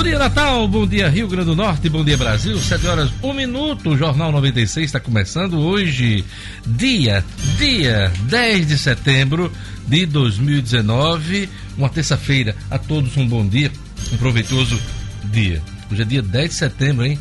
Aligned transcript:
Bom 0.00 0.04
dia, 0.04 0.18
Natal. 0.18 0.66
Bom 0.66 0.86
dia, 0.86 1.10
Rio 1.10 1.28
Grande 1.28 1.44
do 1.50 1.54
Norte. 1.54 1.90
Bom 1.90 2.02
dia, 2.02 2.16
Brasil. 2.16 2.58
7 2.58 2.86
horas, 2.86 3.10
1 3.22 3.34
minuto. 3.34 3.90
O 3.90 3.98
Jornal 3.98 4.32
96 4.32 4.86
está 4.86 4.98
começando 4.98 5.60
hoje, 5.60 6.24
dia, 6.66 7.22
dia 7.58 8.10
10 8.22 8.66
de 8.66 8.78
setembro 8.78 9.52
de 9.86 10.06
2019. 10.06 11.50
Uma 11.76 11.90
terça-feira. 11.90 12.56
A 12.70 12.78
todos 12.78 13.14
um 13.18 13.28
bom 13.28 13.46
dia, 13.46 13.70
um 14.10 14.16
proveitoso 14.16 14.80
dia. 15.24 15.60
Hoje 15.92 16.00
é 16.00 16.04
dia 16.06 16.22
10 16.22 16.48
de 16.48 16.56
setembro, 16.56 17.04
hein? 17.04 17.18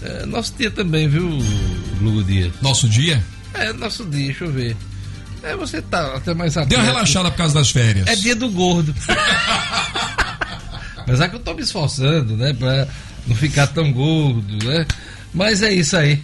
É 0.00 0.24
nosso 0.24 0.54
dia 0.56 0.70
também, 0.70 1.08
viu, 1.08 1.28
Lugo 2.00 2.22
Dias? 2.22 2.52
Nosso 2.62 2.88
dia? 2.88 3.20
É, 3.54 3.72
nosso 3.72 4.04
dia, 4.04 4.26
deixa 4.26 4.44
eu 4.44 4.52
ver. 4.52 4.76
É, 5.42 5.56
você 5.56 5.82
tá 5.82 6.14
até 6.14 6.32
mais 6.32 6.54
Deu 6.54 6.78
uma 6.78 6.84
relaxada 6.84 7.28
por 7.32 7.38
causa 7.38 7.54
das 7.54 7.70
férias. 7.70 8.06
É 8.06 8.14
dia 8.14 8.36
do 8.36 8.48
gordo. 8.50 8.94
Apesar 11.04 11.28
que 11.28 11.36
eu 11.36 11.40
tô 11.40 11.52
me 11.54 11.62
esforçando, 11.62 12.34
né? 12.36 12.54
Pra 12.54 12.88
não 13.26 13.36
ficar 13.36 13.66
tão 13.66 13.92
gordo, 13.92 14.66
né? 14.66 14.86
Mas 15.32 15.62
é 15.62 15.72
isso 15.72 15.96
aí. 15.96 16.20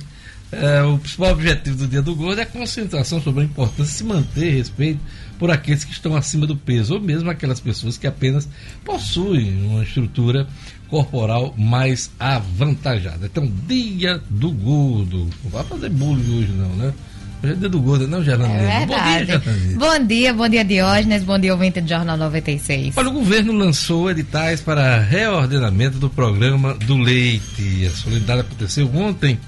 É, 0.51 0.83
o 0.83 0.99
principal 0.99 1.31
objetivo 1.31 1.77
do 1.77 1.87
Dia 1.87 2.03
do 2.03 2.15
Gordo 2.17 2.41
é 2.41 2.43
a 2.43 2.47
concentração 2.47 3.23
sobre 3.23 3.43
a 3.43 3.45
importância 3.45 3.85
de 3.85 3.99
se 3.99 4.05
manter 4.05 4.51
respeito 4.51 4.99
por 5.39 5.49
aqueles 5.51 5.85
que 5.85 5.93
estão 5.93 6.17
acima 6.17 6.45
do 6.45 6.57
peso, 6.57 6.95
ou 6.95 7.01
mesmo 7.01 7.31
aquelas 7.31 7.61
pessoas 7.61 7.97
que 7.97 8.07
apenas 8.07 8.49
possuem 8.85 9.65
uma 9.65 9.85
estrutura 9.85 10.49
corporal 10.89 11.55
mais 11.57 12.11
avantajada. 12.19 13.27
Então, 13.27 13.51
Dia 13.67 14.21
do 14.29 14.51
Gordo. 14.51 15.31
Não 15.45 15.51
vai 15.51 15.63
fazer 15.63 15.89
bullying 15.91 16.39
hoje, 16.39 16.53
não, 16.53 16.71
né? 16.71 16.93
Hoje 17.43 17.65
é 17.65 17.69
do 17.69 17.81
gordo, 17.81 18.07
não, 18.07 18.23
Gerlando? 18.23 18.53
É 18.53 18.85
bom 18.85 19.03
dia, 19.03 19.25
Gerlando. 19.25 19.79
Bom 19.79 20.07
dia, 20.07 20.35
bom 20.35 20.49
dia, 20.49 20.65
Diógenes, 20.65 21.25
bom 21.25 21.39
dia, 21.39 21.53
ouvinte 21.53 21.81
do 21.81 21.89
Jornal 21.89 22.17
96. 22.19 22.99
Olha, 22.99 23.09
o 23.09 23.13
governo 23.13 23.53
lançou 23.53 24.11
editais 24.11 24.61
para 24.61 25.01
reordenamento 25.01 25.99
do 25.99 26.11
programa 26.11 26.75
do 26.75 26.99
leite. 26.99 27.87
A 27.87 27.91
solenidade 27.91 28.43
aconteceu 28.43 28.95
ontem 28.95 29.39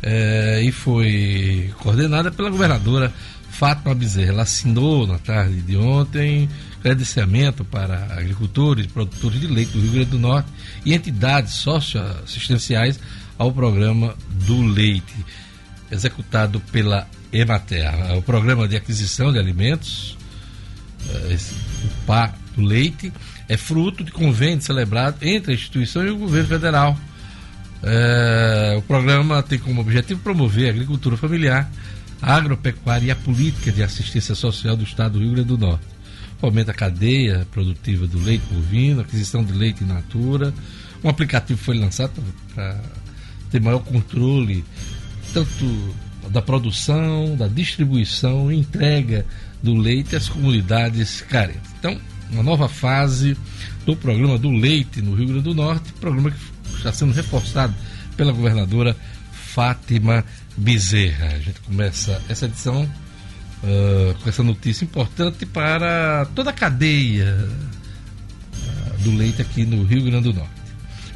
é, 0.00 0.62
e 0.62 0.70
foi 0.70 1.72
coordenada 1.80 2.30
pela 2.30 2.48
governadora 2.48 3.12
Fátima 3.50 3.92
Bezerra. 3.92 4.30
Ela 4.30 4.42
assinou 4.42 5.04
na 5.04 5.18
tarde 5.18 5.60
de 5.62 5.76
ontem 5.76 6.48
credenciamento 6.80 7.64
para 7.64 8.06
agricultores 8.16 8.86
produtores 8.86 9.40
de 9.40 9.48
leite 9.48 9.72
do 9.72 9.80
Rio 9.80 9.90
Grande 9.90 10.10
do 10.10 10.18
Norte 10.20 10.48
e 10.84 10.94
entidades 10.94 11.54
socioassistenciais 11.54 13.00
ao 13.36 13.50
programa 13.50 14.14
do 14.46 14.62
leite 14.62 15.14
executado 15.90 16.60
pela 16.72 17.06
Emater. 17.32 17.90
O 18.16 18.22
programa 18.22 18.66
de 18.68 18.76
aquisição 18.76 19.32
de 19.32 19.38
alimentos, 19.38 20.16
eh, 21.08 21.36
o 21.84 22.06
PA 22.06 22.34
do 22.56 22.62
leite, 22.62 23.12
é 23.48 23.56
fruto 23.56 24.02
de 24.02 24.10
convênio 24.10 24.60
celebrado 24.62 25.18
entre 25.22 25.52
a 25.52 25.54
instituição 25.54 26.04
e 26.04 26.10
o 26.10 26.16
governo 26.16 26.48
federal. 26.48 26.98
É, 27.82 28.74
o 28.76 28.82
programa 28.82 29.42
tem 29.42 29.58
como 29.58 29.80
objetivo 29.80 30.20
promover 30.20 30.68
a 30.68 30.70
agricultura 30.70 31.16
familiar, 31.16 31.70
a 32.20 32.34
agropecuária 32.34 33.06
e 33.06 33.10
a 33.10 33.16
política 33.16 33.70
de 33.70 33.82
assistência 33.82 34.34
social 34.34 34.76
do 34.76 34.82
Estado 34.82 35.12
do 35.12 35.18
Rio 35.20 35.32
Grande 35.32 35.48
do 35.48 35.58
Norte. 35.58 35.84
Fomenta 36.40 36.70
a 36.70 36.74
cadeia 36.74 37.46
produtiva 37.50 38.06
do 38.06 38.18
leite 38.18 38.44
bovino, 38.50 39.00
aquisição 39.00 39.44
de 39.44 39.52
leite 39.52 39.84
in 39.84 39.86
natura. 39.86 40.52
Um 41.04 41.08
aplicativo 41.08 41.58
foi 41.58 41.78
lançado 41.78 42.12
para 42.54 42.80
ter 43.50 43.60
maior 43.60 43.78
controle 43.80 44.64
tanto 45.32 45.94
da 46.36 46.42
produção, 46.42 47.34
da 47.34 47.48
distribuição 47.48 48.52
e 48.52 48.58
entrega 48.58 49.24
do 49.62 49.74
leite 49.74 50.14
às 50.14 50.28
comunidades 50.28 51.22
carentes. 51.22 51.72
Então, 51.78 51.98
uma 52.30 52.42
nova 52.42 52.68
fase 52.68 53.34
do 53.86 53.96
programa 53.96 54.36
do 54.36 54.50
leite 54.50 55.00
no 55.00 55.14
Rio 55.14 55.28
Grande 55.28 55.44
do 55.44 55.54
Norte, 55.54 55.94
programa 55.94 56.30
que 56.30 56.36
está 56.76 56.92
sendo 56.92 57.14
reforçado 57.14 57.74
pela 58.18 58.32
governadora 58.32 58.94
Fátima 59.32 60.22
Bezerra. 60.58 61.28
A 61.28 61.38
gente 61.38 61.58
começa 61.60 62.20
essa 62.28 62.44
edição 62.44 62.82
uh, 62.84 64.14
com 64.22 64.28
essa 64.28 64.42
notícia 64.42 64.84
importante 64.84 65.46
para 65.46 66.26
toda 66.34 66.50
a 66.50 66.52
cadeia 66.52 67.48
uh, 68.52 69.02
do 69.02 69.16
leite 69.16 69.40
aqui 69.40 69.64
no 69.64 69.84
Rio 69.84 70.04
Grande 70.04 70.30
do 70.30 70.34
Norte. 70.34 70.52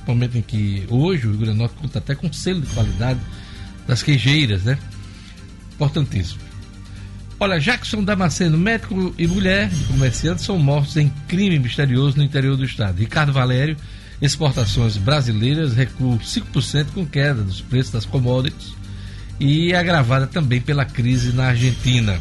Momento 0.07 0.39
em 0.39 0.43
que 0.43 0.87
hoje 0.89 1.27
o 1.27 1.33
Rio 1.33 1.41
Grande 1.41 1.59
do 1.59 1.59
Norte 1.59 1.75
conta 1.75 1.99
até 1.99 2.15
com 2.15 2.33
selo 2.33 2.63
de 2.63 2.69
qualidade 2.69 3.21
das 3.87 4.03
queijeiras, 4.03 4.63
né? 4.63 4.79
Importantíssimo. 5.81 6.43
Olha, 7.39 7.59
Jackson 7.59 8.05
Damasceno, 8.05 8.59
médico 8.59 9.15
e 9.17 9.27
mulher 9.27 9.71
de 9.71 9.85
comerciante, 9.85 10.43
são 10.43 10.59
mortos 10.59 10.99
em 10.99 11.09
crime 11.27 11.59
misterioso 11.59 12.19
no 12.19 12.23
interior 12.23 12.55
do 12.55 12.67
estado. 12.67 12.99
Ricardo 12.99 13.33
Valério, 13.33 13.79
exportações 14.21 14.99
brasileiras 14.99 15.73
recuam 15.73 16.19
5% 16.19 16.89
com 16.93 17.07
queda 17.07 17.43
dos 17.43 17.63
preços 17.63 17.93
das 17.93 18.05
commodities 18.05 18.75
e 19.41 19.75
agravada 19.75 20.27
também 20.27 20.61
pela 20.61 20.85
crise 20.85 21.33
na 21.33 21.47
Argentina. 21.47 22.21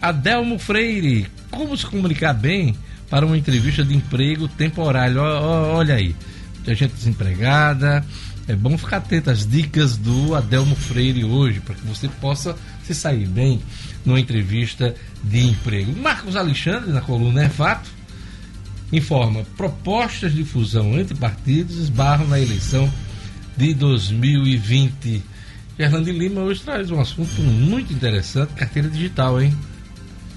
Adelmo 0.00 0.58
Freire, 0.58 1.26
como 1.50 1.76
se 1.76 1.84
comunicar 1.84 2.32
bem 2.32 2.74
para 3.10 3.26
uma 3.26 3.36
entrevista 3.36 3.84
de 3.84 3.94
emprego 3.94 4.48
temporário? 4.48 5.20
Olha 5.20 5.96
aí, 5.96 6.16
tem 6.64 6.74
gente 6.74 6.94
desempregada, 6.94 8.02
é 8.48 8.56
bom 8.56 8.76
ficar 8.78 8.96
atento 8.96 9.30
às 9.30 9.46
dicas 9.46 9.98
do 9.98 10.34
Adelmo 10.34 10.74
Freire 10.74 11.22
hoje, 11.22 11.60
para 11.60 11.74
que 11.74 11.86
você 11.86 12.08
possa 12.08 12.56
se 12.82 12.94
sair 12.94 13.28
bem 13.28 13.60
numa 14.04 14.18
entrevista 14.18 14.94
de 15.22 15.46
emprego. 15.46 15.94
Marcos 15.94 16.34
Alexandre, 16.34 16.90
na 16.90 17.02
coluna 17.02 17.44
É 17.44 17.48
Fato, 17.50 17.90
informa: 18.90 19.44
propostas 19.56 20.32
de 20.32 20.44
fusão 20.44 20.98
entre 20.98 21.14
partidos 21.14 21.76
esbarram 21.76 22.26
na 22.26 22.40
eleição 22.40 22.90
de 23.54 23.74
2020. 23.74 25.22
Fernando 25.76 26.10
Lima 26.10 26.40
hoje 26.40 26.62
traz 26.62 26.90
um 26.90 26.98
assunto 26.98 27.42
muito 27.42 27.92
interessante: 27.92 28.54
carteira 28.54 28.88
digital, 28.88 29.42
hein? 29.42 29.54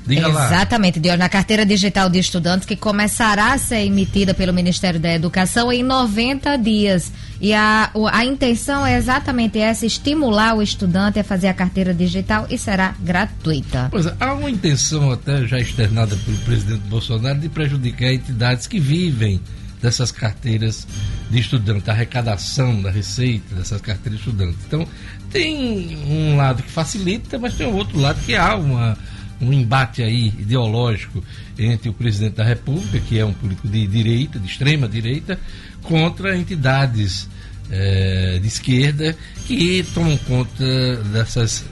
Diga 0.06 0.28
Exatamente, 0.28 1.00
Deus, 1.00 1.18
na 1.18 1.30
carteira 1.30 1.66
digital 1.66 2.10
de 2.10 2.20
estudantes 2.20 2.66
que 2.66 2.76
começará 2.76 3.54
a 3.54 3.58
ser 3.58 3.86
emitida 3.86 4.34
pelo 4.34 4.52
Ministério 4.52 5.00
da 5.00 5.14
Educação 5.14 5.72
em 5.72 5.84
90 5.84 6.58
dias. 6.58 7.12
E 7.42 7.56
a, 7.56 7.92
a 8.12 8.24
intenção 8.24 8.86
é 8.86 8.96
exatamente 8.96 9.58
essa: 9.58 9.84
estimular 9.84 10.56
o 10.56 10.62
estudante 10.62 11.20
a 11.20 11.24
fazer 11.24 11.48
a 11.48 11.54
carteira 11.54 11.92
digital 11.92 12.46
e 12.52 12.58
será 12.58 12.94
gratuita. 13.00 13.88
Pois 13.90 14.06
é, 14.06 14.16
há 14.20 14.34
uma 14.34 14.50
intenção 14.50 15.12
até 15.12 15.48
já 15.48 15.60
externada 15.60 16.16
pelo 16.16 16.38
presidente 16.38 16.88
Bolsonaro 16.88 17.40
de 17.40 17.50
prejudicar 17.50 18.14
entidades 18.14 18.68
que 18.68 18.80
vivem 18.80 19.42
dessas 19.82 20.12
carteiras 20.12 20.88
de 21.32 21.40
estudante, 21.40 21.90
a 21.90 21.94
arrecadação 21.94 22.80
da 22.80 22.92
receita 22.92 23.56
dessas 23.56 23.82
carteiras 23.82 24.22
de 24.22 24.30
estudante. 24.30 24.58
Então, 24.68 24.88
tem 25.32 25.98
um 26.08 26.38
lado 26.38 26.62
que 26.62 26.70
facilita, 26.70 27.40
mas 27.40 27.56
tem 27.56 27.66
um 27.66 27.74
outro 27.74 28.00
lado 28.00 28.24
que 28.24 28.36
há 28.36 28.56
uma 28.56 28.96
um 29.42 29.52
embate 29.52 30.04
aí 30.04 30.28
ideológico 30.28 31.24
entre 31.58 31.90
o 31.90 31.94
presidente 31.94 32.36
da 32.36 32.44
República, 32.44 33.00
que 33.00 33.18
é 33.18 33.26
um 33.26 33.34
político 33.34 33.68
de 33.68 33.88
direita, 33.88 34.38
de 34.38 34.46
extrema 34.46 34.88
direita, 34.88 35.40
contra 35.82 36.38
entidades 36.38 37.28
é, 37.70 38.40
de 38.42 38.48
esquerda 38.48 39.16
que 39.46 39.86
tomam 39.94 40.18
conta 40.18 40.98
dessas 41.12 41.64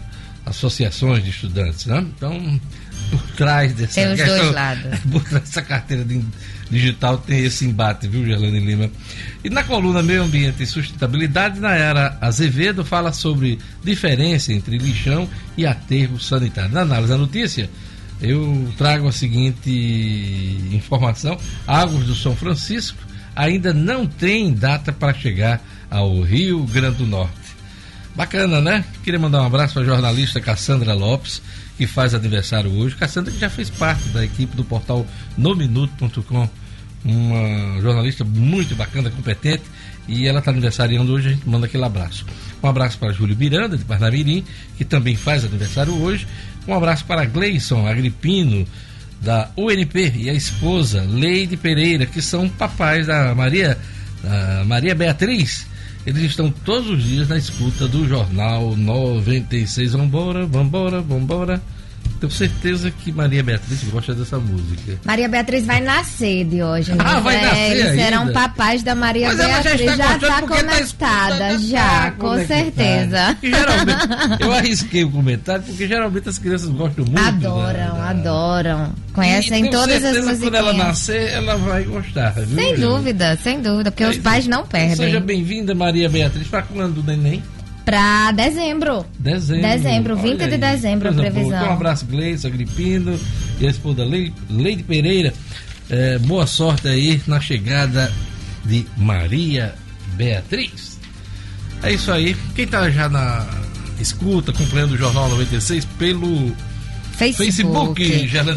associações 0.46 1.24
de 1.24 1.30
estudantes. 1.30 1.86
Né? 1.86 2.06
Então, 2.16 2.59
por 3.12 3.22
trás 3.36 3.74
dessa 3.74 3.96
tem 3.96 4.12
os 4.12 4.19
questão, 4.19 4.38
dois 4.38 4.53
lados. 4.53 5.00
por 5.12 5.24
trás 5.24 5.44
dessa 5.44 5.62
carteira 5.62 6.03
de, 6.03 6.24
digital 6.69 7.18
tem 7.18 7.44
esse 7.44 7.66
embate, 7.66 8.08
viu, 8.08 8.25
Gerlane 8.25 8.59
Lima? 8.59 8.90
E 9.44 9.50
na 9.50 9.64
coluna 9.64 10.02
Meio 10.02 10.24
Ambiente 10.24 10.64
e 10.64 10.66
Sustentabilidade, 10.66 11.59
na 11.59 11.75
era 11.75 12.18
Azevedo 12.22 12.84
fala 12.86 13.12
sobre 13.12 13.59
diferença 13.84 14.54
entre 14.54 14.78
lixão 14.78 15.28
e 15.57 15.66
aterro 15.66 16.19
sanitário. 16.19 16.72
Na 16.72 16.81
análise 16.81 17.10
da 17.10 17.18
notícia, 17.18 17.69
eu 18.22 18.72
trago 18.78 19.07
a 19.07 19.12
seguinte 19.12 19.69
informação: 20.72 21.38
Águas 21.66 22.06
do 22.06 22.16
São 22.16 22.36
Francisco 22.36 23.09
ainda 23.39 23.74
não 23.74 24.06
tem 24.06 24.53
data 24.53 24.91
para 24.91 25.13
chegar 25.13 25.62
ao 25.89 26.21
Rio 26.21 26.65
Grande 26.65 26.97
do 26.97 27.07
Norte. 27.07 27.33
Bacana, 28.13 28.59
né? 28.59 28.83
Queria 29.01 29.18
mandar 29.18 29.41
um 29.41 29.45
abraço 29.45 29.75
para 29.75 29.83
a 29.83 29.86
jornalista 29.86 30.41
Cassandra 30.41 30.94
Lopes, 30.94 31.41
que 31.77 31.88
faz 31.88 32.13
aniversário 32.13 32.69
hoje. 32.69 32.97
Cassandra 32.97 33.31
que 33.31 33.39
já 33.39 33.50
fez 33.50 33.69
parte 33.69 34.09
da 34.09 34.25
equipe 34.25 34.57
do 34.57 34.65
portal 34.65 35.07
nominuto.com, 35.38 36.50
uma 37.06 37.81
jornalista 37.81 38.25
muito 38.25 38.75
bacana, 38.75 39.09
competente, 39.09 39.63
e 40.06 40.27
ela 40.27 40.39
está 40.39 40.51
aniversariando 40.51 41.13
hoje, 41.13 41.30
a 41.30 41.31
gente 41.31 41.47
manda 41.47 41.65
aquele 41.65 41.86
abraço. 41.86 42.25
Um 42.62 42.68
abraço 42.68 42.97
para 42.97 43.13
Júlio 43.13 43.38
Miranda, 43.38 43.77
de 43.77 43.86
Parnamirim, 43.86 44.44
que 44.77 44.83
também 44.83 45.15
faz 45.15 45.45
aniversário 45.45 45.94
hoje. 45.94 46.27
Um 46.68 46.74
abraço 46.74 47.06
para 47.06 47.24
Gleison 47.24 47.88
Agripino, 47.88 48.68
da 49.21 49.50
UNP, 49.57 50.13
e 50.16 50.30
a 50.30 50.33
esposa 50.33 51.01
Leide 51.01 51.57
Pereira, 51.57 52.06
que 52.06 52.21
são 52.21 52.48
papais 52.48 53.07
da 53.07 53.36
Maria, 53.36 53.77
da 54.24 54.63
Maria 54.66 54.95
Beatriz 54.95 55.68
eles 56.06 56.24
estão 56.24 56.50
todos 56.50 56.89
os 56.89 57.04
dias 57.04 57.27
na 57.27 57.38
escuta 57.38 57.88
do 57.88 58.07
Jornal 58.07 58.75
96. 58.75 59.94
Vambora, 59.94 60.45
vambora, 60.45 61.01
vambora. 61.01 61.62
Tenho 62.19 62.31
certeza 62.31 62.92
que 62.92 63.12
Maria 63.12 63.42
Beatriz 63.42 63.81
gosta 63.86 64.13
dessa 64.13 64.38
música. 64.38 65.00
Maria 65.06 65.30
Beatriz 65.30 65.66
vai 65.66 65.80
nascer 65.80 66.44
de 66.45 66.62
hoje. 66.62 66.92
Ah, 67.00 67.19
vai 67.21 67.42
nascer 67.42 67.71
Eles 67.71 67.86
ainda? 67.88 68.04
serão 68.04 68.33
papais 68.33 68.83
da 68.83 68.94
Maria 68.94 69.27
Mas 69.27 69.39
ela 69.39 69.50
já 69.62 69.62
Beatriz. 69.63 69.81
está 69.92 69.95
Já 69.95 70.16
está 70.16 70.27
tá 70.27 70.42
conectada, 70.48 71.54
escutando, 71.54 71.69
já, 71.69 71.80
tá 72.01 72.12
com 72.12 72.45
certeza. 72.45 73.38
Geralmente, 73.42 74.42
eu 74.42 74.51
arrisquei 74.54 75.04
o 75.06 75.12
comentário 75.12 75.63
porque 75.63 75.88
geralmente 75.88 76.27
as 76.30 76.38
crianças 76.38 76.69
gostam 76.69 77.06
muito. 77.06 77.19
Adoram, 77.19 77.74
da- 77.74 77.88
da- 77.94 78.10
adoram. 78.10 78.94
Conhecem 79.13 79.69
todas 79.69 80.04
as 80.04 80.12
musiquinhas. 80.18 80.39
Quando 80.39 80.56
ela 80.56 80.74
nascer, 80.74 81.30
ela 81.33 81.56
vai 81.57 81.83
gostar, 81.83 82.31
viu? 82.31 82.56
Sem 82.56 82.75
dúvida, 82.75 83.38
sem 83.42 83.62
dúvida, 83.62 83.92
porque 83.92 84.04
os 84.04 84.10
Pois 84.12 84.24
pais 84.24 84.45
é. 84.45 84.50
não 84.50 84.65
perdem. 84.65 84.95
Seja 84.95 85.19
bem-vinda, 85.19 85.74
Maria 85.74 86.10
Beatriz. 86.10 86.48
Para 86.48 86.63
quando 86.63 87.00
o 87.00 87.04
neném? 87.04 87.42
Pra 87.89 88.31
dezembro. 88.31 89.03
Dezembro. 89.18 89.68
Dezembro, 89.68 90.15
20 90.15 90.47
de 90.47 90.57
dezembro 90.57 91.09
a 91.09 91.12
Coisa 91.12 91.21
boa. 91.24 91.31
previsão. 91.31 91.57
Então, 91.57 91.69
um 91.71 91.74
abraço, 91.74 92.06
Gleice, 92.06 92.45
Agripino 92.45 93.19
e 93.59 93.65
a 93.65 93.69
esposa 93.71 94.06
Leide, 94.06 94.36
Leide 94.47 94.83
Pereira. 94.83 95.33
É, 95.89 96.19
boa 96.19 96.45
sorte 96.45 96.88
aí 96.88 97.19
na 97.25 97.41
chegada 97.41 98.13
de 98.63 98.86
Maria 98.95 99.74
Beatriz. 100.13 101.00
É 101.81 101.91
isso 101.91 102.12
aí. 102.12 102.36
Quem 102.56 102.68
tá 102.68 102.88
já 102.91 103.09
na 103.09 103.47
escuta, 104.00 104.51
acompanhando 104.51 104.91
o 104.91 104.97
Jornal 104.97 105.27
96 105.30 105.83
pelo 105.97 106.56
Facebook. 107.18 107.51
Facebook, 107.51 108.03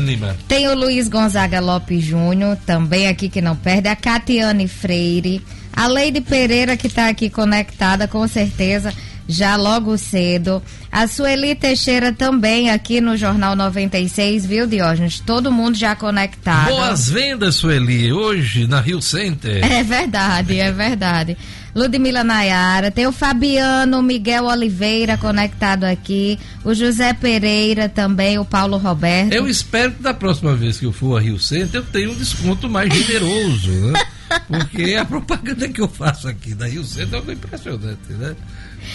Lima. 0.04 0.36
Tem 0.46 0.68
o 0.68 0.74
Luiz 0.74 1.08
Gonzaga 1.08 1.58
Lopes 1.58 2.04
Júnior, 2.04 2.58
também 2.66 3.08
aqui 3.08 3.30
que 3.30 3.40
não 3.40 3.56
perde, 3.56 3.88
a 3.88 3.96
Catiane 3.96 4.68
Freire, 4.68 5.40
a 5.72 5.86
Leide 5.86 6.20
Pereira 6.20 6.76
que 6.76 6.86
está 6.86 7.08
aqui 7.08 7.30
conectada, 7.30 8.06
com 8.06 8.28
certeza, 8.28 8.92
já 9.28 9.56
logo 9.56 9.96
cedo. 9.96 10.62
A 10.90 11.06
Sueli 11.06 11.54
Teixeira 11.54 12.12
também 12.12 12.70
aqui 12.70 13.00
no 13.00 13.16
Jornal 13.16 13.56
96, 13.56 14.44
viu, 14.46 14.66
Diógenes? 14.66 15.20
Todo 15.20 15.50
mundo 15.50 15.76
já 15.76 15.96
conectado. 15.96 16.68
Boas 16.68 17.08
vendas, 17.08 17.54
Sueli, 17.56 18.12
hoje 18.12 18.66
na 18.66 18.80
Rio 18.80 19.00
Center. 19.00 19.64
É 19.64 19.82
verdade, 19.82 20.58
é 20.58 20.70
verdade. 20.70 21.36
Ludmila 21.74 22.22
Nayara, 22.22 22.90
tem 22.90 23.06
o 23.06 23.12
Fabiano 23.12 24.02
Miguel 24.02 24.44
Oliveira 24.44 25.16
conectado 25.16 25.84
aqui, 25.84 26.38
o 26.62 26.74
José 26.74 27.14
Pereira 27.14 27.88
também, 27.88 28.38
o 28.38 28.44
Paulo 28.44 28.76
Roberto. 28.76 29.32
Eu 29.32 29.48
espero 29.48 29.92
que 29.92 30.02
da 30.02 30.12
próxima 30.12 30.54
vez 30.54 30.78
que 30.78 30.84
eu 30.84 30.92
for 30.92 31.16
a 31.16 31.20
Rio 31.20 31.38
Center 31.38 31.80
eu 31.80 31.84
tenha 31.84 32.10
um 32.10 32.14
desconto 32.14 32.68
mais 32.68 32.92
generoso, 32.92 33.70
né? 33.70 34.02
Porque 34.48 34.94
a 34.94 35.04
propaganda 35.04 35.68
que 35.68 35.80
eu 35.80 35.88
faço 35.88 36.28
aqui 36.28 36.54
da 36.54 36.66
Rio 36.66 36.84
Center 36.84 37.22
é 37.26 37.32
impressionante, 37.32 38.12
né? 38.12 38.34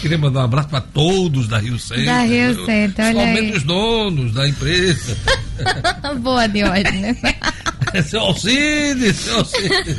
Queria 0.00 0.18
mandar 0.18 0.40
um 0.40 0.44
abraço 0.44 0.68
para 0.68 0.80
todos 0.80 1.48
da 1.48 1.58
Rio 1.58 1.78
Center. 1.78 2.04
Da 2.04 2.20
Rio 2.22 2.54
né? 2.54 2.64
Center, 2.66 3.06
olha 3.06 3.22
aí. 3.22 3.52
os 3.52 3.62
donos 3.62 4.32
da 4.32 4.48
empresa. 4.48 5.16
Boa, 6.20 6.46
Diógenes. 6.46 7.16
seu 8.04 8.20
Alcide, 8.20 9.12
seu 9.12 9.38
Alcide. 9.38 9.96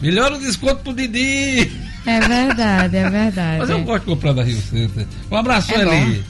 Melhora 0.00 0.36
o 0.36 0.40
desconto 0.40 0.76
pro 0.76 0.94
Didi. 0.94 1.70
É 2.06 2.20
verdade, 2.20 2.96
é 2.96 3.10
verdade. 3.10 3.58
Mas 3.58 3.70
eu 3.70 3.82
gosto 3.82 4.04
de 4.04 4.06
comprar 4.06 4.32
da 4.32 4.42
Rio 4.42 4.60
Center. 4.60 5.06
Um 5.30 5.36
abraço, 5.36 5.72
É 5.74 5.82
Eli. 5.82 6.24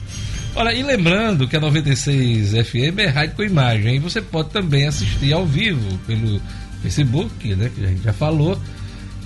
Olha, 0.55 0.73
e 0.73 0.81
lembrando 0.81 1.47
que 1.47 1.55
a 1.55 1.59
96 1.59 2.49
FM 2.49 2.97
é 2.97 3.07
rádio 3.07 3.35
com 3.35 3.43
imagem. 3.43 3.99
Você 3.99 4.21
pode 4.21 4.49
também 4.49 4.87
assistir 4.87 5.31
ao 5.31 5.45
vivo 5.45 5.97
pelo 6.07 6.41
Facebook, 6.81 7.55
né? 7.55 7.71
Que 7.73 7.83
a 7.83 7.87
gente 7.87 8.03
já 8.03 8.13
falou. 8.13 8.59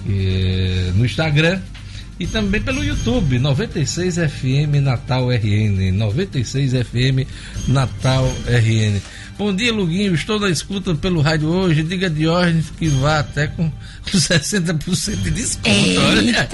e, 0.08 0.92
no 0.96 1.06
Instagram. 1.06 1.60
E 2.20 2.28
também 2.28 2.62
pelo 2.62 2.84
YouTube, 2.84 3.40
96 3.40 4.16
FM 4.16 4.76
Natal 4.84 5.32
RN. 5.32 5.92
96 5.92 6.74
FM 6.74 7.28
Natal 7.68 8.32
RN. 8.48 9.02
Bom 9.40 9.56
dia, 9.56 9.74
Luguinho. 9.74 10.14
Estou 10.14 10.40
na 10.40 10.50
escuta 10.50 10.94
pelo 10.94 11.20
rádio 11.20 11.48
hoje. 11.48 11.82
Diga 11.82 12.06
a 12.06 12.10
Diógenes 12.12 12.70
que 12.78 12.88
vá 12.90 13.22
até 13.22 13.48
com, 13.48 13.72
com 14.12 14.18
60% 14.18 15.16
de 15.16 15.32
desconto. 15.32 15.68
Eita! 15.68 16.48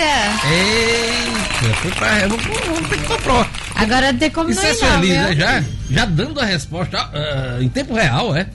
Eita, 0.48 1.76
foi 1.82 1.92
pra, 1.92 2.28
vamos, 2.30 2.46
vamos 2.46 2.90
ter 2.90 2.98
que 2.98 3.08
comprar. 3.08 3.52
Agora 3.76 4.12
não 4.14 4.20
tem 4.20 4.30
como 4.32 4.50
Isso 4.50 4.62
não 4.62 4.68
é 4.68 4.72
ir, 4.72 4.80
não, 4.80 4.90
feliz, 5.02 5.10
viu? 5.10 5.22
né? 5.22 5.36
Já, 5.36 5.64
já 5.92 6.06
dando 6.06 6.40
a 6.40 6.46
resposta 6.46 6.98
ah, 6.98 7.58
em 7.60 7.68
tempo 7.68 7.94
real, 7.94 8.34
é? 8.34 8.48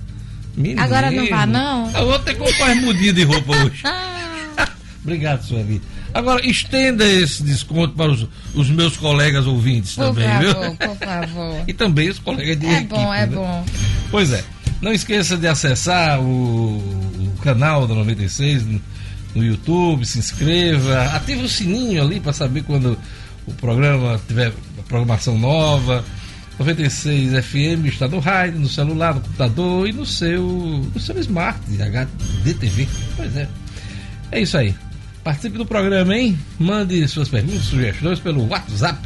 Agora 0.78 1.10
não 1.10 1.28
vá, 1.28 1.46
não? 1.46 1.90
Eu 1.92 2.06
vou 2.06 2.18
ter 2.18 2.34
que 2.34 2.40
comprar 2.40 2.72
as 2.72 2.80
mudinhas 2.80 3.14
de 3.14 3.22
roupa 3.24 3.56
hoje. 3.56 3.80
Ah, 3.84 4.68
Obrigado, 5.02 5.42
Sueli. 5.44 5.80
Agora, 6.14 6.46
estenda 6.46 7.04
esse 7.06 7.42
desconto 7.42 7.94
para 7.94 8.12
os, 8.12 8.26
os 8.54 8.68
meus 8.68 8.96
colegas 8.96 9.46
ouvintes 9.46 9.94
por 9.94 10.08
também, 10.14 10.28
favor, 10.28 10.64
viu? 10.64 10.76
por 10.76 10.96
favor. 10.98 11.64
E 11.66 11.72
também 11.72 12.08
os 12.10 12.18
colegas 12.18 12.58
de 12.60 12.66
É 12.66 12.72
equipe, 12.78 12.88
bom, 12.94 13.14
é 13.14 13.26
né? 13.26 13.34
bom. 13.34 13.64
Pois 14.10 14.30
é. 14.32 14.44
Não 14.82 14.92
esqueça 14.92 15.36
de 15.36 15.46
acessar 15.48 16.20
o, 16.20 16.76
o 16.76 17.34
canal 17.42 17.86
da 17.86 17.94
96 17.94 18.66
no, 18.66 18.80
no 19.34 19.44
YouTube, 19.44 20.04
se 20.04 20.18
inscreva, 20.18 21.04
ative 21.14 21.44
o 21.44 21.48
sininho 21.48 22.02
ali 22.02 22.20
para 22.20 22.32
saber 22.32 22.62
quando 22.64 22.98
o 23.46 23.52
programa 23.54 24.20
tiver 24.28 24.52
programação 24.88 25.38
nova. 25.38 26.04
96 26.62 27.44
FM 27.44 27.86
está 27.86 28.06
no 28.06 28.20
rádio, 28.20 28.60
no 28.60 28.68
celular, 28.68 29.14
no 29.14 29.20
computador 29.20 29.88
e 29.88 29.92
no 29.92 30.06
seu, 30.06 30.42
no 30.94 31.00
seu 31.00 31.18
smart 31.18 31.58
HDTV. 31.68 32.88
Pois 33.16 33.36
é. 33.36 33.48
É 34.30 34.40
isso 34.40 34.56
aí. 34.56 34.72
Participe 35.24 35.58
do 35.58 35.66
programa, 35.66 36.16
hein? 36.16 36.38
Mande 36.58 37.06
suas 37.08 37.28
perguntas, 37.28 37.62
sugestões 37.62 38.20
pelo 38.20 38.46
WhatsApp 38.48 38.98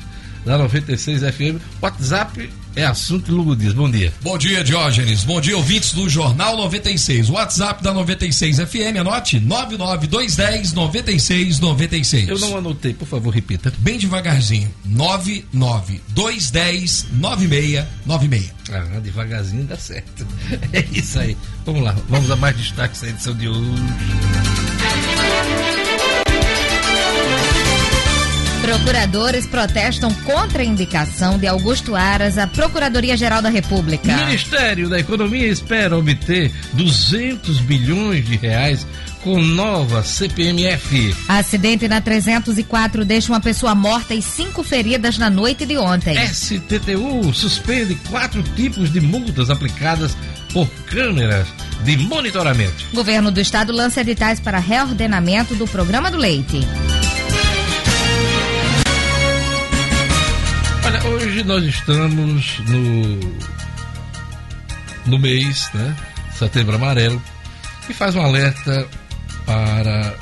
da 0.44 0.58
96 0.58 1.22
FM. 1.22 1.60
WhatsApp 1.80 2.50
é 2.76 2.84
assunto 2.84 3.32
Lugo 3.32 3.56
Dias. 3.56 3.72
Bom 3.72 3.90
dia. 3.90 4.12
Bom 4.22 4.38
dia, 4.38 4.62
Diógenes. 4.62 5.24
Bom 5.24 5.40
dia, 5.40 5.56
ouvintes 5.56 5.94
do 5.94 6.06
Jornal 6.08 6.56
96. 6.58 7.30
WhatsApp 7.30 7.82
da 7.82 7.92
96 7.92 8.58
FM, 8.58 8.98
anote 9.00 9.40
99210 9.40 10.74
9696. 10.74 12.28
Eu 12.28 12.38
não 12.38 12.58
anotei, 12.58 12.92
por 12.92 13.08
favor, 13.08 13.30
repita. 13.30 13.72
Bem 13.78 13.98
devagarzinho. 13.98 14.70
99210 14.84 17.06
9696. 17.12 18.54
Ah, 18.70 19.00
devagarzinho 19.00 19.64
dá 19.64 19.76
certo. 19.76 20.24
É 20.72 20.84
isso 20.92 21.18
aí. 21.18 21.36
Vamos 21.64 21.82
lá, 21.82 21.96
vamos 22.08 22.30
a 22.30 22.36
mais 22.36 22.56
destaques 22.56 23.00
da 23.00 23.08
edição 23.08 23.34
de 23.34 23.48
hoje. 23.48 23.82
Procuradores 28.66 29.46
protestam 29.46 30.12
contra 30.24 30.60
a 30.60 30.64
indicação 30.64 31.38
de 31.38 31.46
Augusto 31.46 31.94
Aras 31.94 32.36
à 32.36 32.48
Procuradoria-Geral 32.48 33.40
da 33.40 33.48
O 33.48 33.52
República. 33.52 34.16
Ministério 34.16 34.88
da 34.88 34.98
Economia 34.98 35.46
espera 35.46 35.96
obter 35.96 36.52
200 36.72 37.60
bilhões 37.60 38.26
de 38.26 38.36
reais 38.36 38.84
com 39.22 39.40
nova 39.40 40.02
CPMF. 40.02 41.14
Acidente 41.28 41.86
na 41.86 42.00
304 42.00 43.04
deixa 43.04 43.32
uma 43.32 43.40
pessoa 43.40 43.72
morta 43.72 44.14
e 44.14 44.20
cinco 44.20 44.64
feridas 44.64 45.16
na 45.16 45.30
noite 45.30 45.64
de 45.64 45.78
ontem. 45.78 46.16
STTU 46.26 47.32
suspende 47.32 47.94
quatro 48.10 48.42
tipos 48.42 48.92
de 48.92 49.00
multas 49.00 49.48
aplicadas 49.48 50.16
por 50.52 50.68
câmeras 50.86 51.46
de 51.84 51.96
monitoramento. 51.98 52.84
Governo 52.92 53.30
do 53.30 53.38
Estado 53.38 53.72
lança 53.72 54.00
editais 54.00 54.40
para 54.40 54.58
reordenamento 54.58 55.54
do 55.54 55.68
programa 55.68 56.10
do 56.10 56.18
leite. 56.18 56.66
Hoje 61.08 61.42
nós 61.44 61.64
estamos 61.64 62.58
no, 62.60 63.20
no 65.06 65.18
mês, 65.18 65.70
né? 65.74 65.96
Setembro 66.34 66.76
Amarelo, 66.76 67.20
que 67.86 67.94
faz 67.94 68.14
um 68.14 68.22
alerta 68.22 68.86
para 69.44 70.14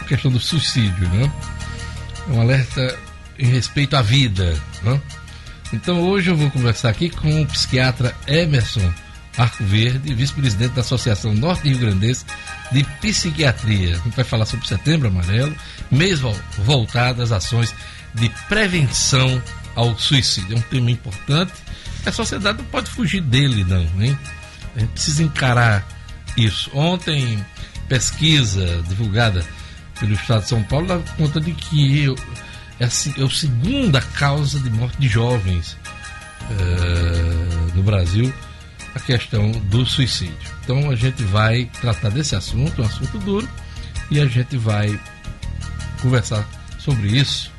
a 0.00 0.04
questão 0.04 0.30
do 0.30 0.40
suicídio, 0.40 1.08
né? 1.10 1.30
Um 2.28 2.40
alerta 2.40 2.98
em 3.38 3.46
respeito 3.46 3.96
à 3.96 4.02
vida, 4.02 4.58
né? 4.82 5.00
Então 5.72 6.00
hoje 6.02 6.30
eu 6.30 6.36
vou 6.36 6.50
conversar 6.50 6.90
aqui 6.90 7.10
com 7.10 7.42
o 7.42 7.46
psiquiatra 7.46 8.14
Emerson 8.26 8.92
Arco 9.36 9.64
Verde, 9.64 10.14
vice-presidente 10.14 10.74
da 10.74 10.80
Associação 10.82 11.34
Norte 11.34 11.68
Rio 11.68 11.78
Grandense 11.78 12.24
de 12.70 12.84
Psiquiatria. 13.00 13.96
A 13.96 13.98
gente 13.98 14.14
vai 14.14 14.24
falar 14.24 14.46
sobre 14.46 14.68
Setembro 14.68 15.08
Amarelo, 15.08 15.54
mês 15.90 16.20
vol- 16.20 16.36
voltado 16.58 17.20
às 17.22 17.32
ações 17.32 17.74
de 18.14 18.28
prevenção 18.48 19.42
ao 19.74 19.98
suicídio. 19.98 20.56
É 20.56 20.58
um 20.58 20.62
tema 20.62 20.90
importante. 20.90 21.52
A 22.04 22.12
sociedade 22.12 22.58
não 22.58 22.64
pode 22.66 22.90
fugir 22.90 23.20
dele, 23.20 23.64
não, 23.64 24.02
hein? 24.02 24.18
A 24.76 24.80
gente 24.80 24.90
precisa 24.90 25.22
encarar 25.22 25.86
isso. 26.36 26.70
Ontem, 26.74 27.44
pesquisa 27.88 28.82
divulgada 28.88 29.44
pelo 29.98 30.12
Estado 30.12 30.42
de 30.42 30.48
São 30.48 30.62
Paulo 30.62 30.86
dá 30.86 30.98
conta 31.16 31.40
de 31.40 31.52
que 31.52 32.06
é 32.80 32.84
é 32.84 32.86
a 32.86 33.30
segunda 33.30 34.00
causa 34.00 34.58
de 34.58 34.68
morte 34.68 34.98
de 34.98 35.06
jovens 35.08 35.76
eh, 36.50 37.72
no 37.74 37.82
Brasil 37.84 38.34
a 38.94 39.00
questão 39.00 39.50
do 39.50 39.84
suicídio. 39.86 40.36
Então 40.62 40.90
a 40.90 40.94
gente 40.94 41.22
vai 41.24 41.70
tratar 41.80 42.10
desse 42.10 42.36
assunto, 42.36 42.80
um 42.80 42.84
assunto 42.84 43.18
duro, 43.18 43.48
e 44.10 44.20
a 44.20 44.26
gente 44.26 44.56
vai 44.56 44.98
conversar 46.00 46.46
sobre 46.78 47.08
isso 47.08 47.53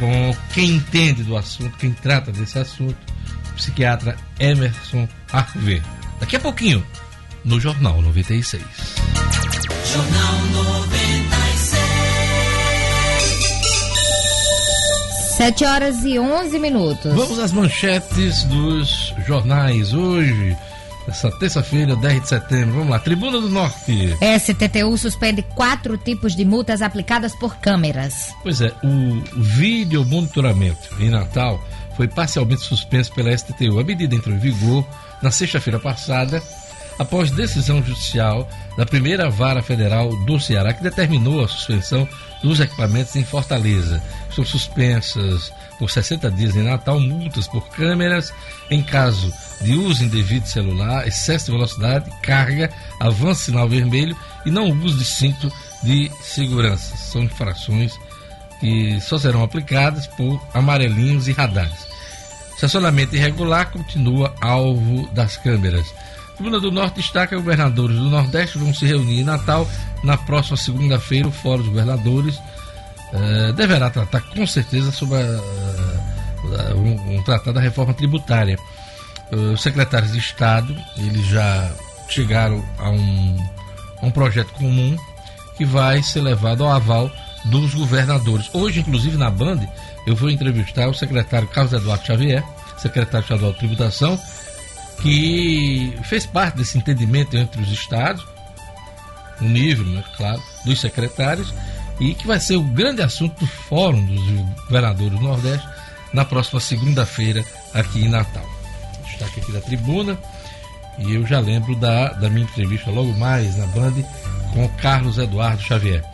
com 0.00 0.34
quem 0.54 0.76
entende 0.76 1.22
do 1.22 1.36
assunto, 1.36 1.76
quem 1.76 1.92
trata 1.92 2.32
desse 2.32 2.58
assunto, 2.58 2.96
psiquiatra 3.54 4.16
Emerson 4.40 5.06
Arvê. 5.30 5.82
Daqui 6.18 6.36
a 6.36 6.40
pouquinho, 6.40 6.84
no 7.44 7.60
Jornal 7.60 8.00
96. 8.00 8.62
Jornal 9.92 10.38
96. 10.52 11.80
7 15.36 15.64
horas 15.64 16.04
e 16.04 16.18
11 16.18 16.58
minutos. 16.58 17.14
Vamos 17.14 17.38
às 17.38 17.52
manchetes 17.52 18.44
dos 18.44 19.14
jornais 19.26 19.92
hoje 19.92 20.56
essa 21.10 21.30
terça-feira, 21.30 21.96
10 21.96 22.22
de 22.22 22.28
setembro. 22.28 22.74
Vamos 22.76 22.90
lá, 22.90 22.98
Tribuna 22.98 23.40
do 23.40 23.50
Norte. 23.50 24.16
STTU 24.38 24.96
suspende 24.96 25.42
quatro 25.42 25.98
tipos 25.98 26.36
de 26.36 26.44
multas 26.44 26.80
aplicadas 26.80 27.34
por 27.34 27.56
câmeras. 27.56 28.34
Pois 28.42 28.60
é, 28.60 28.72
o 28.84 29.20
vídeo 29.36 30.04
monitoramento 30.04 30.88
em 31.00 31.10
Natal 31.10 31.62
foi 31.96 32.06
parcialmente 32.06 32.62
suspenso 32.62 33.12
pela 33.12 33.36
STTU. 33.36 33.78
A 33.80 33.84
medida 33.84 34.14
entrou 34.14 34.34
em 34.34 34.38
vigor 34.38 34.86
na 35.20 35.30
sexta-feira 35.30 35.78
passada, 35.78 36.42
após 36.98 37.30
decisão 37.30 37.82
judicial 37.82 38.48
da 38.76 38.86
primeira 38.86 39.28
vara 39.28 39.62
federal 39.62 40.08
do 40.24 40.38
Ceará, 40.38 40.72
que 40.72 40.82
determinou 40.82 41.44
a 41.44 41.48
suspensão 41.48 42.08
dos 42.42 42.60
equipamentos 42.60 43.14
em 43.16 43.24
Fortaleza. 43.24 44.02
São 44.34 44.44
suspensas 44.44 45.52
por 45.78 45.90
60 45.90 46.30
dias 46.30 46.56
em 46.56 46.62
Natal 46.62 47.00
multas 47.00 47.46
por 47.48 47.68
câmeras 47.68 48.32
em 48.70 48.82
caso 48.82 49.32
de 49.60 49.74
uso 49.74 50.04
indevido 50.04 50.44
de 50.44 50.50
celular, 50.50 51.06
excesso 51.06 51.46
de 51.46 51.52
velocidade, 51.52 52.10
carga, 52.22 52.70
avanço 52.98 53.44
sinal 53.44 53.68
vermelho 53.68 54.16
e 54.44 54.50
não 54.50 54.70
uso 54.70 54.98
de 54.98 55.04
cinto 55.04 55.52
de 55.82 56.10
segurança. 56.22 56.96
São 56.96 57.22
infrações 57.22 57.98
que 58.60 59.00
só 59.00 59.18
serão 59.18 59.42
aplicadas 59.42 60.06
por 60.06 60.40
amarelinhos 60.52 61.28
e 61.28 61.32
radares. 61.32 61.88
Estacionamento 62.54 63.16
irregular 63.16 63.70
continua 63.70 64.34
alvo 64.38 65.08
das 65.12 65.38
câmeras. 65.38 65.86
Tribuna 66.40 66.58
do 66.58 66.72
Norte 66.72 66.96
destaca 66.96 67.36
governadores 67.36 67.98
do 67.98 68.08
Nordeste 68.08 68.56
vão 68.56 68.72
se 68.72 68.86
reunir 68.86 69.20
em 69.20 69.24
Natal 69.24 69.68
na 70.02 70.16
próxima 70.16 70.56
segunda-feira. 70.56 71.28
O 71.28 71.30
Fórum 71.30 71.58
dos 71.58 71.68
Governadores 71.68 72.36
uh, 72.36 73.52
deverá 73.52 73.90
tratar 73.90 74.22
com 74.22 74.46
certeza 74.46 74.90
sobre 74.90 75.18
a, 75.18 75.20
uh, 75.20 76.78
um, 76.78 77.16
um 77.16 77.22
tratado 77.22 77.52
da 77.52 77.60
reforma 77.60 77.92
tributária 77.92 78.58
os 79.30 79.60
secretários 79.60 80.12
de 80.12 80.18
Estado, 80.18 80.74
eles 80.96 81.26
já 81.26 81.70
chegaram 82.08 82.64
a 82.78 82.88
um, 82.88 83.36
um 84.02 84.10
projeto 84.10 84.52
comum 84.54 84.96
que 85.58 85.66
vai 85.66 86.02
ser 86.02 86.22
levado 86.22 86.64
ao 86.64 86.72
aval 86.72 87.10
dos 87.44 87.74
governadores. 87.74 88.48
Hoje, 88.54 88.80
inclusive, 88.80 89.18
na 89.18 89.30
Band, 89.30 89.60
eu 90.06 90.16
vou 90.16 90.30
entrevistar 90.30 90.88
o 90.88 90.94
secretário 90.94 91.46
Carlos 91.48 91.74
Eduardo 91.74 92.06
Xavier, 92.06 92.42
secretário 92.78 93.24
estadual 93.24 93.52
de 93.52 93.58
tributação, 93.58 94.18
que 95.02 95.96
fez 96.04 96.26
parte 96.26 96.56
desse 96.56 96.76
entendimento 96.78 97.36
entre 97.36 97.60
os 97.60 97.70
estados, 97.70 98.26
no 99.40 99.48
nível, 99.48 99.86
né, 99.86 100.04
claro, 100.16 100.42
dos 100.64 100.80
secretários, 100.80 101.54
e 101.98 102.14
que 102.14 102.26
vai 102.26 102.40
ser 102.40 102.56
o 102.56 102.62
grande 102.62 103.02
assunto 103.02 103.40
do 103.40 103.46
Fórum 103.46 104.04
dos 104.04 104.22
Governadores 104.64 105.18
do 105.18 105.20
Nordeste 105.20 105.68
na 106.12 106.24
próxima 106.24 106.60
segunda-feira 106.60 107.44
aqui 107.74 108.04
em 108.04 108.08
Natal 108.08 108.60
destaque 109.20 109.40
aqui 109.40 109.52
da 109.52 109.60
tribuna. 109.60 110.18
E 110.98 111.14
eu 111.14 111.26
já 111.26 111.40
lembro 111.40 111.74
da, 111.76 112.08
da 112.12 112.28
minha 112.28 112.44
entrevista 112.44 112.90
logo 112.90 113.12
mais 113.18 113.56
na 113.56 113.66
Band 113.66 113.94
com 114.52 114.68
Carlos 114.76 115.18
Eduardo 115.18 115.62
Xavier. 115.62 116.04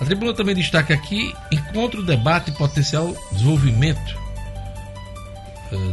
A 0.00 0.04
tribuna 0.04 0.34
também 0.34 0.54
destaca 0.54 0.94
aqui 0.94 1.34
encontro, 1.50 2.02
debate 2.02 2.50
e 2.50 2.54
potencial 2.54 3.14
desenvolvimento 3.32 4.21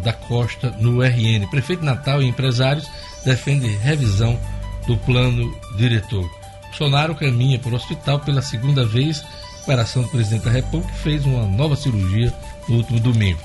da 0.02 0.14
costa 0.14 0.72
no 0.80 1.02
RN. 1.02 1.48
Prefeito 1.50 1.84
Natal 1.84 2.22
e 2.22 2.28
empresários 2.28 2.88
defendem 3.24 3.78
revisão 3.78 4.40
do 4.88 4.98
plano 4.98 5.56
diretor. 5.76 6.30
Bolsonaro 6.68 7.14
caminha 7.16 7.60
para 7.60 7.72
o 7.72 7.76
hospital 7.76 8.20
pela 8.20 8.42
segunda 8.42 8.86
vez. 8.86 9.24
Operação 9.64 10.04
do 10.04 10.10
presidente 10.10 10.46
da 10.46 10.52
República 10.52 10.94
fez 10.96 11.26
uma 11.26 11.46
nova 11.46 11.76
cirurgia 11.76 12.34
no 12.68 12.78
último 12.78 13.00
domingo. 13.00 13.40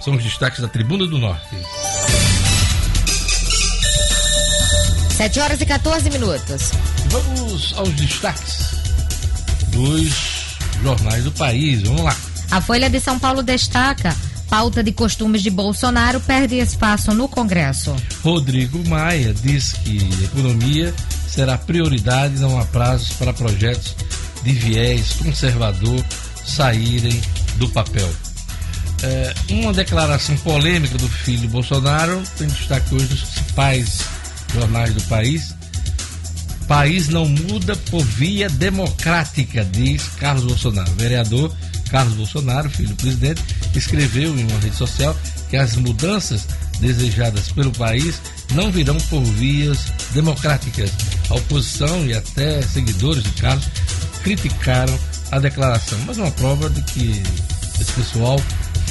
São 0.00 0.14
os 0.14 0.22
destaques 0.22 0.60
da 0.60 0.68
Tribuna 0.68 1.06
do 1.06 1.18
Norte. 1.18 1.56
7 5.16 5.40
horas 5.40 5.60
e 5.60 5.66
14 5.66 6.10
minutos. 6.10 6.70
Vamos 7.08 7.74
aos 7.76 7.90
destaques 7.90 8.74
dos 9.68 10.56
jornais 10.82 11.24
do 11.24 11.32
país. 11.32 11.82
Vamos 11.82 12.02
lá. 12.02 12.16
A 12.50 12.60
Folha 12.60 12.88
de 12.88 13.00
São 13.00 13.18
Paulo 13.18 13.42
destaca: 13.42 14.16
pauta 14.50 14.82
de 14.82 14.90
costumes 14.90 15.42
de 15.42 15.48
Bolsonaro 15.48 16.20
perde 16.20 16.56
espaço 16.58 17.14
no 17.14 17.28
Congresso. 17.28 17.94
Rodrigo 18.22 18.86
Maia 18.88 19.32
diz 19.32 19.72
que 19.72 19.96
economia 20.24 20.92
será 21.28 21.56
prioridade 21.56 22.40
não 22.40 22.58
há 22.58 22.64
prazos 22.64 23.12
para 23.12 23.32
projetos 23.32 23.94
de 24.42 24.52
viés 24.52 25.12
conservador 25.22 26.04
saírem 26.44 27.18
do 27.56 27.68
papel. 27.68 28.10
É, 29.02 29.34
uma 29.50 29.72
declaração 29.72 30.36
polêmica 30.38 30.98
do 30.98 31.08
filho 31.08 31.48
Bolsonaro 31.48 32.20
tem 32.36 32.48
destaque 32.48 32.92
hoje 32.92 33.06
dos 33.06 33.22
principais 33.22 34.00
jornais 34.52 34.92
do 34.92 35.02
país. 35.02 35.54
País 36.66 37.08
não 37.08 37.26
muda 37.26 37.76
por 37.90 38.04
via 38.04 38.48
democrática, 38.48 39.64
diz 39.64 40.02
Carlos 40.18 40.44
Bolsonaro. 40.44 40.90
Vereador 40.96 41.54
Carlos 41.90 42.14
Bolsonaro, 42.14 42.70
filho 42.70 42.90
do 42.90 42.96
presidente, 42.96 43.42
escreveu 43.78 44.36
em 44.38 44.44
uma 44.44 44.58
rede 44.60 44.76
social 44.76 45.16
que 45.48 45.56
as 45.56 45.76
mudanças 45.76 46.46
desejadas 46.80 47.52
pelo 47.52 47.72
país 47.72 48.20
não 48.54 48.70
virão 48.70 48.96
por 49.08 49.22
vias 49.22 49.92
democráticas. 50.12 50.90
A 51.28 51.34
oposição 51.34 52.06
e 52.06 52.14
até 52.14 52.62
seguidores 52.62 53.22
de 53.22 53.30
Carlos 53.32 53.68
criticaram 54.22 54.98
a 55.30 55.38
declaração, 55.38 55.98
mas 56.06 56.18
uma 56.18 56.30
prova 56.32 56.68
de 56.68 56.82
que 56.82 57.22
esse 57.80 57.92
pessoal 57.92 58.40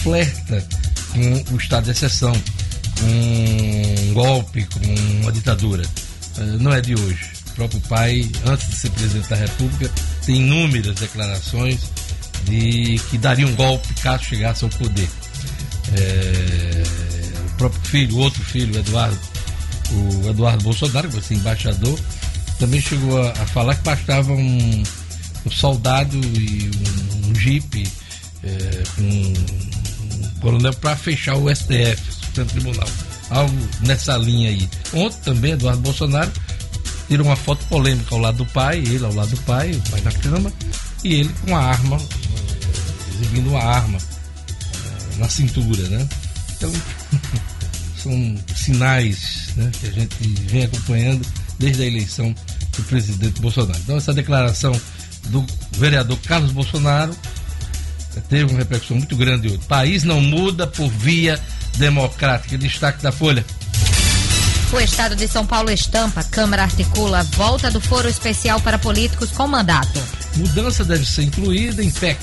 flerta 0.04 0.66
com 1.12 1.56
o 1.56 1.58
estado 1.58 1.86
de 1.86 1.92
exceção 1.92 2.34
um 3.02 4.14
golpe, 4.14 4.66
com 4.66 5.22
uma 5.22 5.32
ditadura. 5.32 5.84
Eh, 6.38 6.58
não 6.60 6.74
é 6.74 6.82
de 6.82 6.96
hoje. 6.96 7.32
O 7.52 7.54
próprio 7.54 7.82
pai, 7.82 8.30
antes 8.46 8.70
de 8.70 8.76
ser 8.76 8.90
presidente 8.92 9.30
da 9.30 9.36
República, 9.36 9.92
tem 10.26 10.36
inúmeras 10.38 10.96
declarações 10.96 11.80
de 12.50 13.00
que 13.10 13.18
daria 13.18 13.46
um 13.46 13.56
golpe 13.56 13.94
caso 14.01 14.24
chegasse 14.24 14.63
ao 14.63 14.70
poder. 14.72 15.08
É, 15.94 16.84
o 17.46 17.58
próprio 17.58 17.82
filho, 17.84 18.15
o 18.15 18.20
outro 18.20 18.44
filho, 18.44 18.75
o 18.75 18.79
Eduardo, 18.79 19.20
o 19.91 20.29
Eduardo 20.29 20.63
Bolsonaro, 20.63 21.08
que 21.08 21.15
vai 21.15 21.24
ser 21.24 21.36
embaixador, 21.36 22.00
também 22.58 22.82
chegou 22.82 23.22
a, 23.22 23.32
a 23.32 23.46
falar 23.48 23.75
que 23.75 23.84
bastava 23.84 24.34
um, 24.34 24.84
um 25.46 25.51
soldado 25.51 26.18
e 26.18 26.70
um, 27.25 27.29
um 27.29 27.36
jipe 27.36 27.88
é, 28.44 28.84
com 28.96 29.03
um 29.03 30.39
coronel 30.41 30.74
para 30.74 30.96
fechar 30.96 31.36
o 31.36 31.53
STF, 31.53 32.01
Supremo 32.25 32.50
Tribunal. 32.50 32.89
Algo 33.29 33.70
nessa 33.82 34.18
linha 34.18 34.50
aí. 34.50 34.70
Ontem 34.94 35.20
também, 35.24 35.51
Eduardo 35.51 35.82
Bolsonaro 35.82 36.32
tirou 37.08 37.25
uma 37.25 37.36
foto 37.36 37.63
polêmica 37.65 38.15
ao 38.15 38.22
lado 38.22 38.38
do 38.38 38.46
pai, 38.48 38.79
ele 38.79 39.03
ao 39.03 39.13
lado 39.13 39.32
do 39.32 39.41
pai, 39.41 39.72
o 39.72 39.89
pai 39.89 40.01
na 40.01 40.12
cama, 40.12 40.51
e 41.03 41.15
ele 41.15 41.34
com 41.46 41.56
a 41.56 41.63
arma, 41.63 41.98
exibindo 43.13 43.50
uma 43.50 43.63
arma 43.63 43.98
eh, 43.98 45.18
na 45.18 45.29
cintura, 45.29 45.82
né? 45.88 46.08
Então, 46.56 46.72
são 48.01 48.36
sinais 48.56 49.50
né, 49.56 49.72
que 49.79 49.88
a 49.88 49.91
gente 49.91 50.15
vem 50.46 50.63
acompanhando 50.63 51.25
desde 51.58 51.84
a 51.84 51.86
eleição 51.86 52.34
do 52.77 52.84
presidente 52.84 53.41
Bolsonaro. 53.41 53.79
Então, 53.84 53.98
essa 53.98 54.13
declaração 54.13 54.79
do 55.27 55.46
vereador 55.74 56.18
Carlos 56.20 56.51
Bolsonaro 56.51 57.15
eh, 58.15 58.22
teve 58.29 58.51
uma 58.51 58.60
repercussão 58.60 58.98
muito 58.98 59.15
grande 59.15 59.48
hoje. 59.48 59.60
País 59.68 60.03
não 60.03 60.22
muda 60.22 60.68
por 60.68 60.89
via 60.89 61.39
democrática. 61.77 62.58
Destaque 62.58 63.01
da 63.01 63.12
Folha. 63.12 63.46
O 64.72 64.79
Estado 64.79 65.15
de 65.15 65.27
São 65.27 65.48
Paulo 65.48 65.72
estampa, 65.72 66.24
Câmara 66.24 66.62
articula 66.62 67.24
volta 67.24 67.72
do 67.72 67.82
foro 67.82 68.08
especial 68.08 68.60
para 68.62 68.77
políticos 68.77 69.32
com 69.32 69.48
mandato. 69.48 70.19
Mudança 70.36 70.84
deve 70.84 71.06
ser 71.06 71.24
incluída 71.24 71.84
em 71.84 71.90
PEC 71.90 72.20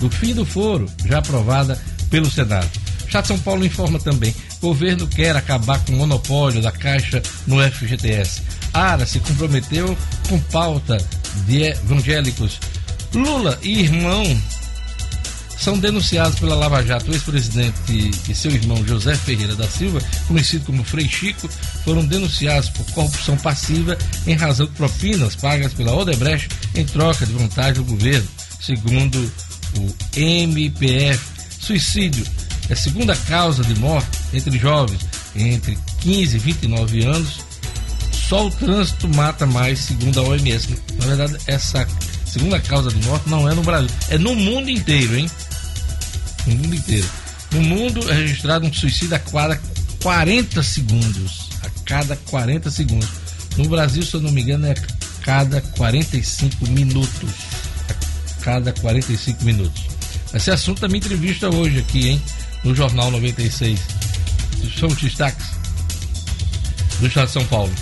do 0.00 0.10
fim 0.10 0.34
do 0.34 0.44
foro, 0.44 0.88
já 1.04 1.18
aprovada 1.18 1.80
pelo 2.10 2.30
Senado. 2.30 2.68
De 3.06 3.26
São 3.26 3.38
Paulo 3.38 3.64
informa 3.64 3.98
também: 3.98 4.34
governo 4.60 5.06
quer 5.06 5.34
acabar 5.36 5.82
com 5.84 5.92
o 5.92 5.96
monopólio 5.96 6.62
da 6.62 6.70
Caixa 6.70 7.22
no 7.46 7.56
FGTS. 7.60 8.42
Ara 8.72 9.06
se 9.06 9.18
comprometeu 9.20 9.96
com 10.28 10.38
pauta 10.38 10.98
de 11.46 11.62
evangélicos. 11.62 12.60
Lula 13.14 13.58
e 13.62 13.80
irmão 13.80 14.22
são 15.58 15.78
denunciados 15.78 16.38
pela 16.38 16.54
Lava 16.54 16.82
Jato. 16.84 17.10
O 17.10 17.14
ex-presidente 17.14 18.10
e 18.28 18.34
seu 18.34 18.50
irmão 18.50 18.84
José 18.86 19.14
Ferreira 19.16 19.54
da 19.54 19.68
Silva, 19.68 20.00
conhecido 20.26 20.64
como 20.64 20.84
Frei 20.84 21.08
Chico, 21.08 21.48
foram 21.84 22.04
denunciados 22.04 22.70
por 22.70 22.84
corrupção 22.92 23.36
passiva 23.36 23.96
em 24.26 24.34
razão 24.34 24.66
de 24.66 24.72
propinas 24.72 25.34
pagas 25.36 25.72
pela 25.72 25.94
Odebrecht 25.94 26.48
em 26.74 26.84
troca 26.84 27.26
de 27.26 27.32
vantagem 27.32 27.82
do 27.82 27.84
governo, 27.84 28.28
segundo 28.60 29.32
o 29.76 29.94
MPF. 30.16 31.20
Suicídio 31.60 32.24
é 32.68 32.72
a 32.72 32.76
segunda 32.76 33.16
causa 33.16 33.62
de 33.64 33.78
morte 33.78 34.08
entre 34.32 34.58
jovens 34.58 35.00
entre 35.34 35.78
15 36.00 36.36
e 36.36 36.38
29 36.38 37.04
anos. 37.04 37.40
Só 38.28 38.46
o 38.46 38.50
trânsito 38.50 39.08
mata 39.08 39.46
mais, 39.46 39.78
segundo 39.78 40.20
a 40.20 40.22
OMS. 40.22 40.68
Na 40.98 41.06
verdade, 41.06 41.38
essa 41.46 41.86
segunda 42.26 42.60
causa 42.60 42.90
de 42.90 43.06
morte 43.06 43.28
não 43.28 43.48
é 43.48 43.54
no 43.54 43.62
Brasil, 43.62 43.88
é 44.10 44.18
no 44.18 44.34
mundo 44.34 44.68
inteiro, 44.68 45.16
hein? 45.16 45.30
No 46.46 46.54
mundo 46.54 46.74
inteiro. 46.74 47.08
No 47.50 47.62
mundo 47.62 48.10
é 48.10 48.14
registrado 48.14 48.66
um 48.66 48.72
suicídio 48.72 49.16
a 49.16 49.18
cada 49.18 49.60
40 50.02 50.62
segundos. 50.62 51.48
A 51.62 51.70
cada 51.84 52.16
40 52.16 52.70
segundos. 52.70 53.08
No 53.56 53.68
Brasil, 53.68 54.02
se 54.02 54.14
eu 54.14 54.20
não 54.20 54.30
me 54.30 54.42
engano, 54.42 54.66
é 54.66 54.72
a 54.72 55.22
cada 55.22 55.60
45 55.60 56.68
minutos. 56.68 57.30
A 57.88 58.44
cada 58.44 58.72
45 58.72 59.44
minutos. 59.44 59.82
Esse 60.32 60.50
assunto 60.50 60.80
também 60.80 60.98
entrevista 60.98 61.48
hoje 61.48 61.78
aqui, 61.78 62.08
hein? 62.08 62.22
No 62.62 62.74
Jornal 62.74 63.10
96. 63.10 63.80
São 64.78 64.88
os 64.88 64.96
destaques 64.96 65.46
do 67.00 67.06
Estado 67.06 67.26
de 67.26 67.32
São 67.32 67.44
Paulo. 67.46 67.72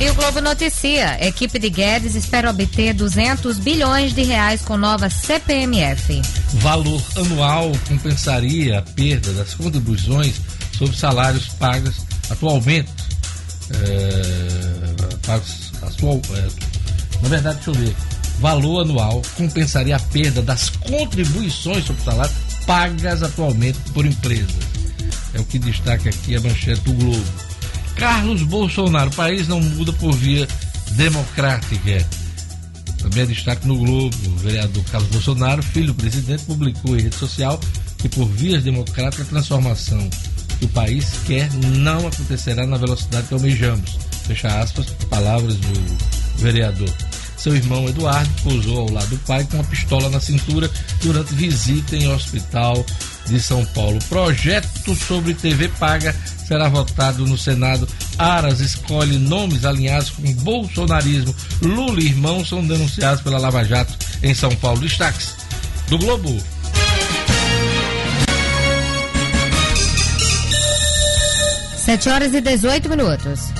E 0.00 0.08
o 0.08 0.14
Globo 0.14 0.40
noticia: 0.40 1.22
equipe 1.26 1.58
de 1.58 1.68
Guedes 1.68 2.14
espera 2.14 2.48
obter 2.48 2.94
200 2.94 3.58
bilhões 3.58 4.14
de 4.14 4.22
reais 4.22 4.62
com 4.62 4.78
nova 4.78 5.10
CPMF. 5.10 6.22
Valor 6.54 7.02
anual 7.16 7.70
compensaria 7.86 8.78
a 8.78 8.82
perda 8.82 9.30
das 9.34 9.52
contribuições 9.52 10.40
sobre 10.72 10.96
salários 10.96 11.48
pagos 11.48 11.96
atualmente. 12.30 12.90
É, 13.72 15.16
pagos 15.26 15.70
atual, 15.82 16.20
é, 16.34 16.48
na 17.22 17.28
verdade, 17.28 17.56
deixa 17.56 17.70
eu 17.70 17.74
ver. 17.74 17.94
Valor 18.38 18.80
anual 18.80 19.20
compensaria 19.36 19.96
a 19.96 20.00
perda 20.00 20.40
das 20.40 20.70
contribuições 20.70 21.84
sobre 21.84 22.02
salário 22.02 22.34
pagas 22.66 23.22
atualmente 23.22 23.78
por 23.92 24.06
empresas. 24.06 24.64
É 25.34 25.40
o 25.40 25.44
que 25.44 25.58
destaca 25.58 26.08
aqui 26.08 26.36
a 26.36 26.40
manchete 26.40 26.80
do 26.80 26.94
Globo. 26.94 27.49
Carlos 28.00 28.42
Bolsonaro. 28.44 29.10
O 29.10 29.14
país 29.14 29.46
não 29.46 29.60
muda 29.60 29.92
por 29.92 30.12
via 30.12 30.48
democrática. 30.92 32.06
Também 32.98 33.24
é 33.24 33.26
destaque 33.26 33.68
no 33.68 33.76
Globo. 33.76 34.16
O 34.26 34.36
vereador 34.36 34.82
Carlos 34.84 35.10
Bolsonaro, 35.10 35.62
filho 35.62 35.88
do 35.88 35.94
presidente, 35.94 36.44
publicou 36.44 36.96
em 36.96 37.02
rede 37.02 37.14
social 37.14 37.60
que 37.98 38.08
por 38.08 38.26
vias 38.26 38.64
democráticas 38.64 39.26
a 39.26 39.30
transformação 39.30 40.08
que 40.58 40.64
o 40.64 40.68
país 40.68 41.12
quer 41.26 41.52
não 41.76 42.06
acontecerá 42.06 42.66
na 42.66 42.78
velocidade 42.78 43.28
que 43.28 43.34
almejamos. 43.34 43.98
Fecha 44.26 44.48
aspas, 44.48 44.86
palavras 45.10 45.56
do 45.56 45.96
vereador. 46.38 46.90
Seu 47.36 47.54
irmão 47.54 47.86
Eduardo 47.86 48.30
pousou 48.42 48.80
ao 48.80 48.90
lado 48.90 49.08
do 49.08 49.18
pai 49.26 49.44
com 49.44 49.58
uma 49.58 49.64
pistola 49.64 50.08
na 50.08 50.20
cintura 50.20 50.70
durante 51.02 51.34
visita 51.34 51.96
em 51.96 52.08
hospital 52.08 52.84
de 53.26 53.38
São 53.38 53.64
Paulo. 53.66 53.98
Projeto 54.08 54.94
sobre 54.94 55.34
TV 55.34 55.68
paga 55.78 56.14
será 56.50 56.68
votado 56.68 57.24
no 57.28 57.38
Senado. 57.38 57.86
Aras 58.18 58.58
escolhe 58.58 59.16
nomes 59.18 59.64
alinhados 59.64 60.10
com 60.10 60.32
bolsonarismo. 60.34 61.32
Lula 61.62 62.00
e 62.00 62.06
irmão 62.06 62.44
são 62.44 62.66
denunciados 62.66 63.22
pela 63.22 63.38
Lava 63.38 63.64
Jato 63.64 63.94
em 64.20 64.34
São 64.34 64.50
Paulo. 64.56 64.80
Destaques 64.80 65.36
do 65.88 65.96
Globo. 65.96 66.36
Sete 71.76 72.08
horas 72.08 72.34
e 72.34 72.40
18 72.40 72.88
minutos. 72.88 73.52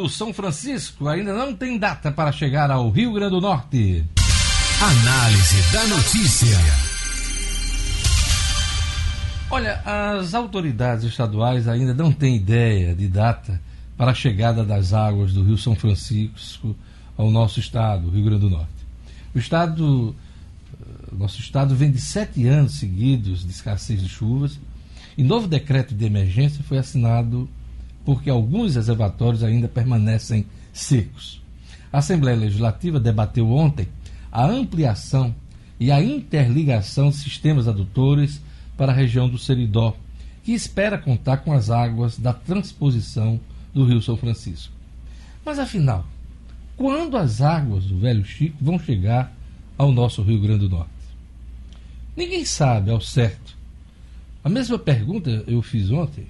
Do 0.00 0.08
São 0.08 0.32
Francisco 0.32 1.08
ainda 1.08 1.34
não 1.34 1.54
tem 1.54 1.78
data 1.78 2.10
para 2.10 2.32
chegar 2.32 2.70
ao 2.70 2.88
Rio 2.88 3.12
Grande 3.12 3.32
do 3.32 3.40
Norte. 3.40 4.02
Análise 4.80 5.72
da 5.74 5.86
notícia. 5.88 6.58
Olha, 9.50 9.82
as 9.84 10.32
autoridades 10.32 11.04
estaduais 11.04 11.68
ainda 11.68 11.92
não 11.92 12.10
têm 12.10 12.36
ideia 12.36 12.94
de 12.94 13.08
data 13.08 13.60
para 13.94 14.12
a 14.12 14.14
chegada 14.14 14.64
das 14.64 14.94
águas 14.94 15.34
do 15.34 15.44
Rio 15.44 15.58
São 15.58 15.76
Francisco 15.76 16.74
ao 17.14 17.30
nosso 17.30 17.60
estado, 17.60 18.08
Rio 18.08 18.24
Grande 18.24 18.40
do 18.40 18.50
Norte. 18.50 18.70
O 19.34 19.38
estado, 19.38 20.16
eh, 20.80 21.14
nosso 21.14 21.40
estado 21.40 21.76
vem 21.76 21.90
de 21.90 22.00
sete 22.00 22.46
anos 22.46 22.78
seguidos 22.78 23.44
de 23.44 23.50
escassez 23.50 24.00
de 24.00 24.08
chuvas 24.08 24.58
e 25.18 25.22
novo 25.22 25.46
decreto 25.46 25.94
de 25.94 26.06
emergência 26.06 26.64
foi 26.64 26.78
assinado 26.78 27.46
porque 28.04 28.30
alguns 28.30 28.74
reservatórios 28.74 29.42
ainda 29.42 29.68
permanecem 29.68 30.46
secos. 30.72 31.42
A 31.92 31.98
Assembleia 31.98 32.36
Legislativa 32.36 33.00
debateu 33.00 33.50
ontem 33.50 33.88
a 34.30 34.46
ampliação 34.46 35.34
e 35.78 35.90
a 35.90 36.02
interligação 36.02 37.10
de 37.10 37.16
sistemas 37.16 37.66
adutores 37.66 38.40
para 38.76 38.92
a 38.92 38.94
região 38.94 39.28
do 39.28 39.38
Seridó, 39.38 39.96
que 40.44 40.52
espera 40.52 40.98
contar 40.98 41.38
com 41.38 41.52
as 41.52 41.70
águas 41.70 42.18
da 42.18 42.32
transposição 42.32 43.40
do 43.74 43.84
Rio 43.84 44.00
São 44.00 44.16
Francisco. 44.16 44.72
Mas 45.44 45.58
afinal, 45.58 46.06
quando 46.76 47.16
as 47.16 47.40
águas 47.40 47.84
do 47.84 47.98
Velho 47.98 48.24
Chico 48.24 48.56
vão 48.60 48.78
chegar 48.78 49.34
ao 49.76 49.92
nosso 49.92 50.22
Rio 50.22 50.40
Grande 50.40 50.68
do 50.68 50.76
Norte? 50.76 50.90
Ninguém 52.16 52.44
sabe 52.44 52.90
ao 52.90 53.00
certo. 53.00 53.56
A 54.42 54.48
mesma 54.48 54.78
pergunta 54.78 55.44
eu 55.46 55.60
fiz 55.62 55.90
ontem 55.90 56.26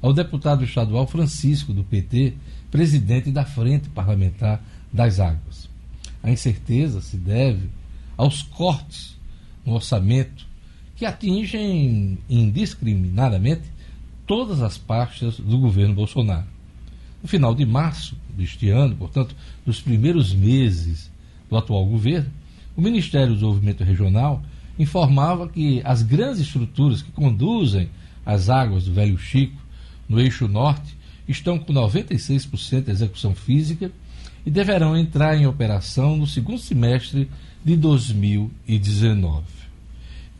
ao 0.00 0.12
deputado 0.12 0.64
estadual 0.64 1.06
Francisco, 1.06 1.72
do 1.72 1.84
PT, 1.84 2.34
presidente 2.70 3.30
da 3.30 3.44
Frente 3.44 3.88
Parlamentar 3.88 4.62
das 4.92 5.20
Águas. 5.20 5.68
A 6.22 6.30
incerteza 6.30 7.00
se 7.00 7.16
deve 7.16 7.68
aos 8.16 8.42
cortes 8.42 9.16
no 9.64 9.74
orçamento 9.74 10.46
que 10.94 11.04
atingem 11.04 12.18
indiscriminadamente 12.28 13.62
todas 14.26 14.62
as 14.62 14.78
pastas 14.78 15.38
do 15.38 15.58
governo 15.58 15.94
Bolsonaro. 15.94 16.46
No 17.22 17.28
final 17.28 17.54
de 17.54 17.66
março 17.66 18.16
deste 18.36 18.70
ano, 18.70 18.96
portanto, 18.96 19.34
nos 19.64 19.80
primeiros 19.80 20.32
meses 20.32 21.10
do 21.48 21.56
atual 21.56 21.84
governo, 21.86 22.30
o 22.76 22.80
Ministério 22.80 23.28
do 23.28 23.34
Desenvolvimento 23.34 23.84
Regional 23.84 24.42
informava 24.78 25.48
que 25.48 25.80
as 25.84 26.02
grandes 26.02 26.40
estruturas 26.40 27.02
que 27.02 27.10
conduzem 27.10 27.88
as 28.24 28.50
águas 28.50 28.84
do 28.84 28.92
Velho 28.92 29.18
Chico 29.18 29.56
no 30.08 30.20
eixo 30.20 30.46
norte, 30.48 30.96
estão 31.28 31.58
com 31.58 31.72
96% 31.72 32.84
de 32.84 32.90
execução 32.90 33.34
física 33.34 33.90
e 34.44 34.50
deverão 34.50 34.96
entrar 34.96 35.36
em 35.36 35.46
operação 35.46 36.16
no 36.16 36.26
segundo 36.26 36.58
semestre 36.58 37.28
de 37.64 37.76
2019. 37.76 39.44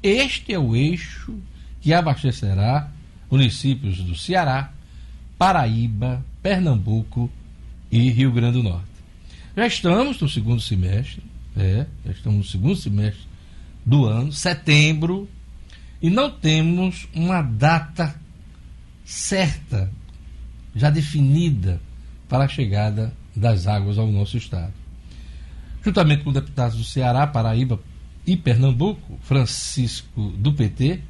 Este 0.02 0.52
é 0.52 0.58
o 0.58 0.76
eixo 0.76 1.34
que 1.80 1.92
abastecerá 1.92 2.90
municípios 3.30 3.98
do 3.98 4.14
Ceará, 4.14 4.72
Paraíba, 5.36 6.24
Pernambuco 6.42 7.30
e 7.90 8.10
Rio 8.10 8.30
Grande 8.30 8.58
do 8.58 8.62
Norte. 8.62 8.86
Já 9.56 9.66
estamos 9.66 10.20
no 10.20 10.28
segundo 10.28 10.60
semestre, 10.60 11.22
é, 11.56 11.86
já 12.04 12.12
estamos 12.12 12.38
no 12.38 12.44
segundo 12.44 12.76
semestre 12.76 13.24
do 13.84 14.04
ano, 14.04 14.32
setembro, 14.32 15.28
e 16.00 16.10
não 16.10 16.30
temos 16.30 17.08
uma 17.14 17.42
data 17.42 18.14
certa, 19.06 19.90
já 20.74 20.90
definida 20.90 21.80
para 22.28 22.44
a 22.44 22.48
chegada 22.48 23.14
das 23.34 23.68
águas 23.68 23.96
ao 23.96 24.10
nosso 24.10 24.36
estado. 24.36 24.72
Juntamente 25.82 26.24
com 26.24 26.32
deputados 26.32 26.76
do 26.76 26.84
Ceará, 26.84 27.24
Paraíba 27.26 27.78
e 28.26 28.36
Pernambuco, 28.36 29.16
Francisco 29.22 30.30
do 30.32 30.52
PT 30.52 31.00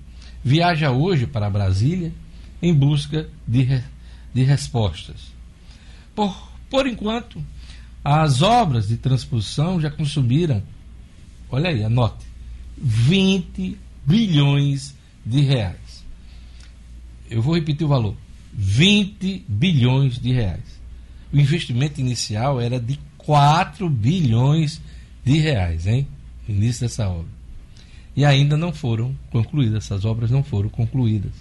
viaja 0.44 0.90
hoje 0.90 1.26
para 1.26 1.48
Brasília 1.48 2.12
em 2.60 2.74
busca 2.74 3.28
de, 3.48 3.82
de 4.34 4.42
respostas. 4.42 5.32
Por, 6.14 6.52
por 6.68 6.86
enquanto, 6.86 7.42
as 8.04 8.42
obras 8.42 8.88
de 8.88 8.98
transposição 8.98 9.80
já 9.80 9.90
consumiram, 9.90 10.62
olha 11.50 11.70
aí, 11.70 11.82
anote, 11.82 12.26
20 12.76 13.78
bilhões 14.04 14.94
de 15.24 15.40
reais 15.40 15.85
eu 17.30 17.42
vou 17.42 17.54
repetir 17.54 17.84
o 17.84 17.88
valor: 17.88 18.16
20 18.52 19.44
bilhões 19.48 20.18
de 20.18 20.32
reais. 20.32 20.80
O 21.32 21.38
investimento 21.38 22.00
inicial 22.00 22.60
era 22.60 22.78
de 22.78 22.98
4 23.18 23.88
bilhões 23.90 24.80
de 25.24 25.38
reais, 25.38 25.86
hein? 25.86 26.06
Início 26.48 26.82
dessa 26.82 27.08
obra. 27.08 27.36
E 28.14 28.24
ainda 28.24 28.56
não 28.56 28.72
foram 28.72 29.14
concluídas, 29.30 29.84
essas 29.84 30.04
obras 30.04 30.30
não 30.30 30.42
foram 30.42 30.68
concluídas. 30.68 31.32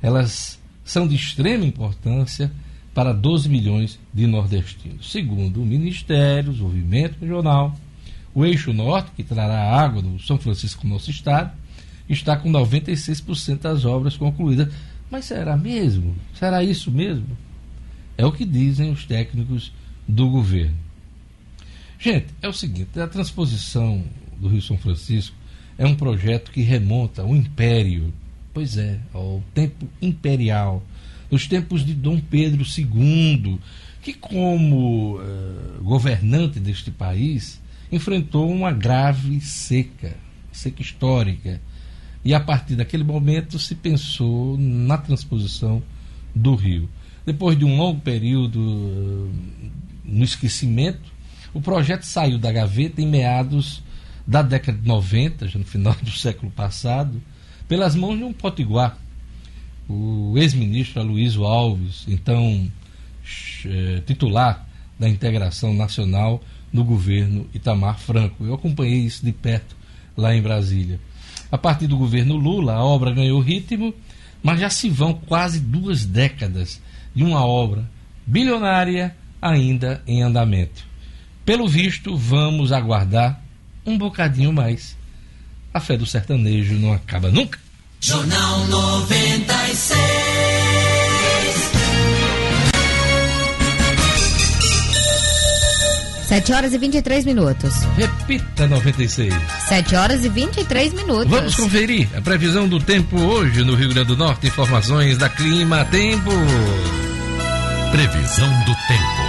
elas 0.00 0.58
são 0.82 1.06
de 1.06 1.14
extrema 1.14 1.64
importância 1.64 2.50
para 2.94 3.12
12 3.12 3.48
milhões 3.48 3.98
de 4.12 4.26
nordestinos. 4.26 5.12
Segundo 5.12 5.62
o 5.62 5.66
Ministério 5.66 6.44
do 6.44 6.52
Desenvolvimento 6.52 7.20
Regional, 7.20 7.76
o 8.34 8.44
eixo 8.44 8.72
norte, 8.72 9.12
que 9.14 9.22
trará 9.22 9.78
água 9.78 10.02
do 10.02 10.18
São 10.18 10.38
Francisco 10.38 10.86
no 10.86 10.94
nosso 10.94 11.10
estado, 11.10 11.52
está 12.08 12.36
com 12.36 12.50
96% 12.50 13.58
das 13.58 13.84
obras 13.84 14.16
concluídas. 14.16 14.72
Mas 15.10 15.24
será 15.24 15.56
mesmo? 15.56 16.14
Será 16.34 16.62
isso 16.62 16.90
mesmo? 16.90 17.36
É 18.16 18.24
o 18.24 18.32
que 18.32 18.44
dizem 18.44 18.90
os 18.90 19.04
técnicos 19.04 19.72
do 20.06 20.28
governo. 20.28 20.76
Gente, 21.98 22.28
é 22.40 22.48
o 22.48 22.52
seguinte: 22.52 22.98
a 23.00 23.06
transposição 23.06 24.04
do 24.38 24.48
Rio 24.48 24.62
São 24.62 24.78
Francisco 24.78 25.36
é 25.76 25.86
um 25.86 25.94
projeto 25.94 26.50
que 26.50 26.62
remonta 26.62 27.22
ao 27.22 27.34
Império, 27.34 28.12
pois 28.52 28.76
é, 28.76 29.00
ao 29.12 29.42
tempo 29.54 29.88
imperial, 30.00 30.82
nos 31.30 31.46
tempos 31.46 31.84
de 31.84 31.94
Dom 31.94 32.20
Pedro 32.20 32.62
II, 32.62 33.58
que, 34.02 34.14
como 34.14 35.16
uh, 35.18 35.82
governante 35.82 36.58
deste 36.58 36.90
país, 36.90 37.60
enfrentou 37.90 38.50
uma 38.50 38.72
grave 38.72 39.40
seca, 39.40 40.16
seca 40.52 40.82
histórica. 40.82 41.60
E 42.24 42.34
a 42.34 42.40
partir 42.40 42.76
daquele 42.76 43.04
momento 43.04 43.58
se 43.58 43.74
pensou 43.74 44.56
na 44.58 44.98
transposição 44.98 45.82
do 46.34 46.54
rio. 46.54 46.88
Depois 47.24 47.58
de 47.58 47.64
um 47.64 47.76
longo 47.76 48.00
período 48.00 48.60
uh, 48.60 49.30
no 50.04 50.24
esquecimento, 50.24 51.12
o 51.52 51.60
projeto 51.60 52.02
saiu 52.02 52.38
da 52.38 52.52
gaveta 52.52 53.00
em 53.00 53.06
meados 53.06 53.82
da 54.26 54.42
década 54.42 54.78
de 54.78 54.86
90, 54.86 55.48
já 55.48 55.58
no 55.58 55.64
final 55.64 55.94
do 56.02 56.10
século 56.10 56.52
passado, 56.52 57.20
pelas 57.66 57.94
mãos 57.94 58.16
de 58.16 58.24
um 58.24 58.32
potiguar, 58.32 58.98
o 59.88 60.34
ex-ministro 60.36 61.00
Aloysio 61.00 61.44
Alves, 61.44 62.04
então 62.06 62.70
eh, 63.64 64.02
titular 64.06 64.68
da 64.98 65.08
integração 65.08 65.74
nacional 65.74 66.42
no 66.72 66.84
governo 66.84 67.48
Itamar 67.52 67.98
Franco. 67.98 68.44
Eu 68.44 68.54
acompanhei 68.54 69.00
isso 69.00 69.24
de 69.24 69.32
perto 69.32 69.74
lá 70.16 70.34
em 70.34 70.40
Brasília. 70.40 71.00
A 71.50 71.58
partir 71.58 71.86
do 71.86 71.96
governo 71.96 72.36
Lula, 72.36 72.74
a 72.74 72.84
obra 72.84 73.12
ganhou 73.12 73.40
ritmo, 73.40 73.94
mas 74.42 74.60
já 74.60 74.70
se 74.70 74.88
vão 74.88 75.14
quase 75.14 75.60
duas 75.60 76.04
décadas 76.04 76.80
de 77.14 77.22
uma 77.22 77.44
obra 77.44 77.84
bilionária 78.26 79.16
ainda 79.40 80.02
em 80.06 80.22
andamento. 80.22 80.84
Pelo 81.44 81.66
visto, 81.66 82.16
vamos 82.16 82.72
aguardar 82.72 83.42
um 83.84 83.98
bocadinho 83.98 84.52
mais. 84.52 84.96
A 85.72 85.80
fé 85.80 85.96
do 85.96 86.06
sertanejo 86.06 86.74
não 86.74 86.92
acaba 86.92 87.30
nunca. 87.30 87.58
Jornal 88.00 88.66
96. 88.66 90.19
7 96.30 96.52
horas 96.52 96.72
e 96.72 96.78
23 96.78 97.24
minutos. 97.24 97.74
Repita 97.96 98.68
96. 98.68 99.34
7 99.66 99.96
horas 99.96 100.24
e 100.24 100.28
23 100.28 100.92
minutos. 100.92 101.26
Vamos 101.26 101.56
conferir 101.56 102.06
a 102.16 102.20
previsão 102.20 102.68
do 102.68 102.78
tempo 102.78 103.20
hoje 103.20 103.64
no 103.64 103.74
Rio 103.74 103.88
Grande 103.88 104.06
do 104.06 104.16
Norte. 104.16 104.46
Informações 104.46 105.18
da 105.18 105.28
Clima 105.28 105.84
Tempo. 105.86 106.30
Previsão 107.90 108.48
do 108.60 108.74
tempo. 108.86 109.19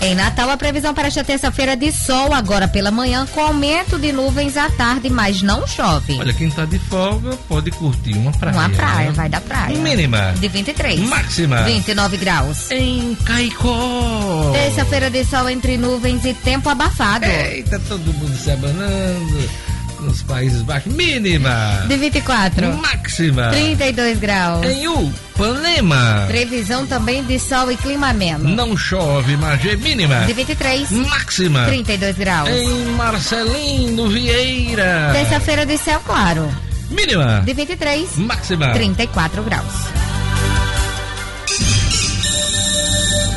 Em 0.00 0.14
Natal, 0.14 0.50
a 0.50 0.56
previsão 0.56 0.94
para 0.94 1.08
esta 1.08 1.24
terça-feira 1.24 1.76
de 1.76 1.90
sol 1.90 2.32
agora 2.32 2.68
pela 2.68 2.90
manhã, 2.90 3.26
com 3.26 3.40
aumento 3.40 3.98
de 3.98 4.12
nuvens 4.12 4.56
à 4.56 4.70
tarde, 4.70 5.10
mas 5.10 5.42
não 5.42 5.66
chove. 5.66 6.18
Olha, 6.18 6.32
quem 6.32 6.48
está 6.48 6.64
de 6.64 6.78
folga 6.78 7.36
pode 7.48 7.70
curtir 7.72 8.14
uma 8.14 8.32
praia. 8.32 8.56
Uma 8.56 8.70
praia, 8.70 9.08
né? 9.08 9.12
vai 9.12 9.28
da 9.28 9.40
praia. 9.40 9.76
Mínima. 9.78 10.34
De 10.38 10.48
23. 10.48 11.00
Máxima. 11.00 11.62
29 11.62 12.16
graus. 12.18 12.70
Em 12.70 13.14
Caicó. 13.24 14.52
Terça-feira 14.52 15.10
de 15.10 15.24
sol 15.24 15.48
entre 15.48 15.76
nuvens 15.76 16.24
e 16.24 16.34
tempo 16.34 16.68
abafado. 16.68 17.24
Eita, 17.24 17.78
todo 17.88 18.12
mundo 18.14 18.36
se 18.36 18.50
abanando 18.50 19.75
nos 20.06 20.22
Países 20.22 20.62
Baixos. 20.62 20.92
Mínima. 20.94 21.84
De 21.88 21.96
24. 21.96 22.72
Máxima. 22.78 23.50
32 23.50 24.18
graus. 24.18 24.64
Em 24.64 24.88
Upanema. 24.88 26.24
Previsão 26.28 26.86
também 26.86 27.24
de 27.24 27.38
sol 27.38 27.70
e 27.70 27.76
clima 27.76 28.10
ameno. 28.10 28.48
Não 28.48 28.76
chove, 28.76 29.36
mas 29.36 29.64
é 29.66 29.76
mínima. 29.76 30.20
De 30.24 30.32
23. 30.32 30.90
Máxima. 30.92 31.66
32 31.66 32.16
graus. 32.16 32.48
Em 32.48 32.84
Marcelino 32.92 34.08
Vieira. 34.08 35.10
Terça-feira 35.12 35.66
de 35.66 35.76
céu 35.76 36.00
claro. 36.06 36.48
Mínima. 36.88 37.42
De 37.44 37.52
23. 37.52 38.16
Máxima. 38.16 38.72
34 38.72 39.42
graus. 39.42 40.05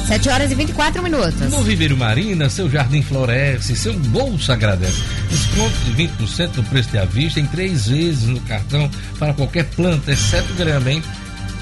7 0.10 0.28
horas 0.28 0.52
e 0.52 0.56
24 0.56 1.04
minutos. 1.04 1.52
No 1.52 1.62
Viveiro 1.62 1.96
Marina, 1.96 2.50
seu 2.50 2.68
jardim 2.68 3.04
floresce, 3.04 3.76
seu 3.76 3.94
bolso 3.94 4.52
agradece. 4.52 5.04
Desconto 5.30 5.78
de 5.86 6.08
20% 6.08 6.56
no 6.56 6.64
preço 6.64 6.90
de 6.90 6.98
à 6.98 7.06
vista 7.06 7.40
em 7.40 7.46
três 7.46 7.88
vezes 7.88 8.24
no 8.24 8.42
cartão 8.42 8.90
para 9.20 9.36
qualquer 9.36 9.66
planta, 9.66 10.12
exceto 10.12 10.52
grama, 10.56 10.90
hein? 10.90 11.04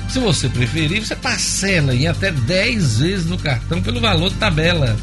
Se 0.07 0.19
você 0.19 0.47
preferir, 0.47 1.05
você 1.05 1.13
parcela 1.13 1.93
em 1.93 2.07
até 2.07 2.31
10 2.31 2.99
vezes 2.99 3.25
no 3.25 3.37
cartão 3.37 3.81
pelo 3.81 3.99
valor 3.99 4.29
de 4.29 4.35
tabela. 4.35 4.95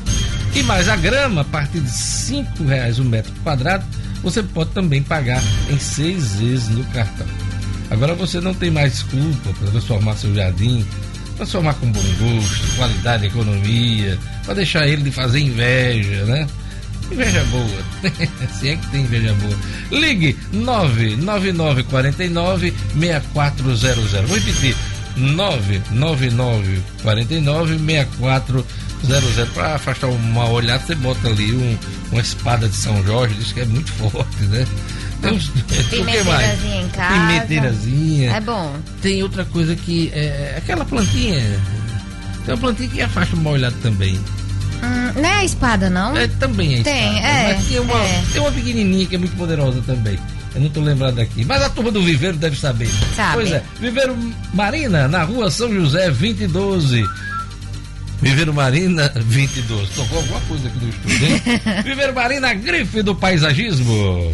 E 0.55 0.63
mais 0.63 0.89
a 0.89 0.97
grama, 0.97 1.43
a 1.43 1.45
partir 1.45 1.81
de 1.81 2.33
R$ 2.33 2.47
reais 2.67 2.99
o 2.99 3.05
metro 3.05 3.31
quadrado, 3.43 3.85
você 4.23 4.43
pode 4.43 4.71
também 4.71 5.03
pagar 5.03 5.43
em 5.69 5.79
seis 5.79 6.37
vezes 6.37 6.71
no 6.71 6.83
cartão. 6.85 7.27
Agora 7.91 8.15
você 8.15 8.41
não 8.41 8.55
tem 8.55 8.71
mais 8.71 8.93
desculpa 8.93 9.53
para 9.59 9.71
transformar 9.71 10.17
seu 10.17 10.35
jardim 10.35 10.83
transformar 11.37 11.75
com 11.75 11.91
bom 11.91 12.01
gosto, 12.01 12.77
qualidade, 12.77 13.27
economia, 13.27 14.17
para 14.45 14.55
deixar 14.55 14.87
ele 14.87 15.03
de 15.03 15.11
fazer 15.11 15.41
inveja, 15.41 16.25
né? 16.25 16.47
Inveja 17.11 17.45
boa, 17.45 17.85
se 18.59 18.71
é 18.71 18.77
que 18.77 18.87
tem 18.89 19.03
inveja 19.03 19.35
boa. 19.35 19.55
Ligue 19.91 20.35
99949 20.53 22.73
6400. 22.99 24.13
Vou 24.29 24.39
repetir: 24.39 24.75
99949 25.17 27.79
6400. 27.79 28.65
Para 29.53 29.75
afastar 29.75 30.09
o 30.09 30.19
mal 30.19 30.51
olhado, 30.51 30.87
você 30.87 30.95
bota 30.95 31.29
ali 31.29 31.53
um, 31.53 31.77
uma 32.11 32.23
espada 32.23 32.67
de 32.69 32.75
São 32.75 33.05
Jorge, 33.05 33.35
diz 33.35 33.53
que 33.53 33.61
é 33.61 33.67
muito 33.67 33.93
forte, 33.93 34.45
né? 34.45 34.67
Tem 35.91 36.05
Pimenteirazinha 36.05 36.81
em 36.83 36.89
casa. 36.89 37.15
Pimenteirazinha. 37.15 38.33
É 38.33 38.41
bom. 38.41 38.77
Tem 39.01 39.23
outra 39.23 39.45
coisa 39.45 39.75
que 39.75 40.11
é 40.15 40.55
aquela 40.59 40.85
plantinha. 40.85 41.41
Tem 42.45 42.55
uma 42.55 42.61
plantinha 42.61 42.89
que 42.89 43.03
afasta 43.03 43.35
o 43.35 43.39
mal 43.39 43.55
olhado 43.55 43.77
também. 43.83 44.19
Hum, 44.83 45.13
não 45.21 45.25
é 45.25 45.33
a 45.33 45.45
espada, 45.45 45.89
não? 45.89 46.17
É, 46.17 46.27
também 46.27 46.77
é 46.77 46.81
a 46.81 46.85
tem, 46.85 47.15
espada. 47.17 47.27
É, 47.27 47.55
Mas 47.55 47.67
tem 47.67 47.81
uma, 47.81 47.95
é. 47.95 48.25
tem 48.33 48.43
uma 48.43 48.53
pequenininha 48.53 49.07
que 49.07 49.15
é 49.15 49.19
muito 49.19 49.37
poderosa 49.37 49.81
também. 49.83 50.19
Eu 50.55 50.61
não 50.61 50.69
estou 50.69 50.83
lembrado 50.83 51.19
aqui. 51.19 51.45
Mas 51.45 51.63
a 51.63 51.71
turma 51.71 51.91
do 51.91 52.03
Viveiro 52.03 52.37
deve 52.37 52.57
saber. 52.57 52.89
Sabe. 53.17 53.35
Pois 53.35 53.53
é. 53.53 53.63
Viveiro 53.81 54.17
Marina, 54.53 55.09
na 55.09 55.25
rua 55.25 55.51
São 55.51 55.73
José, 55.73 56.11
2012. 56.11 57.05
Viveiro 58.21 58.55
Marina 58.55 59.09
2012. 59.15 59.91
Tocou 59.95 60.19
alguma 60.19 60.41
coisa 60.43 60.69
aqui 60.69 60.79
no 60.79 60.89
estúdio, 60.89 61.27
hein? 61.27 61.43
Viveiro 61.85 62.15
Marina, 62.15 62.55
grife 62.55 63.03
do 63.03 63.15
paisagismo. 63.15 64.33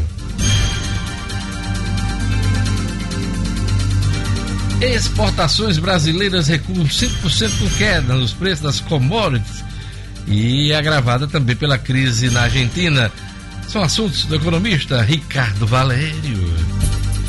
Exportações 4.81 5.79
brasileiras 5.79 6.49
recuam 6.49 6.85
5% 6.85 7.59
com 7.59 7.71
queda 7.77 8.14
nos 8.14 8.33
preços 8.33 8.61
das 8.61 8.81
commodities 8.81 9.62
e 10.27 10.73
agravada 10.73 11.27
também 11.27 11.55
pela 11.55 11.77
crise 11.77 12.31
na 12.31 12.43
Argentina. 12.43 13.12
São 13.69 13.83
assuntos 13.83 14.25
do 14.25 14.37
economista 14.37 15.03
Ricardo 15.03 15.66
Valério. 15.66 16.80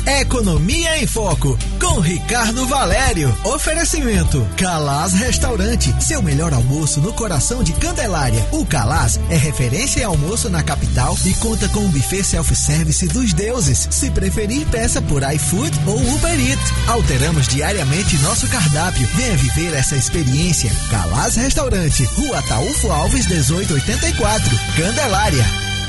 Economia 0.06 1.00
em 1.00 1.06
Foco, 1.06 1.56
com 1.80 2.00
Ricardo 2.00 2.66
Valério. 2.66 3.32
Oferecimento: 3.44 4.44
Calaz 4.56 5.12
Restaurante, 5.12 5.94
seu 6.02 6.20
melhor 6.20 6.52
almoço 6.52 7.00
no 7.00 7.12
coração 7.12 7.62
de 7.62 7.72
Candelária. 7.74 8.44
O 8.50 8.66
Calaz 8.66 9.20
é 9.30 9.36
referência 9.36 10.00
em 10.00 10.04
almoço 10.04 10.50
na 10.50 10.60
capital 10.60 11.16
e 11.24 11.32
conta 11.34 11.68
com 11.68 11.80
um 11.80 11.88
buffet 11.88 12.24
self-service 12.24 13.06
dos 13.08 13.32
deuses. 13.32 13.86
Se 13.90 14.10
preferir, 14.10 14.66
peça 14.66 15.00
por 15.00 15.22
iFood 15.34 15.70
ou 15.86 15.96
Uber 15.96 16.50
Eats. 16.50 16.72
Alteramos 16.88 17.46
diariamente 17.46 18.18
nosso 18.18 18.48
cardápio. 18.48 19.06
Venha 19.14 19.36
viver 19.36 19.72
essa 19.72 19.94
experiência. 19.94 20.72
Calaz 20.90 21.36
Restaurante, 21.36 22.02
Rua 22.04 22.42
Taúfo 22.42 22.90
Alves, 22.90 23.28
1884, 23.28 24.58
Candelária. 24.76 25.46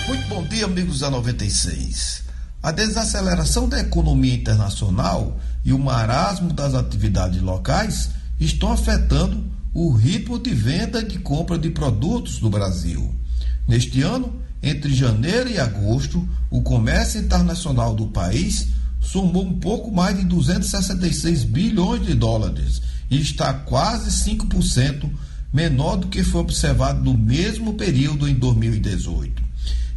Muito 0.07 0.27
bom 0.27 0.43
dia, 0.43 0.65
amigos 0.65 0.99
da 0.99 1.09
96. 1.09 2.22
A 2.63 2.71
desaceleração 2.71 3.67
da 3.67 3.81
economia 3.81 4.35
internacional 4.35 5.37
e 5.65 5.73
o 5.73 5.77
marasmo 5.77 6.53
das 6.53 6.73
atividades 6.73 7.41
locais 7.41 8.11
estão 8.39 8.71
afetando 8.71 9.43
o 9.73 9.91
ritmo 9.91 10.39
de 10.39 10.53
venda 10.53 11.01
e 11.01 11.05
de 11.05 11.19
compra 11.19 11.59
de 11.59 11.69
produtos 11.69 12.39
no 12.39 12.49
Brasil. 12.49 13.13
Neste 13.67 14.01
ano, 14.01 14.41
entre 14.61 14.95
janeiro 14.95 15.49
e 15.49 15.59
agosto, 15.59 16.25
o 16.49 16.61
comércio 16.61 17.19
internacional 17.19 17.93
do 17.93 18.07
país 18.07 18.69
somou 19.01 19.43
um 19.43 19.59
pouco 19.59 19.91
mais 19.91 20.17
de 20.17 20.23
266 20.23 21.43
bilhões 21.43 22.05
de 22.05 22.13
dólares 22.13 22.81
e 23.11 23.19
está 23.19 23.53
quase 23.53 24.09
5% 24.09 25.11
menor 25.51 25.97
do 25.97 26.07
que 26.07 26.23
foi 26.23 26.39
observado 26.39 27.03
no 27.03 27.17
mesmo 27.17 27.73
período 27.73 28.25
em 28.25 28.35
2018. 28.35 29.42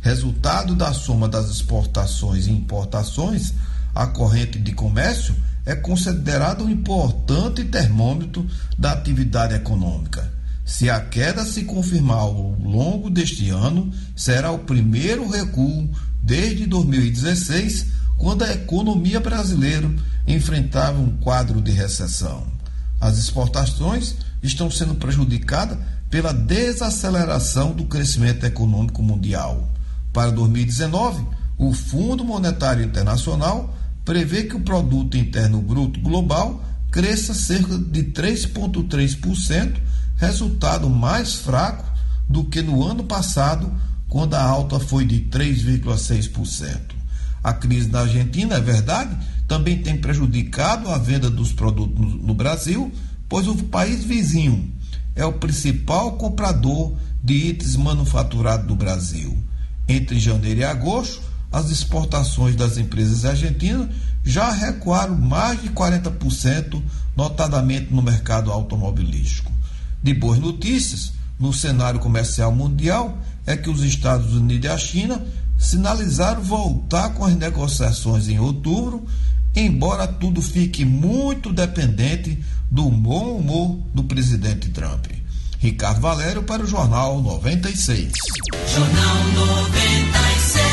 Resultado 0.06 0.76
da 0.76 0.92
soma 0.92 1.28
das 1.28 1.50
exportações 1.50 2.46
e 2.46 2.52
importações, 2.52 3.52
a 3.92 4.06
corrente 4.06 4.56
de 4.56 4.70
comércio 4.70 5.34
é 5.64 5.74
considerada 5.74 6.62
um 6.62 6.70
importante 6.70 7.64
termômetro 7.64 8.46
da 8.78 8.92
atividade 8.92 9.54
econômica. 9.54 10.32
Se 10.64 10.88
a 10.88 11.00
queda 11.00 11.44
se 11.44 11.64
confirmar 11.64 12.18
ao 12.18 12.52
longo 12.52 13.10
deste 13.10 13.50
ano, 13.50 13.92
será 14.14 14.52
o 14.52 14.60
primeiro 14.60 15.28
recuo 15.28 15.90
desde 16.22 16.66
2016, 16.66 17.86
quando 18.16 18.44
a 18.44 18.52
economia 18.52 19.18
brasileira 19.18 19.92
enfrentava 20.24 21.00
um 21.00 21.16
quadro 21.16 21.60
de 21.60 21.72
recessão. 21.72 22.46
As 23.00 23.18
exportações 23.18 24.14
estão 24.40 24.70
sendo 24.70 24.94
prejudicadas 24.94 25.78
pela 26.08 26.32
desaceleração 26.32 27.72
do 27.72 27.86
crescimento 27.86 28.46
econômico 28.46 29.02
mundial. 29.02 29.68
Para 30.16 30.30
2019, 30.30 31.26
o 31.58 31.74
Fundo 31.74 32.24
Monetário 32.24 32.82
Internacional 32.82 33.76
prevê 34.02 34.44
que 34.44 34.56
o 34.56 34.60
produto 34.60 35.14
interno 35.14 35.60
bruto 35.60 36.00
global 36.00 36.64
cresça 36.90 37.34
cerca 37.34 37.76
de 37.76 38.02
3.3%, 38.02 39.78
resultado 40.16 40.88
mais 40.88 41.34
fraco 41.34 41.84
do 42.26 42.44
que 42.44 42.62
no 42.62 42.82
ano 42.82 43.04
passado, 43.04 43.70
quando 44.08 44.32
a 44.32 44.42
alta 44.42 44.80
foi 44.80 45.04
de 45.04 45.20
3,6%. 45.20 46.80
A 47.44 47.52
crise 47.52 47.90
na 47.90 48.00
Argentina, 48.00 48.54
é 48.54 48.60
verdade, 48.62 49.14
também 49.46 49.82
tem 49.82 49.98
prejudicado 49.98 50.88
a 50.88 50.96
venda 50.96 51.28
dos 51.28 51.52
produtos 51.52 52.14
no 52.22 52.32
Brasil, 52.32 52.90
pois 53.28 53.46
o 53.46 53.54
país 53.64 54.02
vizinho 54.02 54.72
é 55.14 55.26
o 55.26 55.34
principal 55.34 56.12
comprador 56.12 56.96
de 57.22 57.34
itens 57.34 57.76
manufaturados 57.76 58.66
do 58.66 58.74
Brasil. 58.74 59.45
Entre 59.88 60.18
janeiro 60.18 60.60
e 60.60 60.64
agosto, 60.64 61.22
as 61.50 61.70
exportações 61.70 62.56
das 62.56 62.76
empresas 62.76 63.24
argentinas 63.24 63.88
já 64.24 64.50
recuaram 64.50 65.16
mais 65.16 65.62
de 65.62 65.68
40%, 65.70 66.82
notadamente 67.16 67.92
no 67.94 68.02
mercado 68.02 68.50
automobilístico. 68.52 69.52
De 70.02 70.12
boas 70.12 70.38
notícias, 70.38 71.12
no 71.38 71.52
cenário 71.52 72.00
comercial 72.00 72.52
mundial, 72.52 73.18
é 73.46 73.56
que 73.56 73.70
os 73.70 73.82
Estados 73.82 74.34
Unidos 74.34 74.64
e 74.64 74.68
a 74.68 74.76
China 74.76 75.22
sinalizaram 75.56 76.42
voltar 76.42 77.10
com 77.10 77.24
as 77.24 77.34
negociações 77.34 78.28
em 78.28 78.38
outubro, 78.38 79.06
embora 79.54 80.06
tudo 80.06 80.42
fique 80.42 80.84
muito 80.84 81.52
dependente 81.52 82.38
do 82.70 82.90
bom 82.90 83.36
humor 83.36 83.78
do 83.94 84.04
presidente 84.04 84.68
Trump. 84.70 85.06
Ricardo 85.66 86.00
Valério 86.00 86.44
para 86.44 86.62
o 86.62 86.66
Jornal 86.66 87.20
96. 87.20 88.12
Jornal 88.72 89.16
96. 89.34 90.64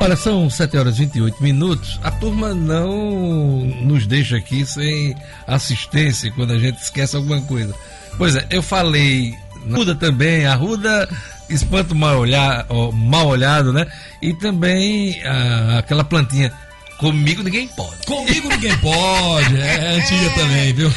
Olha, 0.00 0.16
são 0.16 0.50
7 0.50 0.76
horas 0.76 0.96
e 0.96 0.98
28 0.98 1.42
minutos. 1.42 1.98
A 2.02 2.10
turma 2.10 2.52
não 2.52 3.64
nos 3.84 4.06
deixa 4.06 4.36
aqui 4.36 4.66
sem 4.66 5.16
assistência 5.46 6.30
quando 6.32 6.52
a 6.52 6.58
gente 6.58 6.76
esquece 6.76 7.16
alguma 7.16 7.40
coisa. 7.40 7.74
Pois 8.18 8.36
é, 8.36 8.46
eu 8.50 8.62
falei 8.62 9.34
Ruda 9.72 9.94
também, 9.94 10.44
a 10.44 10.54
Ruda 10.54 11.08
espanta 11.48 11.94
mal, 11.94 12.18
olhar, 12.18 12.66
mal 12.92 13.28
olhado, 13.28 13.72
né? 13.72 13.86
E 14.20 14.34
também 14.34 15.24
a, 15.24 15.78
aquela 15.78 16.04
plantinha 16.04 16.52
Comigo 16.98 17.42
ninguém 17.42 17.68
pode. 17.68 18.06
Comigo 18.06 18.48
ninguém 18.48 18.76
pode. 18.78 19.60
É 19.60 19.96
antiga 19.96 20.30
também, 20.30 20.72
viu? 20.72 20.92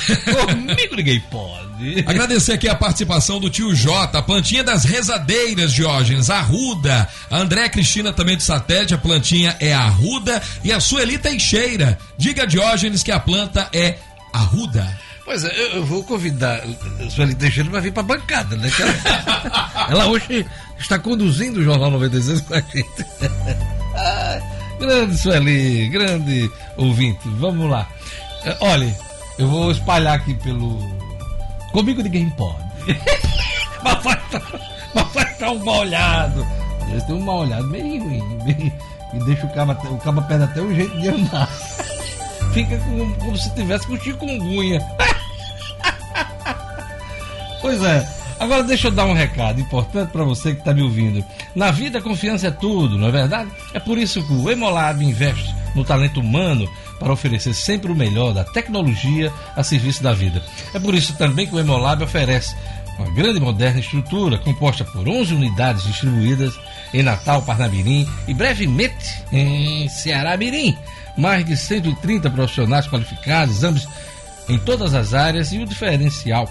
Comigo 0.46 0.96
ninguém 0.96 1.20
pode. 1.32 1.68
Agradecer 2.06 2.54
aqui 2.54 2.68
a 2.68 2.76
participação 2.76 3.40
do 3.40 3.50
tio 3.50 3.76
Jota, 3.76 4.20
a 4.20 4.22
plantinha 4.22 4.64
das 4.64 4.84
rezadeiras, 4.84 5.74
Diógenes, 5.74 6.30
Arruda. 6.30 7.08
A 7.30 7.38
André 7.38 7.70
Cristina 7.70 8.12
também 8.14 8.38
de 8.38 8.44
Satélite, 8.44 8.94
a 8.94 8.98
plantinha 8.98 9.56
é 9.60 9.74
Arruda. 9.74 10.42
E 10.64 10.72
a 10.72 10.80
Sueli 10.80 11.18
Teixeira. 11.18 11.98
Diga, 12.18 12.48
Diógenes, 12.48 13.04
que 13.04 13.12
a 13.12 13.20
planta 13.20 13.70
é 13.74 13.98
Arruda. 14.34 14.88
Pois 15.26 15.44
é, 15.44 15.50
eu, 15.50 15.68
eu 15.78 15.86
vou 15.86 16.04
convidar 16.04 16.62
a 17.06 17.10
Sueli 17.10 17.36
Teixeira 17.36 17.70
para 17.70 17.80
vir 17.80 17.92
para 17.92 18.02
a 18.02 18.06
bancada, 18.06 18.56
né? 18.56 18.72
Ela, 18.80 19.88
ela 19.92 20.08
hoje 20.08 20.46
está 20.80 20.98
conduzindo 20.98 21.60
o 21.60 21.64
Jornal 21.64 21.92
96 21.92 22.42
com 22.42 22.54
a 22.54 22.62
gente. 22.62 22.88
Grande 24.80 25.18
Sueli, 25.18 25.88
grande 25.90 26.52
ouvinte, 26.78 27.28
vamos 27.40 27.70
lá. 27.70 27.88
É, 28.46 28.56
olha, 28.62 28.96
eu 29.38 29.48
vou 29.48 29.72
espalhar 29.72 30.16
aqui 30.16 30.34
pelo. 30.36 30.80
Comigo 31.72 32.02
ninguém 32.02 32.30
pode. 32.32 32.58
mas 33.84 34.04
vai 34.04 34.16
estar 34.16 35.38
tá 35.40 35.52
um 35.52 35.64
mal 35.64 35.80
olhado. 35.80 36.48
Eu 36.92 37.02
tenho 37.02 37.20
um 37.20 37.24
mal 37.24 37.40
olhado 37.40 37.68
meio 37.68 38.04
ruim. 38.04 38.24
Meio, 38.44 38.74
e 39.14 39.20
deixa 39.26 39.46
o 39.46 39.54
cabo, 39.54 39.72
o 39.72 39.98
cabo 39.98 40.22
perde 40.24 40.44
até 40.44 40.62
o 40.62 40.74
jeito 40.74 40.98
de 41.00 41.10
andar. 41.10 41.48
Fica 42.54 42.78
como, 42.80 43.16
como 43.16 43.38
se 43.38 43.54
tivesse 43.56 43.88
com 43.88 44.00
chikungunya. 44.00 44.80
pois 47.62 47.82
é. 47.84 48.17
Agora 48.40 48.64
deixa 48.64 48.88
eu 48.88 48.92
dar 48.92 49.06
um 49.06 49.14
recado 49.14 49.60
importante 49.60 50.12
para 50.12 50.24
você 50.24 50.54
que 50.54 50.60
está 50.60 50.74
me 50.74 50.84
ouvindo. 50.84 51.26
Na 51.56 51.72
vida, 51.72 52.02
confiança 52.02 52.48
é 52.48 52.52
tudo, 52.52 52.98
não 52.98 53.08
é 53.08 53.12
verdade? 53.12 53.50
É 53.74 53.80
por 53.80 53.98
isso 53.98 54.24
que 54.24 54.34
o 54.34 54.50
Emolab 54.50 55.04
investe 55.04 55.56
no 55.74 55.84
talento 55.84 56.20
humano 56.20 56.70
para 57.00 57.12
oferecer 57.12 57.54
sempre 57.54 57.92
o 57.92 57.96
melhor 57.96 58.34
da 58.34 58.44
tecnologia 58.44 59.34
a 59.56 59.64
serviço 59.64 60.04
da 60.04 60.14
vida. 60.14 60.44
É 60.74 60.80
por 60.80 60.94
isso 60.94 61.16
também 61.18 61.48
que 61.48 61.56
o 61.56 61.60
Emolab 61.60 62.04
oferece 62.04 62.56
uma 63.00 63.10
grande 63.12 63.38
e 63.38 63.42
moderna 63.42 63.80
estrutura 63.80 64.38
composta 64.38 64.84
por 64.84 65.08
11 65.08 65.34
unidades 65.34 65.84
distribuídas 65.84 66.54
em 66.94 67.04
Natal, 67.04 67.42
Parnamirim 67.42 68.08
e 68.28 68.34
brevemente 68.34 69.24
em 69.32 69.88
Ceará 69.90 70.38
Mirim. 70.38 70.78
Mais 71.18 71.44
de 71.44 71.58
130 71.58 72.30
profissionais 72.30 72.88
qualificados, 72.88 73.64
ambos 73.64 73.88
em 74.48 74.58
todas 74.60 74.94
as 74.94 75.14
áreas 75.14 75.52
e 75.52 75.58
o 75.58 75.66
diferencial 75.66 76.50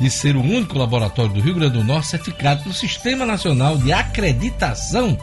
de 0.00 0.10
ser 0.10 0.34
o 0.34 0.40
único 0.40 0.78
laboratório 0.78 1.34
do 1.34 1.40
Rio 1.40 1.54
Grande 1.54 1.74
do 1.74 1.84
Norte 1.84 2.08
certificado 2.08 2.62
pelo 2.62 2.74
Sistema 2.74 3.26
Nacional 3.26 3.76
de 3.76 3.92
Acreditação 3.92 5.16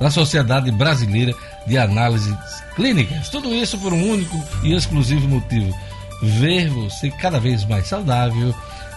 da 0.00 0.10
Sociedade 0.10 0.72
Brasileira 0.72 1.34
de 1.66 1.76
Análises 1.76 2.34
Clínicas. 2.74 3.28
Tudo 3.28 3.54
isso 3.54 3.76
por 3.78 3.92
um 3.92 4.10
único 4.10 4.42
e 4.62 4.74
exclusivo 4.74 5.28
motivo: 5.28 5.76
ver 6.22 6.70
você 6.70 7.10
cada 7.10 7.38
vez 7.38 7.66
mais 7.66 7.86
saudável 7.86 8.54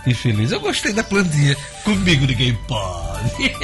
e 0.07 0.13
feliz. 0.13 0.53
Eu 0.53 0.61
gostei 0.61 0.93
da 0.93 1.03
plantinha. 1.03 1.57
Comigo 1.83 2.25
ninguém 2.25 2.55
pode. 2.67 3.49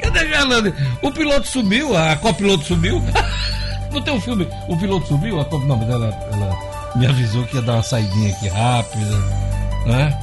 Cadê 0.00 0.20
a 0.20 0.26
Gerlane? 0.26 0.72
O 1.02 1.10
piloto 1.10 1.48
sumiu, 1.48 1.96
a 1.96 2.14
copiloto 2.16 2.64
sumiu. 2.64 3.02
Não 3.92 4.00
tem 4.02 4.14
um 4.14 4.20
filme, 4.20 4.46
o 4.68 4.76
piloto 4.76 5.08
sumiu, 5.08 5.40
a 5.40 5.44
cop... 5.46 5.64
não, 5.64 5.76
mas 5.76 5.88
ela, 5.88 6.08
ela 6.30 6.92
me 6.96 7.06
avisou 7.06 7.44
que 7.44 7.56
ia 7.56 7.62
dar 7.62 7.74
uma 7.74 7.82
saidinha 7.82 8.30
aqui 8.30 8.46
rápida 8.46 9.45
né? 9.86 10.16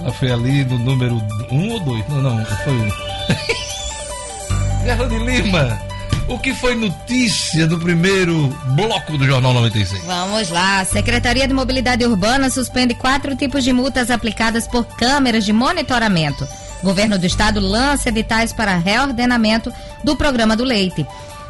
Ela 0.00 0.12
foi 0.12 0.30
ali 0.30 0.64
no 0.64 0.78
número 0.78 1.22
1 1.50 1.56
um 1.56 1.72
ou 1.72 1.80
2? 1.80 2.08
Não, 2.08 2.22
não, 2.22 2.44
foi 2.44 2.72
1. 2.72 2.84
Um. 2.84 2.90
Guerra 4.84 5.06
de 5.06 5.18
Lima, 5.18 5.80
o 6.28 6.38
que 6.38 6.52
foi 6.54 6.74
notícia 6.74 7.66
do 7.66 7.78
primeiro 7.78 8.48
bloco 8.74 9.16
do 9.16 9.24
Jornal 9.24 9.54
96? 9.54 10.04
Vamos 10.04 10.50
lá. 10.50 10.84
Secretaria 10.84 11.48
de 11.48 11.54
Mobilidade 11.54 12.04
Urbana 12.04 12.50
suspende 12.50 12.94
quatro 12.94 13.34
tipos 13.34 13.64
de 13.64 13.72
multas 13.72 14.10
aplicadas 14.10 14.68
por 14.68 14.84
câmeras 14.84 15.44
de 15.44 15.52
monitoramento. 15.52 16.46
Governo 16.82 17.18
do 17.18 17.24
Estado 17.24 17.60
lança 17.60 18.10
editais 18.10 18.52
para 18.52 18.76
reordenamento 18.76 19.72
do 20.02 20.14
programa 20.14 20.54
do 20.54 20.64
leite. 20.64 21.06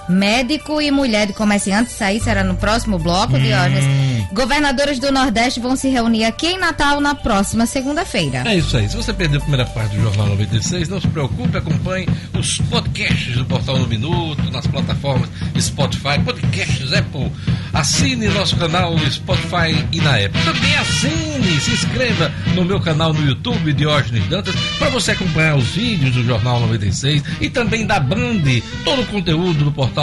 Médico 0.09 0.81
e 0.81 0.91
mulher 0.91 1.27
de 1.27 1.33
comerciantes, 1.33 1.95
isso 1.95 2.05
aí 2.05 2.21
será 2.21 2.45
no 2.45 2.55
próximo 2.55 2.99
bloco, 2.99 3.37
hum. 3.37 3.41
Diógenes. 3.41 3.85
Governadores 4.33 4.99
do 4.99 5.13
Nordeste 5.13 5.61
vão 5.61 5.77
se 5.77 5.89
reunir 5.89 6.25
aqui 6.25 6.49
em 6.49 6.59
Natal 6.59 7.01
na 7.01 7.15
próxima 7.15 7.67
segunda-feira. 7.67 8.43
É 8.47 8.57
isso 8.57 8.77
aí. 8.77 8.89
Se 8.89 8.97
você 8.97 9.13
perdeu 9.13 9.39
a 9.39 9.41
primeira 9.41 9.65
parte 9.67 9.97
do 9.97 10.03
Jornal 10.03 10.29
96, 10.29 10.89
não 10.89 11.01
se 11.01 11.09
preocupe, 11.09 11.57
acompanhe 11.57 12.07
os 12.39 12.59
podcasts 12.59 13.37
do 13.37 13.45
Portal 13.45 13.79
no 13.79 13.87
Minuto, 13.87 14.51
nas 14.51 14.67
plataformas 14.67 15.29
Spotify, 15.59 16.19
podcasts 16.25 16.93
Apple. 16.93 17.31
Assine 17.73 18.29
nosso 18.29 18.57
canal 18.57 18.97
no 18.97 19.11
Spotify 19.11 19.87
e 19.93 20.01
na 20.01 20.17
Apple. 20.17 20.43
Também 20.45 20.77
assine, 20.77 21.61
se 21.61 21.73
inscreva 21.73 22.31
no 22.55 22.65
meu 22.65 22.81
canal 22.81 23.13
no 23.13 23.27
YouTube, 23.27 23.73
Diógenes 23.73 24.27
Dantas, 24.29 24.55
para 24.79 24.91
você 24.91 25.13
acompanhar 25.13 25.57
os 25.57 25.69
vídeos 25.69 26.15
do 26.15 26.25
Jornal 26.25 26.61
96 26.61 27.23
e 27.41 27.49
também 27.49 27.87
da 27.87 27.99
Band, 27.99 28.43
todo 28.85 29.03
o 29.03 29.07
conteúdo 29.07 29.65
do 29.65 29.73
portal 29.73 29.94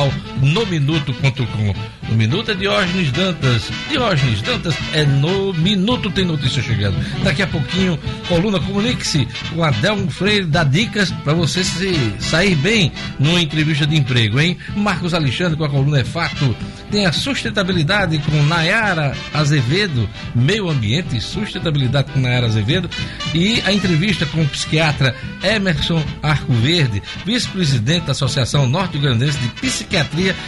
nominuto.com. 0.41 1.73
No 2.09 2.17
Minuto 2.17 2.51
é 2.51 2.53
Diógenes 2.53 3.11
Dantas. 3.11 3.69
Diógenes 3.89 4.41
Dantas 4.41 4.75
é 4.93 5.05
no 5.05 5.53
Minuto 5.53 6.09
tem 6.11 6.25
notícia 6.25 6.61
chegando. 6.61 6.97
Daqui 7.23 7.41
a 7.41 7.47
pouquinho, 7.47 7.97
coluna 8.27 8.59
Comunique-se 8.59 9.27
com 9.53 9.63
Adelmo 9.63 10.09
Freire 10.09 10.45
dá 10.45 10.63
dicas 10.63 11.11
para 11.23 11.33
você 11.33 11.63
se 11.63 11.93
sair 12.19 12.55
bem 12.55 12.91
numa 13.19 13.41
entrevista 13.41 13.85
de 13.85 13.95
emprego, 13.95 14.39
hein? 14.39 14.57
Marcos 14.75 15.13
Alexandre 15.13 15.57
com 15.57 15.63
a 15.63 15.69
coluna 15.69 15.99
É 15.99 16.03
Fato. 16.03 16.55
Tem 16.89 17.05
a 17.05 17.11
sustentabilidade 17.11 18.17
com 18.19 18.43
Nayara 18.43 19.15
Azevedo, 19.33 20.09
meio 20.35 20.69
ambiente 20.69 21.15
e 21.15 21.21
sustentabilidade 21.21 22.11
com 22.11 22.19
Nayara 22.19 22.47
Azevedo. 22.47 22.89
E 23.33 23.61
a 23.65 23.71
entrevista 23.71 24.25
com 24.25 24.41
o 24.41 24.47
psiquiatra 24.47 25.15
Emerson 25.43 26.03
Arco 26.21 26.53
Verde, 26.53 27.01
vice-presidente 27.25 28.05
da 28.05 28.11
Associação 28.11 28.67
Norte 28.67 28.97
Grandense 28.97 29.37
de 29.37 29.47
Psiquiatria. 29.49 29.80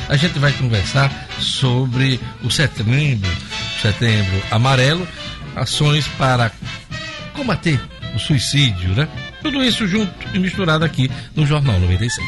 A 0.10 0.16
gente 0.16 0.40
vai 0.40 0.52
conversar 0.54 1.12
sobre 1.40 2.20
o 2.44 2.50
setembro, 2.50 3.30
setembro 3.82 4.42
amarelo, 4.52 5.08
ações 5.56 6.08
para 6.18 6.52
combater 7.34 7.80
o 8.16 8.20
suicídio, 8.20 8.96
né? 8.96 9.08
Tudo 9.42 9.64
isso 9.64 9.88
junto 9.88 10.14
e 10.34 10.40
misturado 10.40 10.86
aqui 10.86 11.10
no 11.36 11.46
Jornal 11.46 11.80
96. 11.80 12.28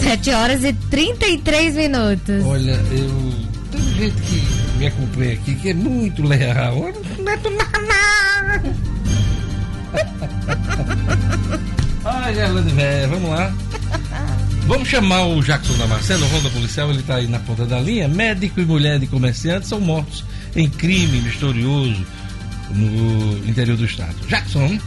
Sete 0.00 0.30
horas 0.30 0.64
e 0.64 0.72
33 0.72 1.76
minutos. 1.76 2.44
Olha, 2.44 2.72
eu. 2.72 3.50
Tem 3.70 3.80
gente 3.94 4.20
que 4.22 4.78
me 4.78 4.86
acompanha 4.86 5.34
aqui 5.34 5.54
que 5.54 5.68
é 5.70 5.74
muito 5.74 6.22
leal. 6.22 6.74
Não 6.74 6.90
do 6.90 7.02
nada. 7.02 7.09
Ai, 12.04 12.34
Gerlande 12.34 12.72
Véia, 12.72 13.08
vamos 13.08 13.30
lá. 13.30 13.52
Vamos 14.66 14.88
chamar 14.88 15.26
o 15.26 15.42
Jackson 15.42 15.76
Damasceno, 15.76 16.26
ronda 16.28 16.48
policial, 16.50 16.90
ele 16.90 17.00
está 17.00 17.16
aí 17.16 17.26
na 17.26 17.40
ponta 17.40 17.66
da 17.66 17.80
linha. 17.80 18.08
Médico 18.08 18.60
e 18.60 18.64
mulher 18.64 18.98
de 18.98 19.06
comerciante 19.06 19.66
são 19.66 19.80
mortos 19.80 20.24
em 20.54 20.68
crime 20.68 21.20
misterioso 21.22 22.06
no 22.70 23.48
interior 23.48 23.76
do 23.76 23.84
estado. 23.84 24.14
Jackson. 24.28 24.78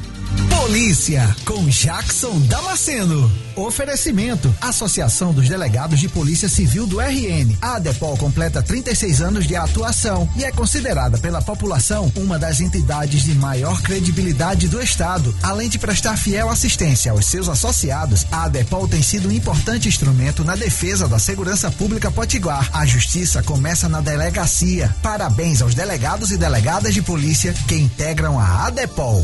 Polícia 0.73 1.35
com 1.45 1.67
Jackson 1.67 2.39
Damasceno. 2.47 3.31
Oferecimento: 3.55 4.53
Associação 4.61 5.33
dos 5.33 5.47
Delegados 5.47 5.99
de 5.99 6.07
Polícia 6.07 6.49
Civil 6.49 6.87
do 6.87 6.99
RN. 6.99 7.55
A 7.61 7.75
ADEPOL 7.75 8.17
completa 8.17 8.61
36 8.61 9.21
anos 9.21 9.45
de 9.45 9.55
atuação 9.55 10.27
e 10.35 10.43
é 10.43 10.51
considerada 10.51 11.17
pela 11.17 11.41
população 11.41 12.11
uma 12.15 12.39
das 12.39 12.61
entidades 12.61 13.23
de 13.23 13.35
maior 13.35 13.81
credibilidade 13.81 14.67
do 14.67 14.81
Estado. 14.81 15.35
Além 15.43 15.69
de 15.69 15.77
prestar 15.77 16.17
fiel 16.17 16.49
assistência 16.49 17.11
aos 17.11 17.25
seus 17.25 17.49
associados, 17.49 18.25
a 18.31 18.45
ADEPOL 18.45 18.87
tem 18.87 19.03
sido 19.03 19.29
um 19.29 19.31
importante 19.31 19.87
instrumento 19.87 20.43
na 20.43 20.55
defesa 20.55 21.07
da 21.07 21.19
segurança 21.19 21.69
pública 21.69 22.09
potiguar. 22.09 22.69
A 22.73 22.85
justiça 22.85 23.43
começa 23.43 23.87
na 23.87 24.01
delegacia. 24.01 24.95
Parabéns 25.03 25.61
aos 25.61 25.75
delegados 25.75 26.31
e 26.31 26.37
delegadas 26.37 26.93
de 26.93 27.01
polícia 27.01 27.53
que 27.67 27.75
integram 27.75 28.39
a 28.39 28.67
ADEPOL. 28.67 29.23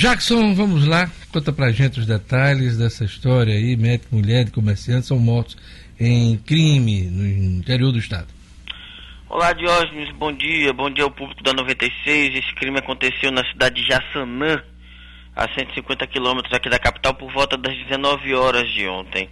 Jackson, 0.00 0.54
vamos 0.54 0.86
lá. 0.86 1.10
Conta 1.30 1.52
pra 1.52 1.70
gente 1.72 2.00
os 2.00 2.06
detalhes 2.06 2.78
dessa 2.78 3.04
história 3.04 3.52
aí. 3.52 3.76
Médico, 3.76 4.16
mulher 4.16 4.46
de 4.46 4.50
comerciantes 4.50 5.06
são 5.06 5.18
mortos 5.18 5.58
em 6.00 6.38
crime 6.38 7.02
no 7.02 7.58
interior 7.58 7.92
do 7.92 7.98
estado. 7.98 8.28
Olá, 9.28 9.52
Diógenes, 9.52 10.10
bom 10.16 10.32
dia. 10.32 10.72
Bom 10.72 10.88
dia 10.88 11.04
ao 11.04 11.10
público 11.10 11.42
da 11.42 11.52
96. 11.52 12.34
Esse 12.34 12.54
crime 12.54 12.78
aconteceu 12.78 13.30
na 13.30 13.44
cidade 13.44 13.82
de 13.82 13.88
Jaçanã, 13.88 14.62
a 15.36 15.46
150 15.52 16.06
quilômetros 16.06 16.54
aqui 16.54 16.70
da 16.70 16.78
capital, 16.78 17.12
por 17.12 17.30
volta 17.30 17.58
das 17.58 17.76
19 17.76 18.34
horas 18.34 18.72
de 18.72 18.88
ontem. 18.88 19.28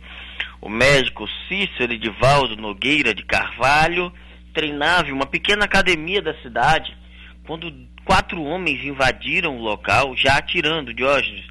O 0.60 0.68
médico 0.68 1.26
Cícero 1.48 1.94
Edivaldo 1.94 2.56
Nogueira 2.56 3.14
de 3.14 3.24
Carvalho 3.24 4.12
treinava 4.52 5.08
em 5.08 5.12
uma 5.12 5.24
pequena 5.24 5.64
academia 5.64 6.20
da 6.20 6.34
cidade 6.42 6.94
quando 7.46 7.72
quatro 8.08 8.42
homens 8.42 8.82
invadiram 8.82 9.58
o 9.58 9.60
local, 9.60 10.16
já 10.16 10.38
atirando, 10.38 10.94
Diógenes. 10.94 11.44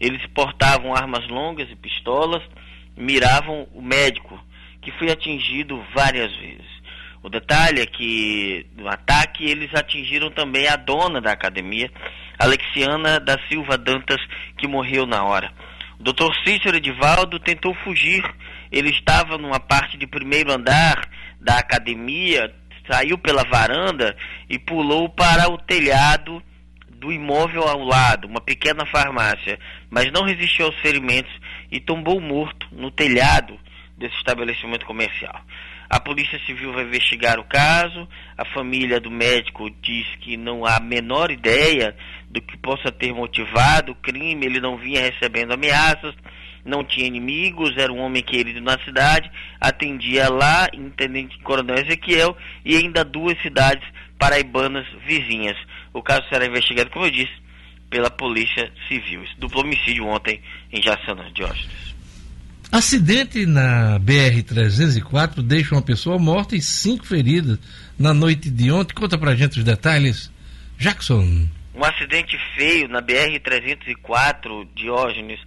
Eles 0.00 0.20
portavam 0.34 0.92
armas 0.92 1.28
longas 1.28 1.70
e 1.70 1.76
pistolas, 1.76 2.42
miravam 2.96 3.68
o 3.72 3.80
médico, 3.80 4.36
que 4.82 4.90
foi 4.90 5.12
atingido 5.12 5.80
várias 5.94 6.34
vezes. 6.34 6.66
O 7.22 7.28
detalhe 7.28 7.80
é 7.80 7.86
que 7.86 8.66
no 8.76 8.88
ataque 8.88 9.44
eles 9.44 9.72
atingiram 9.72 10.32
também 10.32 10.66
a 10.66 10.74
dona 10.74 11.20
da 11.20 11.30
academia, 11.30 11.88
Alexiana 12.36 13.20
da 13.20 13.38
Silva 13.48 13.78
Dantas, 13.78 14.20
que 14.58 14.66
morreu 14.66 15.06
na 15.06 15.22
hora. 15.22 15.52
O 16.00 16.02
Dr. 16.02 16.34
Cícero 16.42 16.78
Edivaldo 16.78 17.38
tentou 17.38 17.72
fugir. 17.84 18.24
Ele 18.72 18.90
estava 18.90 19.38
numa 19.38 19.60
parte 19.60 19.96
de 19.96 20.08
primeiro 20.08 20.50
andar 20.50 21.08
da 21.40 21.58
academia, 21.58 22.52
saiu 22.90 23.16
pela 23.16 23.44
varanda 23.44 24.16
e 24.48 24.58
pulou 24.58 25.08
para 25.08 25.48
o 25.48 25.56
telhado 25.56 26.42
do 26.88 27.12
imóvel 27.12 27.62
ao 27.62 27.82
lado, 27.82 28.26
uma 28.26 28.40
pequena 28.40 28.84
farmácia, 28.84 29.58
mas 29.88 30.12
não 30.12 30.24
resistiu 30.24 30.66
aos 30.66 30.76
ferimentos 30.80 31.32
e 31.70 31.80
tombou 31.80 32.20
morto 32.20 32.66
no 32.72 32.90
telhado 32.90 33.58
desse 33.96 34.16
estabelecimento 34.16 34.84
comercial. 34.84 35.40
A 35.88 35.98
Polícia 35.98 36.38
Civil 36.46 36.72
vai 36.72 36.84
investigar 36.84 37.40
o 37.40 37.44
caso. 37.44 38.08
A 38.38 38.44
família 38.44 39.00
do 39.00 39.10
médico 39.10 39.68
diz 39.82 40.06
que 40.20 40.36
não 40.36 40.64
há 40.64 40.76
a 40.76 40.80
menor 40.80 41.32
ideia 41.32 41.96
do 42.30 42.40
que 42.40 42.56
possa 42.56 42.92
ter 42.92 43.12
motivado 43.12 43.90
o 43.90 43.96
crime. 43.96 44.46
Ele 44.46 44.60
não 44.60 44.76
vinha 44.76 45.00
recebendo 45.00 45.52
ameaças, 45.52 46.14
não 46.64 46.84
tinha 46.84 47.06
inimigos, 47.06 47.76
era 47.76 47.92
um 47.92 47.98
homem 47.98 48.22
querido 48.22 48.60
na 48.60 48.78
cidade, 48.84 49.30
atendia 49.60 50.28
lá, 50.28 50.68
Intendente 50.72 51.38
Coronel 51.38 51.78
Ezequiel, 51.78 52.36
e 52.64 52.76
ainda 52.76 53.04
duas 53.04 53.40
cidades 53.42 53.86
paraibanas 54.18 54.86
vizinhas. 55.06 55.56
O 55.92 56.02
caso 56.02 56.28
será 56.28 56.46
investigado, 56.46 56.90
como 56.90 57.06
eu 57.06 57.10
disse, 57.10 57.32
pela 57.88 58.10
Polícia 58.10 58.70
Civil. 58.88 59.24
Esse 59.24 59.38
duplo 59.38 59.60
homicídio 59.62 60.06
ontem 60.06 60.40
em 60.72 60.82
Jaçanã, 60.82 61.30
Diógenes. 61.32 61.90
Acidente 62.70 63.46
na 63.46 63.98
BR-304 63.98 65.42
deixa 65.42 65.74
uma 65.74 65.82
pessoa 65.82 66.20
morta 66.20 66.54
e 66.54 66.62
cinco 66.62 67.04
feridas 67.04 67.58
na 67.98 68.14
noite 68.14 68.48
de 68.48 68.70
ontem. 68.70 68.94
Conta 68.94 69.18
pra 69.18 69.34
gente 69.34 69.58
os 69.58 69.64
detalhes. 69.64 70.30
Jackson. 70.78 71.48
Um 71.74 71.84
acidente 71.84 72.38
feio 72.54 72.88
na 72.88 73.02
BR-304, 73.02 74.68
Diógenes, 74.76 75.40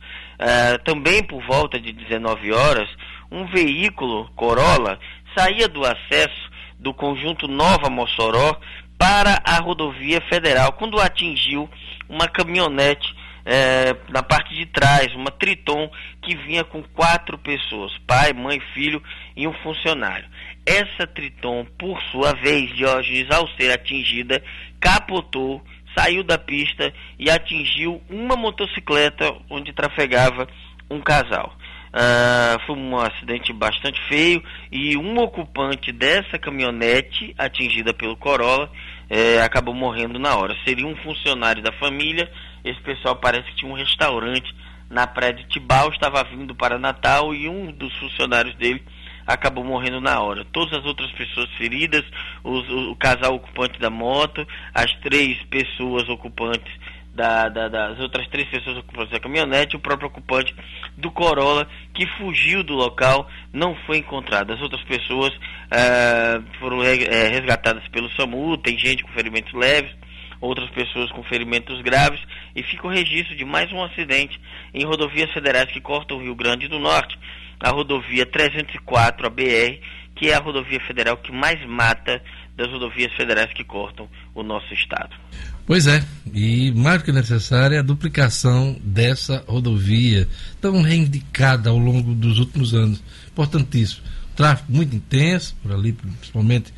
uh, 0.44 0.84
também 0.84 1.24
por 1.24 1.42
volta 1.46 1.80
de 1.80 1.94
19 1.94 2.52
horas, 2.52 2.90
um 3.32 3.46
veículo 3.48 4.30
Corolla 4.36 5.00
saía 5.36 5.68
do 5.68 5.84
acesso 5.86 6.52
do 6.78 6.94
conjunto 6.94 7.48
Nova 7.48 7.90
Mossoró 7.90 8.60
para 8.98 9.42
a 9.44 9.60
rodovia 9.60 10.22
federal, 10.30 10.74
quando 10.74 11.00
atingiu 11.00 11.70
uma 12.08 12.28
caminhonete 12.28 13.16
é, 13.46 13.96
na 14.10 14.24
parte 14.24 14.56
de 14.56 14.66
trás, 14.66 15.14
uma 15.16 15.32
Triton 15.32 15.90
que 16.22 16.36
vinha 16.36 16.64
com 16.64 16.82
quatro 16.82 17.38
pessoas, 17.38 17.92
pai, 18.08 18.32
mãe, 18.34 18.62
filho 18.74 19.04
e 19.36 19.48
um 19.48 19.54
funcionário. 19.56 20.28
Essa 20.66 21.06
Triton, 21.08 21.66
por 21.78 22.02
sua 22.04 22.34
vez, 22.34 22.74
Diógenes, 22.76 23.30
ao 23.32 23.48
ser 23.56 23.72
atingida, 23.72 24.42
capotou, 24.80 25.62
saiu 25.96 26.24
da 26.24 26.38
pista 26.38 26.94
e 27.20 27.30
atingiu 27.30 28.02
uma 28.10 28.36
motocicleta 28.36 29.34
onde 29.50 29.74
trafegava 29.74 30.48
um 30.90 31.02
casal. 31.02 31.54
Uh, 31.94 32.60
foi 32.66 32.76
um 32.76 32.98
acidente 32.98 33.54
bastante 33.54 34.02
feio 34.08 34.44
e 34.72 34.98
um 34.98 35.16
ocupante 35.20 35.92
dessa 35.92 36.40
caminhonete 36.40 37.36
atingida 37.38 37.94
pelo 37.94 38.18
Corolla 38.18 38.72
eh, 39.10 39.40
acabou 39.42 39.76
morrendo 39.76 40.18
na 40.18 40.36
hora. 40.36 40.56
Seria 40.66 40.88
um 40.88 40.96
funcionário 40.98 41.62
da 41.62 41.72
família. 41.74 42.32
Esse 42.66 42.82
pessoal 42.82 43.16
parece 43.18 43.44
que 43.52 43.58
tinha 43.58 43.72
um 43.72 43.76
restaurante 43.76 44.52
na 44.90 45.06
praia 45.06 45.34
de 45.34 45.48
Tibau, 45.48 45.90
estava 45.90 46.24
vindo 46.24 46.56
para 46.56 46.80
Natal 46.80 47.34
e 47.34 47.48
um 47.48 47.72
dos 47.72 47.96
funcionários 47.98 48.56
dele 48.56 48.84
acabou 49.26 49.64
morrendo 49.64 50.02
na 50.02 50.20
hora. 50.22 50.46
Todas 50.52 50.80
as 50.80 50.86
outras 50.86 51.12
pessoas 51.12 51.50
feridas, 51.58 52.04
os, 52.44 52.70
o, 52.70 52.92
o 52.92 52.96
casal 52.96 53.36
ocupante 53.36 53.80
da 53.80 53.90
moto, 53.90 54.46
as 54.74 54.92
três 55.02 55.42
pessoas 55.44 56.08
ocupantes 56.10 56.72
da, 57.14 57.48
da, 57.48 57.68
das 57.68 58.00
outras 58.00 58.28
três 58.28 58.48
pessoas 58.50 58.78
ocupantes 58.78 59.12
da 59.12 59.20
caminhonete, 59.20 59.76
o 59.76 59.80
próprio 59.80 60.08
ocupante 60.08 60.54
do 60.98 61.12
Corolla 61.12 61.68
que 61.94 62.08
fugiu 62.18 62.64
do 62.64 62.74
local 62.74 63.30
não 63.52 63.76
foi 63.86 63.98
encontrado. 63.98 64.52
As 64.52 64.62
outras 64.62 64.84
pessoas 64.84 65.32
ah, 65.70 66.42
foram 66.60 66.82
é, 66.84 67.28
resgatadas 67.28 67.88
pelo 67.90 68.10
SAMU, 68.12 68.58
tem 68.58 68.78
gente 68.78 69.04
com 69.04 69.12
ferimentos 69.12 69.54
leves, 69.54 69.96
outras 70.42 70.70
pessoas 70.72 71.12
com 71.12 71.24
ferimentos 71.24 71.80
graves 71.82 72.20
e 72.56 72.64
fica 72.64 72.88
o 72.88 72.90
registro 72.90 73.36
de 73.36 73.46
mais 73.46 73.72
um 73.72 73.82
acidente 73.82 74.40
em 74.74 74.84
rodovias 74.84 75.32
federais 75.32 75.72
que 75.72 75.80
cortam 75.80 76.18
o 76.18 76.22
Rio 76.22 76.36
Grande 76.36 76.68
do 76.68 76.80
Norte, 76.80 77.18
a 77.64 77.70
rodovia 77.70 78.26
304, 78.26 79.26
a 79.26 79.30
BR, 79.30 79.80
que 80.18 80.30
é 80.30 80.36
a 80.36 80.40
rodovia 80.40 80.82
federal 80.82 81.16
que 81.16 81.32
mais 81.32 81.66
mata 81.66 82.22
das 82.58 82.70
rodovias 82.70 83.12
federais 83.14 83.52
que 83.54 83.64
cortam 83.64 84.08
o 84.36 84.44
nosso 84.44 84.72
estado. 84.74 85.16
Pois 85.66 85.88
é, 85.88 86.04
e 86.34 86.74
mais 86.74 87.00
do 87.00 87.06
que 87.06 87.12
necessária 87.14 87.78
é 87.78 87.80
a 87.80 87.84
duplicação 87.84 88.78
dessa 88.84 89.46
rodovia, 89.48 90.28
tão 90.60 90.82
reivindicada 90.82 91.70
ao 91.70 91.78
longo 91.78 92.14
dos 92.14 92.38
últimos 92.38 92.74
anos. 92.74 93.02
Importantíssimo. 93.32 94.04
Tráfego 94.36 94.74
muito 94.74 94.94
intenso, 94.94 95.56
por 95.64 95.72
ali, 95.72 95.94
principalmente 95.94 96.74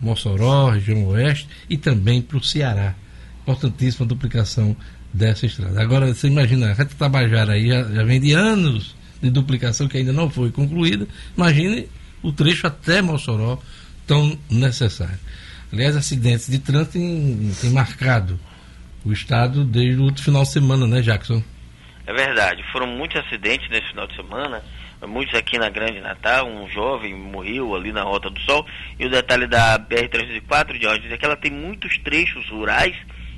Mossoró, 0.00 0.70
região 0.70 1.04
oeste, 1.08 1.48
e 1.68 1.76
também 1.76 2.22
para 2.22 2.36
o 2.36 2.44
Ceará. 2.44 2.94
Importantíssima 3.42 4.06
a 4.06 4.08
duplicação 4.08 4.76
dessa 5.12 5.46
estrada. 5.46 5.82
Agora, 5.82 6.14
você 6.14 6.28
imagina, 6.28 6.70
a 6.70 6.74
Reta 6.74 6.94
Tabajara 6.96 7.54
aí 7.54 7.66
já, 7.66 7.82
já 7.82 8.04
vem 8.04 8.20
de 8.20 8.32
anos 8.34 8.96
de 9.20 9.30
duplicação 9.30 9.88
que 9.88 9.98
ainda 9.98 10.12
não 10.12 10.30
foi 10.30 10.50
concluída. 10.50 11.06
Imagine 11.36 11.88
o 12.22 12.32
trecho 12.32 12.66
até 12.66 13.00
Mossoró 13.02 13.58
tão 14.06 14.38
necessário. 14.50 15.18
Aliás, 15.72 15.96
acidentes 15.96 16.48
de 16.48 16.58
trânsito 16.58 16.92
têm, 16.92 17.52
têm 17.60 17.70
marcado 17.70 18.38
o 19.04 19.12
estado 19.12 19.64
desde 19.64 20.00
o 20.00 20.04
outro 20.04 20.22
final 20.22 20.42
de 20.42 20.50
semana, 20.50 20.86
né, 20.86 21.00
Jackson? 21.00 21.42
É 22.06 22.12
verdade, 22.12 22.64
foram 22.72 22.86
muitos 22.86 23.20
acidentes 23.20 23.68
nesse 23.68 23.88
final 23.88 24.06
de 24.06 24.16
semana, 24.16 24.62
muitos 25.06 25.34
aqui 25.34 25.58
na 25.58 25.68
Grande 25.68 26.00
Natal, 26.00 26.48
um 26.48 26.66
jovem 26.70 27.14
morreu 27.14 27.76
ali 27.76 27.92
na 27.92 28.02
Rota 28.02 28.30
do 28.30 28.40
Sol, 28.40 28.66
e 28.98 29.04
o 29.04 29.10
detalhe 29.10 29.46
da 29.46 29.78
BR-304 29.78 30.78
de 30.78 30.86
hoje 30.86 31.12
é 31.12 31.18
que 31.18 31.24
ela 31.24 31.36
tem 31.36 31.50
muitos 31.50 31.98
trechos 31.98 32.48
rurais, 32.48 32.96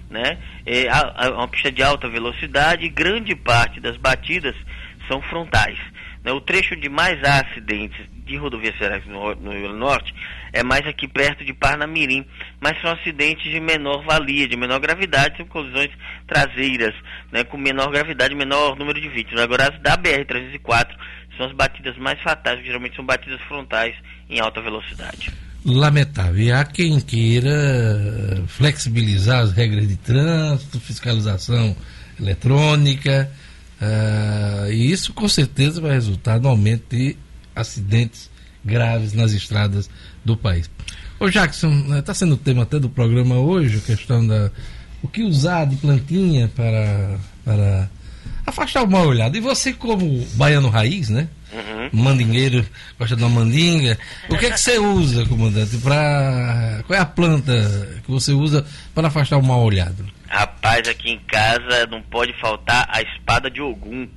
né, 0.09 0.39
é 0.65 0.89
uma 1.31 1.49
pista 1.49 1.73
de 1.73 1.83
alta 1.83 2.09
velocidade 2.09 2.89
grande 2.89 3.35
parte 3.35 3.81
das 3.81 3.97
batidas 3.97 4.55
são 5.11 5.21
frontais. 5.23 5.77
Né? 6.25 6.31
O 6.33 6.41
trecho 6.41 6.77
de 6.77 6.89
mais 6.89 7.23
acidentes 7.25 7.99
de 8.25 8.37
rodovias 8.37 8.77
federais 8.77 9.05
no, 9.07 9.51
Rio 9.51 9.73
Norte 9.73 10.15
é 10.53 10.63
mais 10.63 10.87
aqui 10.87 11.09
perto 11.09 11.45
de 11.45 11.53
Parnamirim, 11.53 12.25
mas 12.61 12.81
são 12.81 12.93
acidentes 12.93 13.51
de 13.51 13.59
menor 13.59 14.05
valia, 14.05 14.47
de 14.47 14.57
menor 14.57 14.79
gravidade, 14.79 15.37
são 15.37 15.47
colisões 15.47 15.91
traseiras, 16.27 16.95
né, 17.33 17.43
com 17.43 17.57
menor 17.57 17.91
gravidade, 17.91 18.35
menor 18.35 18.77
número 18.77 19.01
de 19.01 19.09
vítimas. 19.09 19.43
Agora, 19.43 19.69
as 19.69 19.81
da 19.81 19.97
BR-304 19.97 20.89
são 21.37 21.47
as 21.47 21.53
batidas 21.53 21.97
mais 21.97 22.21
fatais, 22.21 22.65
geralmente 22.65 22.95
são 22.95 23.05
batidas 23.05 23.41
frontais 23.43 23.95
em 24.29 24.39
alta 24.39 24.61
velocidade. 24.61 25.33
Lamentável. 25.65 26.41
E 26.41 26.53
há 26.53 26.65
quem 26.65 27.01
queira 27.01 28.43
flexibilizar 28.47 29.41
as 29.41 29.53
regras 29.53 29.87
de 29.87 29.97
trânsito, 29.97 30.81
fiscalização 30.81 31.77
eletrônica, 32.19 33.31
uh, 33.81 34.71
e 34.71 34.91
isso 34.91 35.13
com 35.13 35.29
certeza 35.29 35.81
vai 35.81 35.93
resultar 35.93 36.41
no 36.41 36.49
aumento 36.49 36.97
de 36.97 37.17
acidentes 37.55 38.31
graves 38.65 39.13
nas 39.13 39.33
estradas 39.33 39.89
do 40.25 40.37
país. 40.37 40.71
Ô 41.19 41.29
Jackson, 41.29 41.97
está 41.99 42.13
né, 42.13 42.15
sendo 42.15 42.35
o 42.35 42.39
tema 42.39 42.63
até 42.63 42.79
do 42.79 42.89
programa 42.89 43.37
hoje, 43.37 43.79
a 43.79 43.81
questão 43.81 44.27
da 44.27 44.51
o 45.03 45.09
que 45.09 45.23
usar 45.23 45.65
de 45.65 45.77
plantinha 45.77 46.49
para, 46.55 47.19
para 47.45 47.91
afastar 48.47 48.83
o 48.83 48.91
mal 48.91 49.07
olhado. 49.07 49.37
E 49.37 49.41
você 49.41 49.73
como 49.73 50.27
baiano 50.35 50.69
raiz, 50.69 51.09
né? 51.09 51.29
Uhum. 51.53 52.03
Mandingueiro, 52.03 52.65
gosta 52.99 53.17
de 53.17 53.23
uma 53.23 53.31
mandinga. 53.31 53.99
O 54.29 54.37
que 54.37 54.47
é 54.47 54.51
que 54.51 54.61
você 54.61 54.79
usa, 54.79 55.27
comandante? 55.27 55.77
Pra... 55.79 56.83
Qual 56.87 56.97
é 56.97 57.03
a 57.03 57.07
planta 57.07 57.99
que 58.05 58.11
você 58.11 58.33
usa 58.33 58.65
para 58.95 59.09
afastar 59.09 59.39
o 59.39 59.43
mal 59.43 59.63
olhado? 59.63 60.05
Rapaz, 60.31 60.87
aqui 60.87 61.11
em 61.11 61.19
casa 61.19 61.89
não 61.89 62.01
pode 62.01 62.33
faltar 62.35 62.87
a 62.89 63.03
espada 63.03 63.51
de 63.51 63.61
Ogum. 63.61 64.09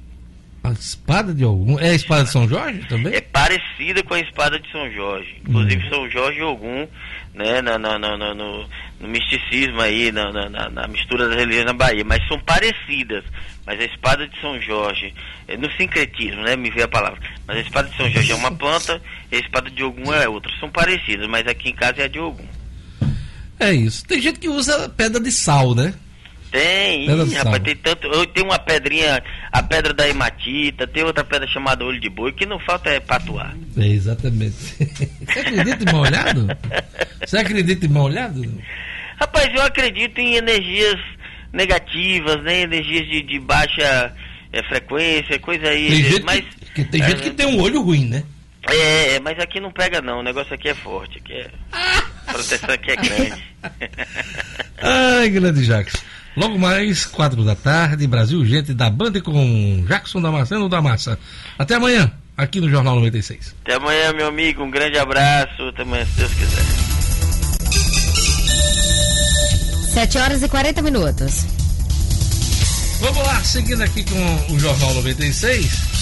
A 0.64 0.72
espada 0.72 1.34
de 1.34 1.43
Ogum? 1.43 1.80
É 1.80 1.89
a 1.89 1.95
espada 1.95 2.24
de 2.24 2.30
São 2.30 2.47
Jorge 2.47 2.88
também? 2.88 3.16
É 3.16 3.20
parecida 3.20 4.03
com 4.03 4.14
a 4.14 4.20
espada 4.20 4.59
de 4.59 4.72
São 4.72 4.89
Jorge. 4.91 5.41
Inclusive 5.41 5.84
hum. 5.88 5.89
São 5.89 6.09
Jorge 6.11 6.39
e 6.39 6.43
Ogum, 6.43 6.88
né, 7.34 7.61
no, 7.64 7.80
no, 7.80 7.97
no, 7.97 8.36
no, 8.36 8.70
no 9.01 9.07
misticismo 9.07 9.82
aí, 9.82 10.11
na, 10.11 10.32
na, 10.32 10.70
na, 10.70 10.88
mistura 10.88 11.28
das 11.28 11.36
religiões 11.36 11.66
na 11.66 11.74
Bahia. 11.74 12.05
Mas 12.05 12.26
são 12.28 12.39
parecidas. 12.39 13.24
Mas 13.66 13.80
a 13.80 13.84
espada 13.84 14.28
de 14.28 14.39
São 14.39 14.61
Jorge, 14.61 15.16
é 15.47 15.57
no 15.57 15.72
sincretismo, 15.72 16.43
né, 16.43 16.55
me 16.55 16.70
veio 16.70 16.86
a 16.86 16.89
palavra. 16.89 17.20
Mas 17.47 17.57
a 17.57 17.61
espada 17.61 17.89
de 17.89 17.97
São 17.97 18.09
Jorge 18.09 18.32
é 18.32 18.36
uma 18.36 18.51
planta 18.51 19.01
e 19.32 19.36
a 19.36 19.39
espada 19.39 19.70
de 19.70 19.84
Ogum 19.84 20.14
é 20.14 20.30
outra. 20.30 20.51
São 20.59 20.70
parecidas, 20.70 21.28
mas 21.28 21.47
aqui 21.47 21.70
em 21.70 21.76
casa 21.76 22.01
é 22.01 22.03
a 22.05 22.07
de 22.07 22.20
Ogum. 22.20 22.47
É 23.59 23.74
isso. 23.74 24.05
Tem 24.05 24.22
gente 24.22 24.39
que 24.39 24.49
usa 24.49 24.88
pedra 24.89 25.20
de 25.20 25.32
sal, 25.32 25.74
né? 25.74 25.93
Tem, 26.54 27.06
ih, 27.10 27.34
rapaz, 27.34 27.64
tem 27.64 27.76
tanto. 27.76 28.28
Tem 28.28 28.43
uma 28.43 28.60
pedrinha, 28.60 29.24
a 29.51 29.64
pedra 29.64 29.91
da 29.91 30.08
hematita, 30.08 30.86
tem 30.86 31.04
outra 31.04 31.24
pedra 31.24 31.47
chamada 31.47 31.84
olho 31.84 31.99
de 31.99 32.12
boi, 32.12 32.32
que 32.32 32.45
não 32.45 32.60
falta 32.60 32.91
é 32.91 32.99
patuar. 32.99 33.56
É, 33.76 33.88
exatamente. 33.88 34.54
Você 35.26 35.39
acredita 35.39 35.84
em 35.84 35.91
mal 35.91 36.01
olhado? 36.04 36.47
Você 37.26 37.38
acredita 37.38 37.86
em 37.88 37.89
mal 37.89 38.04
olhado? 38.04 38.62
Rapaz, 39.20 39.51
eu 39.51 39.64
acredito 39.64 40.20
em 40.20 40.36
energias 40.36 40.99
negativas, 41.51 42.43
né? 42.43 42.62
Energias 42.62 43.08
de, 43.08 43.24
de 43.24 43.39
baixa 43.39 44.14
é, 44.51 44.64
frequência, 44.68 45.39
coisa 45.39 45.68
aí. 45.70 45.88
Tem 45.88 46.04
gente, 46.04 46.24
mas, 46.24 46.45
que, 46.76 46.84
tem 46.84 47.01
é, 47.01 47.10
gente 47.10 47.24
que 47.24 47.32
tem 47.32 47.47
um 47.47 47.62
olho 47.62 47.82
ruim, 47.82 48.06
né? 48.06 48.24
É, 48.70 49.20
mas 49.22 49.39
aqui 49.39 49.60
não 49.60 49.72
pega 49.72 50.04
não, 50.04 50.20
o 50.20 50.24
negócio 50.24 50.54
aqui 50.54 50.70
é 50.70 50.76
forte, 50.76 51.18
aqui 51.18 51.34
é. 51.34 51.49
A 52.28 52.32
proteção 52.32 52.70
aqui 52.70 52.91
é 52.91 52.95
grande. 52.95 53.43
Ai, 54.80 55.30
grande 55.30 55.64
Jacques. 55.64 56.14
Logo 56.36 56.57
mais, 56.57 57.05
quatro 57.05 57.43
da 57.43 57.55
tarde, 57.55 58.07
Brasil 58.07 58.43
Gente 58.43 58.73
da 58.73 58.89
Banda 58.89 59.21
com 59.21 59.86
Jackson 59.88 60.19
Damasceno 60.19 60.67
da 60.67 60.81
Massa. 60.81 61.19
Até 61.59 61.75
amanhã, 61.75 62.11
aqui 62.36 62.59
no 62.59 62.69
Jornal 62.69 62.95
96. 62.95 63.55
Até 63.63 63.75
amanhã, 63.75 64.11
meu 64.13 64.27
amigo. 64.27 64.63
Um 64.63 64.71
grande 64.71 64.97
abraço. 64.97 65.61
Até 65.69 65.84
amanhã, 65.84 66.05
se 66.05 66.17
Deus 66.17 66.34
quiser. 66.34 66.63
7 69.93 70.17
horas 70.17 70.41
e 70.41 70.49
40 70.49 70.81
minutos. 70.81 71.45
Vamos 72.99 73.27
lá, 73.27 73.43
seguindo 73.43 73.84
aqui 73.84 74.03
com 74.03 74.53
o 74.53 74.59
Jornal 74.59 74.93
96. 74.95 75.93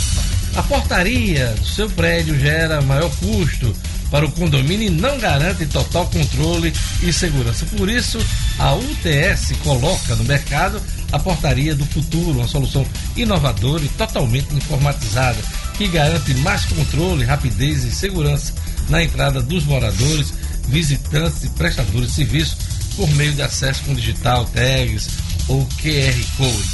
A 0.55 0.63
portaria 0.63 1.47
do 1.47 1.65
seu 1.65 1.89
prédio 1.89 2.39
gera 2.39 2.81
maior 2.81 3.11
custo 3.17 3.75
para 4.11 4.25
o 4.25 4.31
condomínio 4.31 4.87
e 4.87 4.89
não 4.91 5.17
garante 5.17 5.65
total 5.65 6.05
controle 6.07 6.73
e 7.01 7.13
segurança. 7.13 7.65
Por 7.77 7.89
isso, 7.89 8.19
a 8.59 8.75
UTS 8.75 9.53
coloca 9.63 10.15
no 10.17 10.25
mercado 10.25 10.81
a 11.11 11.17
portaria 11.17 11.73
do 11.73 11.85
futuro, 11.85 12.39
uma 12.39 12.47
solução 12.47 12.85
inovadora 13.15 13.83
e 13.83 13.89
totalmente 13.89 14.53
informatizada, 14.53 15.39
que 15.77 15.87
garante 15.87 16.33
mais 16.35 16.65
controle, 16.65 17.23
rapidez 17.23 17.85
e 17.85 17.91
segurança 17.91 18.53
na 18.89 19.01
entrada 19.01 19.41
dos 19.41 19.63
moradores, 19.63 20.33
visitantes 20.67 21.45
e 21.45 21.49
prestadores 21.49 22.09
de 22.09 22.13
serviço 22.15 22.57
por 22.97 23.09
meio 23.11 23.33
de 23.33 23.41
acesso 23.41 23.81
com 23.83 23.95
digital, 23.95 24.45
tags 24.45 25.09
ou 25.47 25.65
QR 25.81 26.25
Code. 26.37 26.69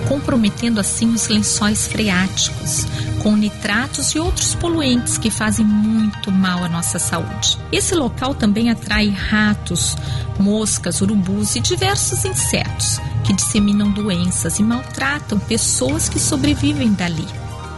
comprometendo 0.09 0.81
assim 0.81 1.09
os 1.13 1.29
lençóis 1.29 1.87
freáticos, 1.87 2.87
com 3.27 3.35
nitratos 3.35 4.15
e 4.15 4.21
outros 4.21 4.55
poluentes 4.55 5.19
que 5.19 5.33
fazem 5.33 5.67
muito 5.67 6.31
mal 6.31 6.63
à 6.63 6.69
nossa 6.69 6.97
saúde. 6.97 7.59
Esse 7.73 7.93
local 7.93 8.37
também 8.37 8.71
atrai 8.71 9.09
ratos, 9.09 9.97
moscas, 10.39 11.01
urubus 11.01 11.57
e 11.57 11.61
diversos 11.61 12.25
insetos 12.25 13.01
que 13.25 13.35
disseminam 13.35 13.91
doenças 13.91 14.61
e 14.61 14.63
maltratam 14.63 15.41
pessoas 15.41 16.09
que 16.09 16.21
sobrevivem 16.21 16.93
dali. 16.93 17.27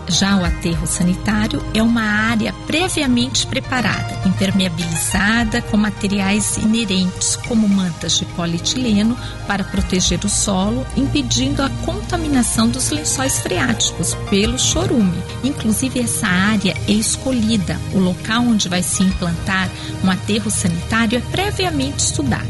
Já 0.09 0.39
o 0.39 0.45
aterro 0.45 0.87
sanitário 0.87 1.63
é 1.75 1.83
uma 1.83 2.03
área 2.03 2.53
previamente 2.67 3.47
preparada, 3.47 4.19
impermeabilizada 4.27 5.61
com 5.61 5.77
materiais 5.77 6.57
inerentes, 6.57 7.37
como 7.37 7.69
mantas 7.69 8.17
de 8.17 8.25
polietileno, 8.25 9.17
para 9.47 9.63
proteger 9.63 10.25
o 10.25 10.29
solo, 10.29 10.87
impedindo 10.97 11.63
a 11.63 11.69
contaminação 11.85 12.69
dos 12.69 12.91
lençóis 12.91 13.39
freáticos 13.41 14.15
pelo 14.31 14.59
chorume. 14.59 15.23
Inclusive, 15.45 16.01
essa 16.01 16.27
área 16.27 16.75
é 16.89 16.93
escolhida. 16.93 17.79
O 17.93 17.99
local 17.99 18.43
onde 18.43 18.69
vai 18.69 18.83
se 18.83 19.03
implantar 19.03 19.69
um 20.03 20.11
aterro 20.11 20.51
sanitário 20.51 21.19
é 21.19 21.21
previamente 21.21 21.99
estudado. 21.99 22.49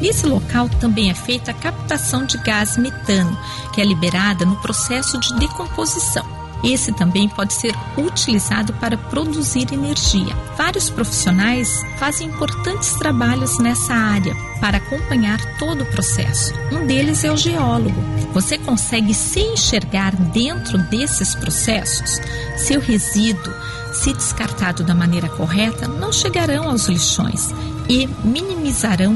Nesse 0.00 0.26
local 0.26 0.68
também 0.80 1.10
é 1.10 1.14
feita 1.14 1.52
a 1.52 1.54
captação 1.54 2.26
de 2.26 2.36
gás 2.38 2.76
metano, 2.76 3.38
que 3.72 3.80
é 3.80 3.84
liberada 3.84 4.44
no 4.44 4.56
processo 4.56 5.18
de 5.18 5.34
decomposição. 5.36 6.35
Esse 6.64 6.92
também 6.92 7.28
pode 7.28 7.52
ser 7.52 7.74
utilizado 7.96 8.72
para 8.74 8.96
produzir 8.96 9.72
energia. 9.72 10.34
Vários 10.56 10.90
profissionais 10.90 11.82
fazem 11.98 12.28
importantes 12.28 12.92
trabalhos 12.94 13.58
nessa 13.58 13.94
área 13.94 14.34
para 14.60 14.78
acompanhar 14.78 15.38
todo 15.58 15.82
o 15.82 15.86
processo. 15.86 16.52
Um 16.72 16.86
deles 16.86 17.24
é 17.24 17.30
o 17.30 17.36
geólogo. 17.36 18.00
Você 18.32 18.58
consegue 18.58 19.14
se 19.14 19.40
enxergar 19.40 20.14
dentro 20.14 20.78
desses 20.78 21.34
processos? 21.34 22.20
Seu 22.56 22.80
resíduo, 22.80 23.52
se 23.92 24.12
descartado 24.12 24.82
da 24.82 24.94
maneira 24.94 25.28
correta, 25.28 25.86
não 25.86 26.12
chegarão 26.12 26.68
aos 26.68 26.86
lixões 26.86 27.50
e 27.88 28.06
minimizarão 28.24 29.14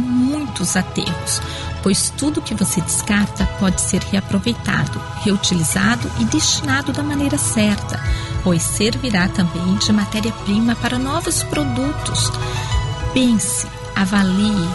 muitos 0.51 0.77
aterros 0.77 1.41
pois 1.83 2.13
tudo 2.17 2.43
que 2.43 2.55
você 2.55 2.81
descarta 2.81 3.47
pode 3.59 3.81
ser 3.81 4.03
reaproveitado, 4.03 5.01
reutilizado 5.23 6.11
e 6.19 6.25
destinado 6.25 6.93
da 6.93 7.03
maneira 7.03 7.39
certa, 7.39 8.03
pois 8.43 8.63
servirá 8.63 9.29
também 9.29 9.75
de 9.77 9.93
matéria-prima 9.93 10.77
para 10.77 10.99
novos 10.99 11.43
produtos. 11.45 12.31
Pense, 13.13 13.67
avalie 13.97 14.69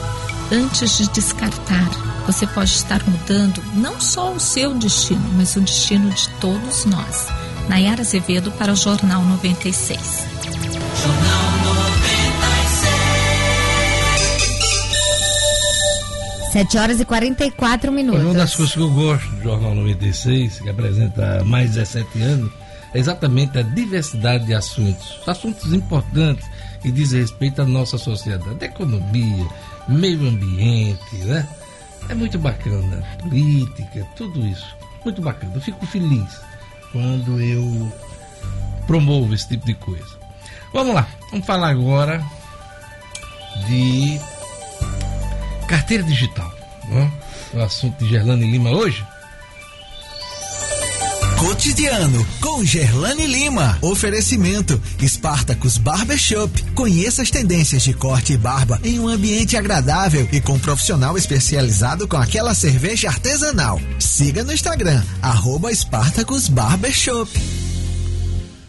antes 0.52 0.98
de 0.98 1.10
descartar. 1.10 1.90
Você 2.26 2.48
pode 2.48 2.72
estar 2.72 3.04
mudando 3.08 3.62
não 3.76 4.02
só 4.02 4.32
o 4.32 4.40
seu 4.40 4.74
destino, 4.74 5.30
mas 5.36 5.56
o 5.56 5.62
destino 5.62 6.10
de 6.10 6.28
todos 6.42 6.86
nós. 6.86 7.28
Nayara 7.70 8.02
Azevedo 8.02 8.52
para 8.54 8.74
o 8.74 8.76
Jornal 8.76 9.22
96. 9.24 10.26
Jornal 11.04 11.65
7 16.56 16.78
horas 16.78 17.00
e 17.02 17.06
44 17.06 17.92
minutos. 17.92 18.24
Uma 18.24 18.34
das 18.34 18.56
coisas 18.56 18.74
que 18.74 18.80
eu 18.80 18.90
gosto 18.90 19.28
do 19.28 19.44
Jornal 19.44 19.76
96, 19.76 20.62
que 20.62 20.70
apresenta 20.70 21.42
há 21.42 21.44
mais 21.44 21.72
de 21.72 21.80
17 21.80 22.22
anos, 22.22 22.52
é 22.94 23.00
exatamente 23.00 23.58
a 23.58 23.62
diversidade 23.62 24.46
de 24.46 24.54
assuntos. 24.54 25.20
Assuntos 25.28 25.74
importantes 25.74 26.50
que 26.82 26.94
dizem 26.94 27.20
respeito 27.20 27.62
à 27.62 27.66
nossa 27.66 27.98
sociedade, 27.98 28.64
economia, 28.64 29.46
meio 29.90 30.30
ambiente, 30.30 31.16
né? 31.26 31.46
É 32.08 32.16
muito 32.16 32.40
bacana. 32.40 33.04
Política, 33.22 34.08
tudo 34.16 34.48
isso. 34.48 34.78
Muito 35.04 35.22
bacana. 35.22 35.52
Eu 35.56 35.62
fico 35.62 35.86
feliz 35.86 36.40
quando 36.94 37.38
eu 37.42 37.92
promovo 38.88 39.34
esse 39.34 39.50
tipo 39.50 39.66
de 39.66 39.74
coisa. 39.74 40.16
Vamos 40.72 40.96
lá, 40.96 41.06
vamos 41.32 41.46
falar 41.46 41.68
agora 41.68 42.24
de 43.68 44.22
Carteira 45.68 46.04
digital. 46.04 46.52
Né? 46.88 47.12
O 47.54 47.62
assunto 47.62 47.98
de 48.04 48.10
Gerlane 48.10 48.50
Lima 48.50 48.72
hoje. 48.72 49.04
Cotidiano 51.38 52.26
com 52.42 52.64
Gerlane 52.64 53.28
Lima. 53.28 53.78
Oferecimento 53.82 54.82
Spartacus 55.00 55.78
Barbershop. 55.78 56.64
Conheça 56.74 57.22
as 57.22 57.30
tendências 57.30 57.84
de 57.84 57.94
corte 57.94 58.34
e 58.34 58.38
barba 58.38 58.80
em 58.84 59.00
um 59.00 59.08
ambiente 59.08 59.56
agradável 59.56 60.28
e 60.32 60.42
com 60.42 60.54
um 60.54 60.60
profissional 60.60 61.18
especializado 61.18 62.08
com 62.08 62.18
aquela 62.18 62.56
cerveja 62.56 63.10
artesanal. 63.10 63.80
Siga 64.00 64.44
no 64.44 64.54
Instagram, 64.54 65.04
arroba 65.22 65.74
Spartacus 65.74 66.48
Barbershop. 66.48 67.32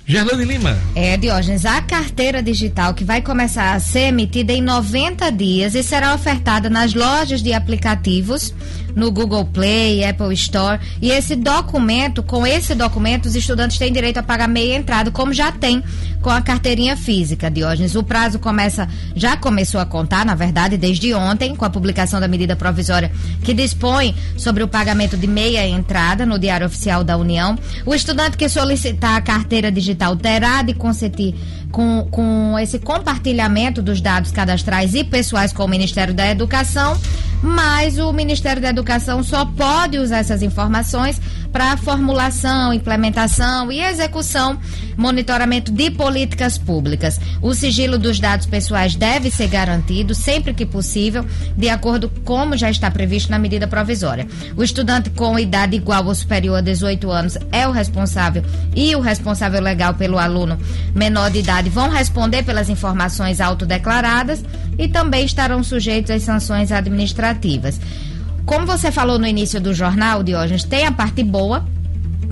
Gerlane 0.07 0.45
Lima. 0.45 0.79
É, 0.95 1.17
Diógenes, 1.17 1.65
a 1.65 1.83
carteira 1.87 2.43
digital 2.43 2.93
que 2.93 3.05
vai 3.05 3.23
começar 3.23 3.73
a 3.73 3.81
ser 3.81 4.09
emitida 4.09 4.53
em 4.53 4.61
90 4.61 5.31
dias 5.31 5.75
e 5.75 5.83
será 5.83 6.15
ofertada 6.15 6.69
nas 6.69 6.93
lojas 6.93 7.43
de 7.43 7.53
aplicativos 7.53 8.53
no 8.97 9.13
Google 9.13 9.45
Play, 9.45 10.03
Apple 10.05 10.33
Store. 10.35 10.81
E 11.01 11.11
esse 11.11 11.37
documento, 11.37 12.23
com 12.23 12.47
esse 12.47 12.75
documento, 12.75 13.27
os 13.27 13.37
estudantes 13.37 13.79
têm 13.79 13.93
direito 13.93 14.17
a 14.17 14.23
pagar 14.23 14.49
meia 14.49 14.75
entrada, 14.75 15.11
como 15.11 15.33
já 15.33 15.53
tem 15.53 15.85
com 16.23 16.31
a 16.31 16.41
carteirinha 16.41 16.97
física, 16.97 17.51
Diógenes. 17.51 17.95
O 17.95 18.03
prazo 18.03 18.39
começa, 18.39 18.89
já 19.15 19.37
começou 19.37 19.81
a 19.81 19.87
contar, 19.87 20.25
na 20.25 20.35
verdade, 20.35 20.79
desde 20.79 21.13
ontem, 21.15 21.55
com 21.55 21.65
a 21.65 21.71
publicação 21.71 22.19
da 22.19 22.27
medida 22.27 22.57
provisória 22.57 23.13
que 23.45 23.53
dispõe 23.53 24.15
sobre 24.37 24.63
o 24.63 24.69
pagamento 24.69 25.17
de 25.17 25.27
meia 25.27 25.67
entrada 25.69 26.25
no 26.25 26.39
Diário 26.39 26.67
Oficial 26.67 27.05
da 27.05 27.17
União. 27.19 27.57
O 27.85 27.95
estudante 27.95 28.37
que 28.37 28.49
solicitar 28.49 29.17
a 29.17 29.21
carteira 29.21 29.71
digital 29.71 30.17
terá 30.17 30.63
de 30.63 30.73
consentir 30.73 31.35
com, 31.77 32.09
com 32.11 32.59
esse 32.59 32.79
compartilhamento 32.79 33.83
dos 33.83 34.01
dados 34.01 34.31
cadastrais 34.31 34.95
e 34.95 35.05
pessoais 35.05 35.53
com 35.53 35.63
o 35.63 35.69
Ministério 35.69 36.15
da 36.15 36.27
Educação, 36.31 36.99
mas 37.43 37.99
o 37.99 38.11
Ministério 38.15 38.63
da 38.63 38.71
Educação 38.71 39.23
só 39.23 39.45
pode 39.45 39.99
usar 39.99 40.19
essas 40.19 40.43
informações 40.43 41.21
para 41.53 41.77
formulação, 41.77 42.73
implementação 42.73 43.71
e 43.71 43.83
execução, 43.83 44.59
monitoramento 44.97 45.71
de 45.71 45.91
políticas 45.91 46.57
públicas. 46.57 47.21
O 47.43 47.53
sigilo 47.53 47.99
dos 47.99 48.19
dados 48.19 48.47
pessoais 48.47 48.95
deve 48.95 49.31
ser 49.31 49.49
garantido 49.49 50.15
sempre 50.15 50.55
que 50.55 50.65
possível, 50.65 51.27
de 51.55 51.69
acordo 51.69 52.11
com 52.25 52.37
como 52.37 52.55
já 52.55 52.69
está 52.69 52.91
previsto 52.91 53.31
na 53.31 53.39
medida 53.39 53.67
provisória. 53.67 54.29
O 54.55 54.63
estudante 54.63 55.09
com 55.09 55.39
idade 55.39 55.75
igual 55.75 56.05
ou 56.05 56.15
superior 56.15 56.59
a 56.59 56.61
18 56.61 57.11
anos 57.11 57.39
é 57.51 57.67
o 57.67 57.71
responsável 57.71 58.45
e 58.75 58.95
o 58.95 59.01
responsável 59.01 59.59
legal 59.63 59.95
pelo 59.95 60.19
aluno 60.19 60.59
menor 60.95 61.31
de 61.31 61.39
idade 61.39 61.66
vão 61.69 61.89
responder 61.89 62.43
pelas 62.43 62.69
informações 62.69 63.41
autodeclaradas 63.41 64.45
e 64.79 64.89
também 64.89 65.25
estarão 65.25 65.63
sujeitos 65.63 66.11
às 66.11 66.23
sanções 66.23 66.71
administrativas. 66.73 67.81
Como 68.45 68.67
você 68.67 68.93
falou 68.93 69.19
no 69.19 69.27
início 69.27 69.61
do 69.61 69.75
jornal, 69.75 70.23
Diógenes, 70.23 70.65
tem 70.65 70.87
a 70.87 70.93
parte 70.93 71.23
boa, 71.25 71.65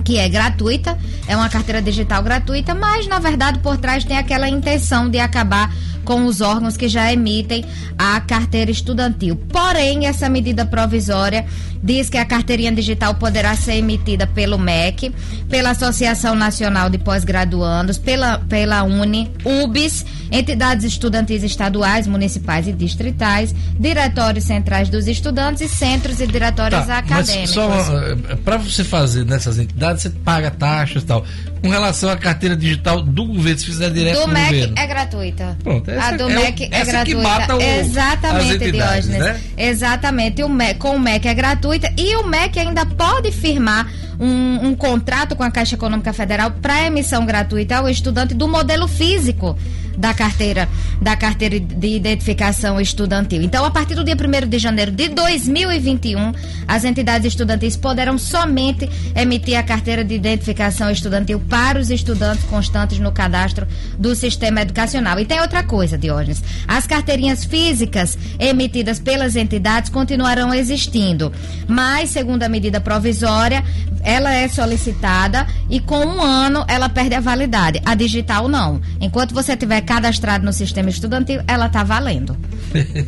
que 0.03 0.17
é 0.17 0.27
gratuita, 0.27 0.97
é 1.27 1.35
uma 1.35 1.49
carteira 1.49 1.81
digital 1.81 2.21
gratuita, 2.23 2.75
mas 2.75 3.07
na 3.07 3.19
verdade 3.19 3.59
por 3.59 3.77
trás 3.77 4.03
tem 4.03 4.17
aquela 4.17 4.47
intenção 4.49 5.09
de 5.09 5.19
acabar 5.19 5.73
com 6.05 6.25
os 6.25 6.39
órgãos 6.39 6.77
que 6.77 6.87
já 6.87 7.11
emitem 7.11 7.65
a 7.97 8.21
carteira 8.21 8.69
estudantil. 8.69 9.35
Porém, 9.35 10.05
essa 10.05 10.29
medida 10.29 10.65
provisória 10.65 11.45
diz 11.83 12.09
que 12.09 12.17
a 12.17 12.25
carteirinha 12.25 12.71
digital 12.71 13.15
poderá 13.15 13.55
ser 13.55 13.73
emitida 13.73 14.27
pelo 14.27 14.57
MEC, 14.57 15.13
pela 15.49 15.71
Associação 15.71 16.35
Nacional 16.35 16.89
de 16.89 16.99
Pós-Graduandos, 16.99 17.97
pela, 17.97 18.39
pela 18.39 18.83
UNE, 18.83 19.31
UBS, 19.43 20.05
entidades 20.35 20.85
estudantis 20.85 21.43
estaduais, 21.43 22.07
municipais 22.07 22.67
e 22.67 22.73
distritais, 22.73 23.53
diretórios 23.79 24.43
centrais 24.43 24.89
dos 24.89 25.07
estudantes 25.07 25.61
e 25.61 25.67
centros 25.67 26.19
e 26.19 26.27
diretórios 26.27 26.85
tá, 26.85 26.97
acadêmicos. 26.97 27.51
só 27.51 27.69
eh, 27.69 28.35
para 28.43 28.57
você 28.57 28.83
fazer 28.83 29.25
nessas 29.25 29.57
entidades, 29.57 30.03
você 30.03 30.09
paga 30.09 30.51
taxas 30.51 31.03
e 31.03 31.05
tal. 31.05 31.25
Com 31.61 31.69
relação 31.69 32.09
à 32.09 32.17
carteira 32.17 32.55
digital 32.55 33.01
do 33.01 33.25
governo, 33.25 33.57
se 33.57 33.65
fizer 33.65 33.89
direto 33.89 34.19
do 34.19 34.27
MEC 34.27 34.53
governo. 34.53 34.75
é 34.77 34.87
gratuita. 34.87 35.57
Pronto, 35.63 35.91
a 35.91 36.11
do 36.11 36.29
é 36.29 36.35
MEC 36.35 36.69
é, 36.71 36.85
gratuita. 36.85 37.55
O, 37.55 37.61
Exatamente, 37.61 38.71
Diógenes. 38.71 39.19
Né? 39.19 39.39
Exatamente. 39.57 40.43
O 40.43 40.49
MEC, 40.49 40.79
com 40.79 40.95
o 40.95 40.99
MEC 40.99 41.27
é 41.27 41.33
gratuita 41.33 41.91
e 41.97 42.15
o 42.17 42.27
MEC 42.27 42.59
ainda 42.59 42.85
pode 42.85 43.31
firmar 43.31 43.87
um, 44.19 44.67
um 44.67 44.75
contrato 44.75 45.35
com 45.35 45.43
a 45.43 45.51
Caixa 45.51 45.75
Econômica 45.75 46.13
Federal 46.13 46.51
para 46.51 46.85
emissão 46.85 47.25
gratuita 47.25 47.77
ao 47.77 47.89
estudante 47.89 48.33
do 48.33 48.47
modelo 48.47 48.87
físico 48.87 49.57
da 49.97 50.13
carteira 50.13 50.67
da 51.01 51.15
carteira 51.15 51.59
de 51.59 51.87
identificação 51.87 52.79
estudantil. 52.79 53.41
Então, 53.41 53.65
a 53.65 53.71
partir 53.71 53.95
do 53.95 54.03
dia 54.03 54.15
1 54.15 54.47
de 54.47 54.57
janeiro 54.57 54.91
de 54.91 55.09
2021, 55.09 56.33
as 56.67 56.83
entidades 56.83 57.27
estudantis 57.27 57.75
poderão 57.75 58.17
somente 58.17 58.89
emitir 59.15 59.57
a 59.57 59.63
carteira 59.63 60.03
de 60.03 60.15
identificação 60.15 60.89
estudantil 60.89 61.39
para 61.39 61.79
os 61.79 61.89
estudantes 61.89 62.43
constantes 62.45 62.99
no 62.99 63.11
cadastro 63.11 63.67
do 63.97 64.15
sistema 64.15 64.61
educacional. 64.61 65.19
E 65.19 65.25
tem 65.25 65.39
outra 65.41 65.63
coisa, 65.63 65.97
Diógenes. 65.97 66.41
As 66.67 66.87
carteirinhas 66.87 67.45
físicas 67.45 68.17
emitidas 68.39 68.99
pelas 68.99 69.35
entidades 69.35 69.89
continuarão 69.89 70.53
existindo, 70.53 71.31
mas, 71.67 72.09
segundo 72.09 72.43
a 72.43 72.49
medida 72.49 72.79
provisória, 72.79 73.63
ela 74.03 74.33
é 74.33 74.47
solicitada 74.47 75.47
e 75.69 75.79
com 75.79 76.05
um 76.05 76.21
ano 76.21 76.63
ela 76.67 76.87
perde 76.87 77.15
a 77.15 77.19
validade. 77.19 77.81
A 77.85 77.95
digital 77.95 78.47
não. 78.47 78.79
Enquanto 79.01 79.33
você 79.33 79.53
estiver 79.53 79.81
cadastrado 79.85 80.45
no 80.45 80.51
sistema 80.51 80.89
estudantil, 80.89 81.41
ela 81.47 81.67
está 81.67 81.83
valendo. 81.83 82.35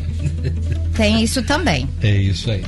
Tem 0.96 1.24
isso 1.24 1.44
também. 1.44 1.88
É 2.02 2.16
isso 2.16 2.50
aí. 2.50 2.64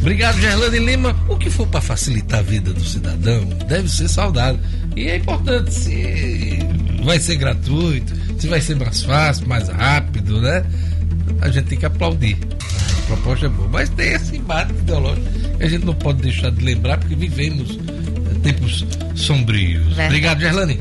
Obrigado, 0.00 0.40
Gerlane 0.40 0.78
Lima. 0.80 1.16
O 1.28 1.36
que 1.36 1.48
for 1.48 1.66
para 1.66 1.80
facilitar 1.80 2.40
a 2.40 2.42
vida 2.42 2.72
do 2.72 2.84
cidadão 2.84 3.44
deve 3.68 3.88
ser 3.88 4.08
saudado. 4.08 4.58
E 4.96 5.08
é 5.08 5.16
importante 5.16 5.72
se 5.72 6.58
vai 7.04 7.20
ser 7.20 7.36
gratuito, 7.36 8.12
se 8.38 8.48
vai 8.48 8.60
ser 8.60 8.74
mais 8.74 9.02
fácil, 9.02 9.46
mais 9.46 9.68
rápido, 9.68 10.40
né? 10.40 10.64
A 11.40 11.48
gente 11.48 11.66
tem 11.66 11.78
que 11.78 11.86
aplaudir. 11.86 12.36
A 12.98 13.06
proposta 13.06 13.46
é 13.46 13.48
boa. 13.48 13.68
Mas 13.68 13.88
tem 13.90 14.12
esse 14.12 14.36
embate 14.36 14.72
ideológico 14.72 15.26
que 15.56 15.64
a 15.64 15.68
gente 15.68 15.84
não 15.84 15.94
pode 15.94 16.20
deixar 16.20 16.50
de 16.50 16.64
lembrar 16.64 16.98
porque 16.98 17.14
vivemos 17.14 17.78
tempos 18.42 18.84
sombrios. 19.14 19.84
Verdade. 19.86 20.06
Obrigado, 20.08 20.40
Gerlane. 20.40 20.80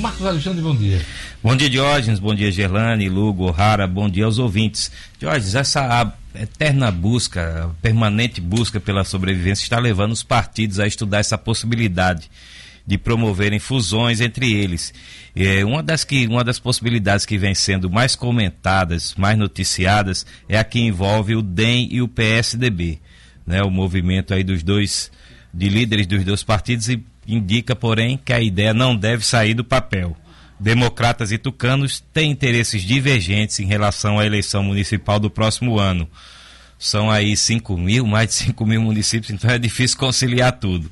Marcos 0.00 0.26
Alexandre, 0.26 0.62
bom 0.62 0.74
dia. 0.74 1.04
Bom 1.42 1.54
dia, 1.54 1.68
Diógenes. 1.68 2.18
Bom 2.18 2.34
dia, 2.34 2.50
Gerlane, 2.50 3.08
Lugo, 3.08 3.50
Rara. 3.50 3.86
Bom 3.86 4.08
dia 4.08 4.24
aos 4.24 4.38
ouvintes. 4.38 4.90
Diógenes, 5.18 5.54
essa 5.54 6.10
eterna 6.42 6.90
busca, 6.90 7.70
permanente 7.82 8.40
busca 8.40 8.78
pela 8.80 9.04
sobrevivência 9.04 9.62
está 9.62 9.78
levando 9.78 10.12
os 10.12 10.22
partidos 10.22 10.78
a 10.78 10.86
estudar 10.86 11.18
essa 11.18 11.36
possibilidade 11.36 12.30
de 12.86 12.96
promoverem 12.96 13.58
fusões 13.58 14.20
entre 14.20 14.50
eles. 14.50 14.94
É, 15.36 15.62
uma, 15.64 15.82
das 15.82 16.04
que, 16.04 16.26
uma 16.26 16.42
das 16.42 16.58
possibilidades 16.58 17.26
que 17.26 17.36
vem 17.36 17.54
sendo 17.54 17.90
mais 17.90 18.16
comentadas, 18.16 19.14
mais 19.14 19.36
noticiadas, 19.36 20.24
é 20.48 20.58
a 20.58 20.64
que 20.64 20.80
envolve 20.80 21.36
o 21.36 21.42
DEM 21.42 21.88
e 21.90 22.00
o 22.00 22.08
PSDB. 22.08 22.98
Né, 23.46 23.62
o 23.62 23.70
movimento 23.70 24.32
aí 24.32 24.42
dos 24.42 24.62
dois, 24.62 25.10
de 25.52 25.68
líderes 25.68 26.06
dos 26.06 26.24
dois 26.24 26.42
partidos 26.42 26.88
e 26.88 27.02
indica, 27.26 27.76
porém, 27.76 28.18
que 28.22 28.32
a 28.32 28.40
ideia 28.40 28.72
não 28.72 28.96
deve 28.96 29.24
sair 29.24 29.52
do 29.52 29.64
papel. 29.64 30.16
Democratas 30.60 31.30
e 31.30 31.38
tucanos 31.38 32.02
têm 32.12 32.30
interesses 32.30 32.82
divergentes 32.82 33.60
em 33.60 33.66
relação 33.66 34.18
à 34.18 34.26
eleição 34.26 34.62
municipal 34.62 35.20
do 35.20 35.30
próximo 35.30 35.78
ano. 35.78 36.08
São 36.78 37.10
aí 37.10 37.36
5 37.36 37.76
mil, 37.76 38.06
mais 38.06 38.28
de 38.28 38.34
5 38.34 38.66
mil 38.66 38.80
municípios, 38.80 39.30
então 39.30 39.50
é 39.50 39.58
difícil 39.58 39.98
conciliar 39.98 40.52
tudo. 40.52 40.90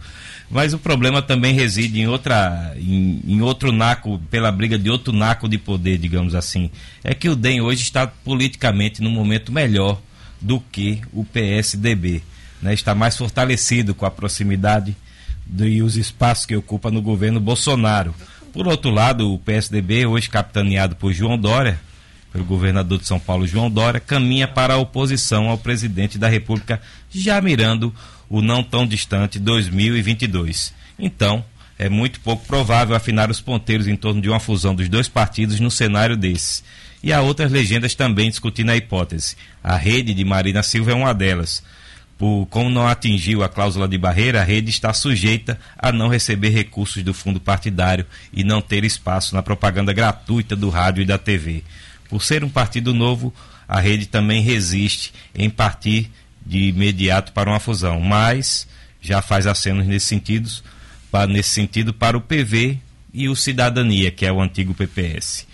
Mas 0.51 0.73
o 0.73 0.79
problema 0.79 1.23
também 1.23 1.55
reside 1.55 2.01
em, 2.01 2.09
outra, 2.09 2.75
em, 2.77 3.21
em 3.27 3.41
outro 3.41 3.73
naco, 3.73 4.21
pela 4.31 4.51
briga 4.51 4.79
de 4.79 4.91
outro 4.91 5.13
naco 5.13 5.49
de 5.49 5.59
poder, 5.59 5.99
digamos 5.99 6.35
assim. 6.35 6.71
É 7.03 7.15
que 7.15 7.29
o 7.29 7.37
DEM 7.37 7.61
hoje 7.61 7.83
está 7.83 8.07
politicamente 8.07 9.03
num 9.03 9.11
momento 9.11 9.53
melhor 9.53 10.01
do 10.41 10.61
que 10.61 11.01
o 11.13 11.25
PSDB. 11.25 12.23
Né? 12.61 12.75
Está 12.75 12.95
mais 12.95 13.17
fortalecido 13.17 13.95
com 13.95 14.07
a 14.07 14.11
proximidade 14.11 14.97
e 15.59 15.83
os 15.83 15.97
espaços 15.97 16.47
que 16.47 16.57
ocupa 16.57 16.91
no 16.91 17.01
governo 17.01 17.41
Bolsonaro. 17.41 18.15
Por 18.57 18.67
outro 18.67 18.91
lado, 18.91 19.35
o 19.35 19.39
PSDB, 19.39 20.07
hoje 20.07 20.31
capitaneado 20.31 20.97
por 20.97 21.13
João 21.13 21.37
Dória, 21.37 21.79
pelo 22.33 22.43
governador 22.43 22.99
de 22.99 23.07
São 23.07 23.21
Paulo, 23.21 23.47
João 23.47 23.71
Dória, 23.71 24.01
caminha 24.01 24.49
para 24.49 24.73
a 24.73 24.79
oposição 24.79 25.51
ao 25.51 25.59
presidente 25.59 26.17
da 26.17 26.27
República, 26.27 26.81
já 27.11 27.39
mirando 27.39 27.95
o 28.31 28.41
não 28.41 28.63
tão 28.63 28.87
distante 28.87 29.39
2022. 29.39 30.73
Então, 30.99 31.45
é 31.79 31.91
muito 31.91 32.19
pouco 32.21 32.47
provável 32.47 32.97
afinar 32.97 33.31
os 33.31 33.43
ponteiros 33.43 33.87
em 33.87 33.95
torno 33.95 34.23
de 34.23 34.31
uma 34.31 34.41
fusão 34.41 34.75
dos 34.75 34.89
dois 34.89 35.07
partidos 35.07 35.61
no 35.61 35.71
cenário 35.71 36.17
desse. 36.17 36.63
E 37.03 37.13
há 37.13 37.21
outras 37.21 37.53
legendas 37.53 37.95
também 37.95 38.31
discutindo 38.31 38.71
a 38.71 38.77
hipótese. 38.77 39.37
A 39.63 39.77
rede 39.77 40.15
de 40.15 40.25
Marina 40.25 40.63
Silva 40.63 40.93
é 40.93 40.95
uma 40.95 41.13
delas 41.13 41.63
por 42.19 42.47
como 42.47 42.71
não 42.71 42.87
atingiu 42.87 43.43
a 43.43 43.49
cláusula 43.49 43.87
de 43.87 43.99
barreira, 43.99 44.41
a 44.41 44.45
rede 44.45 44.71
está 44.71 44.93
sujeita 44.93 45.59
a 45.79 45.93
não 45.93 46.09
receber 46.09 46.49
recursos 46.49 47.03
do 47.03 47.13
fundo 47.13 47.39
partidário 47.39 48.07
e 48.33 48.43
não 48.43 48.63
ter 48.63 48.85
espaço 48.85 49.35
na 49.35 49.43
propaganda 49.43 49.93
gratuita 49.93 50.57
do 50.57 50.71
rádio 50.71 51.03
e 51.03 51.07
da 51.07 51.19
TV. 51.19 51.63
Por 52.09 52.23
ser 52.23 52.43
um 52.43 52.49
partido 52.49 52.95
novo, 52.95 53.35
a 53.69 53.81
rede 53.81 54.07
também 54.07 54.43
resiste 54.43 55.13
em 55.35 55.51
partir 55.51 56.11
de 56.45 56.69
imediato 56.69 57.33
para 57.33 57.51
uma 57.51 57.61
fusão, 57.61 58.01
mas 58.01 58.67
já 59.01 59.21
faz 59.21 59.47
acenos 59.47 59.87
nesse 59.87 60.07
sentido, 60.07 60.51
para, 61.11 61.27
nesse 61.27 61.51
sentido 61.51 61.93
para 61.93 62.17
o 62.17 62.21
PV 62.21 62.79
e 63.13 63.29
o 63.29 63.37
Cidadania, 63.37 64.11
que 64.11 64.25
é 64.25 64.33
o 64.33 64.41
antigo 64.41 64.73
PPS. 64.73 65.47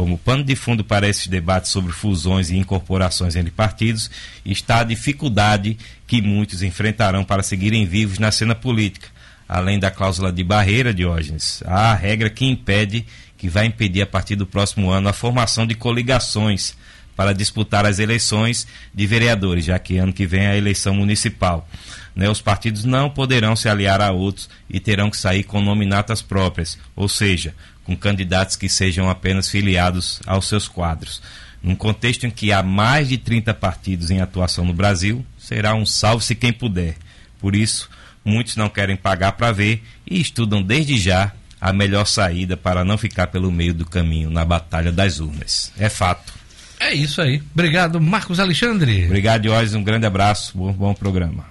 Como 0.00 0.16
pano 0.16 0.42
de 0.42 0.56
fundo 0.56 0.82
para 0.82 1.06
esses 1.06 1.26
debates 1.26 1.70
sobre 1.70 1.92
fusões 1.92 2.48
e 2.48 2.56
incorporações 2.56 3.36
entre 3.36 3.50
partidos 3.50 4.10
está 4.46 4.80
a 4.80 4.84
dificuldade 4.84 5.76
que 6.06 6.22
muitos 6.22 6.62
enfrentarão 6.62 7.22
para 7.22 7.42
seguirem 7.42 7.84
vivos 7.84 8.18
na 8.18 8.32
cena 8.32 8.54
política. 8.54 9.08
Além 9.46 9.78
da 9.78 9.90
cláusula 9.90 10.32
de 10.32 10.42
barreira, 10.42 10.94
Diógenes, 10.94 11.62
há 11.66 11.90
a 11.90 11.94
regra 11.94 12.30
que 12.30 12.46
impede, 12.46 13.04
que 13.36 13.50
vai 13.50 13.66
impedir 13.66 14.00
a 14.00 14.06
partir 14.06 14.36
do 14.36 14.46
próximo 14.46 14.90
ano 14.90 15.06
a 15.06 15.12
formação 15.12 15.66
de 15.66 15.74
coligações 15.74 16.74
para 17.14 17.34
disputar 17.34 17.84
as 17.84 17.98
eleições 17.98 18.66
de 18.94 19.06
vereadores, 19.06 19.66
já 19.66 19.78
que 19.78 19.98
ano 19.98 20.14
que 20.14 20.26
vem 20.26 20.46
é 20.46 20.52
a 20.52 20.56
eleição 20.56 20.94
municipal. 20.94 21.68
Né, 22.16 22.26
os 22.26 22.40
partidos 22.40 22.86
não 22.86 23.10
poderão 23.10 23.54
se 23.54 23.68
aliar 23.68 24.00
a 24.00 24.10
outros 24.10 24.48
e 24.68 24.80
terão 24.80 25.10
que 25.10 25.16
sair 25.18 25.44
com 25.44 25.60
nominatas 25.60 26.22
próprias, 26.22 26.78
ou 26.96 27.06
seja, 27.06 27.54
com 27.90 27.96
candidatos 27.96 28.54
que 28.54 28.68
sejam 28.68 29.10
apenas 29.10 29.48
filiados 29.48 30.20
aos 30.24 30.46
seus 30.46 30.68
quadros. 30.68 31.20
Num 31.60 31.74
contexto 31.74 32.24
em 32.24 32.30
que 32.30 32.52
há 32.52 32.62
mais 32.62 33.08
de 33.08 33.18
30 33.18 33.52
partidos 33.52 34.12
em 34.12 34.20
atuação 34.20 34.64
no 34.64 34.72
Brasil, 34.72 35.26
será 35.36 35.74
um 35.74 35.84
salve-se 35.84 36.36
quem 36.36 36.52
puder. 36.52 36.94
Por 37.40 37.56
isso, 37.56 37.90
muitos 38.24 38.54
não 38.54 38.68
querem 38.68 38.94
pagar 38.94 39.32
para 39.32 39.50
ver 39.50 39.82
e 40.08 40.20
estudam 40.20 40.62
desde 40.62 40.96
já 40.98 41.32
a 41.60 41.72
melhor 41.72 42.06
saída 42.06 42.56
para 42.56 42.84
não 42.84 42.96
ficar 42.96 43.26
pelo 43.26 43.50
meio 43.50 43.74
do 43.74 43.84
caminho 43.84 44.30
na 44.30 44.44
batalha 44.44 44.92
das 44.92 45.18
urnas. 45.18 45.72
É 45.76 45.88
fato. 45.88 46.32
É 46.78 46.94
isso 46.94 47.20
aí. 47.20 47.42
Obrigado, 47.52 48.00
Marcos 48.00 48.38
Alexandre. 48.38 49.06
Obrigado, 49.06 49.44
Jorge. 49.44 49.76
Um 49.76 49.82
grande 49.82 50.06
abraço. 50.06 50.56
Bom, 50.56 50.72
bom 50.72 50.94
programa. 50.94 51.44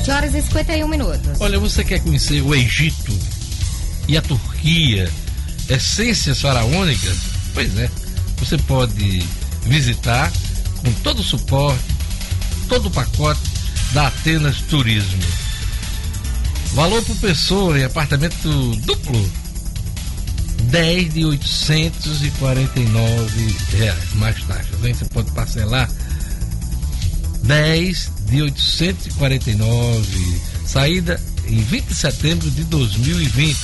7 0.00 0.10
horas 0.10 0.34
e 0.34 0.42
51 0.42 0.88
minutos. 0.88 1.40
Olha, 1.40 1.58
você 1.58 1.84
quer 1.84 2.00
conhecer 2.00 2.40
o 2.40 2.54
Egito 2.54 3.12
e 4.08 4.16
a 4.16 4.22
Turquia, 4.22 5.10
essências 5.68 6.40
faraônicas? 6.40 7.18
Pois 7.52 7.76
é, 7.76 7.90
você 8.38 8.56
pode 8.58 9.22
visitar 9.64 10.32
com 10.78 10.90
todo 11.02 11.18
o 11.18 11.24
suporte, 11.24 11.84
todo 12.68 12.86
o 12.86 12.90
pacote 12.90 13.42
da 13.92 14.06
Atenas 14.06 14.62
Turismo. 14.62 15.22
Valor 16.72 17.04
por 17.04 17.16
pessoa 17.16 17.78
em 17.78 17.84
apartamento 17.84 18.74
duplo. 18.76 19.30
10 20.62 21.14
de 21.14 21.24
849 21.24 23.56
reais, 23.76 24.14
mais 24.14 24.42
taxas. 24.44 24.84
Aí 24.84 24.94
você 24.94 25.04
pode 25.06 25.30
parcelar 25.32 25.90
10 27.42 28.19
de 28.30 28.42
849. 28.42 30.40
Saída 30.64 31.20
em 31.46 31.60
20 31.60 31.84
de 31.84 31.94
setembro 31.94 32.50
de 32.50 32.64
2020. 32.64 33.58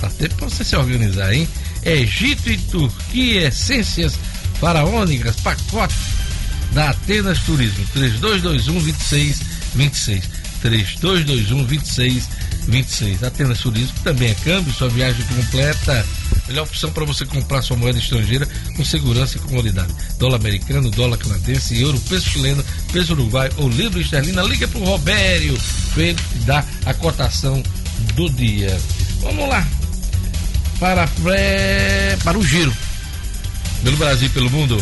Tá 0.00 0.08
tempo 0.08 0.34
para 0.36 0.48
você 0.48 0.64
se 0.64 0.74
organizar, 0.74 1.32
hein? 1.32 1.46
Egito 1.84 2.50
e 2.50 2.56
Turquia, 2.56 3.48
essências 3.48 4.18
faraônicas, 4.58 5.36
pacote 5.36 5.94
da 6.72 6.90
Atenas 6.90 7.38
Turismo. 7.40 7.84
3221 7.92 8.80
2626. 8.80 10.24
3221 10.62 11.64
2626. 11.64 13.22
Atenas 13.22 13.60
Turismo 13.60 13.94
também 14.02 14.30
é 14.30 14.34
câmbio, 14.34 14.72
sua 14.72 14.88
viagem 14.88 15.24
completa. 15.26 16.04
Melhor 16.52 16.64
opção 16.64 16.92
para 16.92 17.06
você 17.06 17.24
comprar 17.24 17.62
sua 17.62 17.78
moeda 17.78 17.98
estrangeira 17.98 18.46
com 18.76 18.84
segurança 18.84 19.38
e 19.38 19.40
comodidade. 19.40 19.90
Dólar 20.18 20.36
americano, 20.36 20.90
dólar 20.90 21.16
canadense, 21.16 21.80
euro, 21.80 21.98
peso 22.00 22.28
chileno, 22.28 22.62
peso 22.92 23.14
uruguai 23.14 23.50
ou 23.56 23.70
libra 23.70 23.98
esterlina. 23.98 24.42
Liga 24.42 24.68
para 24.68 24.78
o 24.78 24.84
Robério 24.84 25.58
ele 25.96 26.14
dar 26.44 26.66
a 26.84 26.92
cotação 26.92 27.62
do 28.14 28.28
dia. 28.28 28.78
Vamos 29.22 29.48
lá 29.48 29.66
para, 30.78 31.08
para 32.22 32.38
o 32.38 32.44
giro 32.44 32.76
pelo 33.82 33.96
Brasil 33.96 34.26
e 34.26 34.30
pelo 34.30 34.50
mundo. 34.50 34.76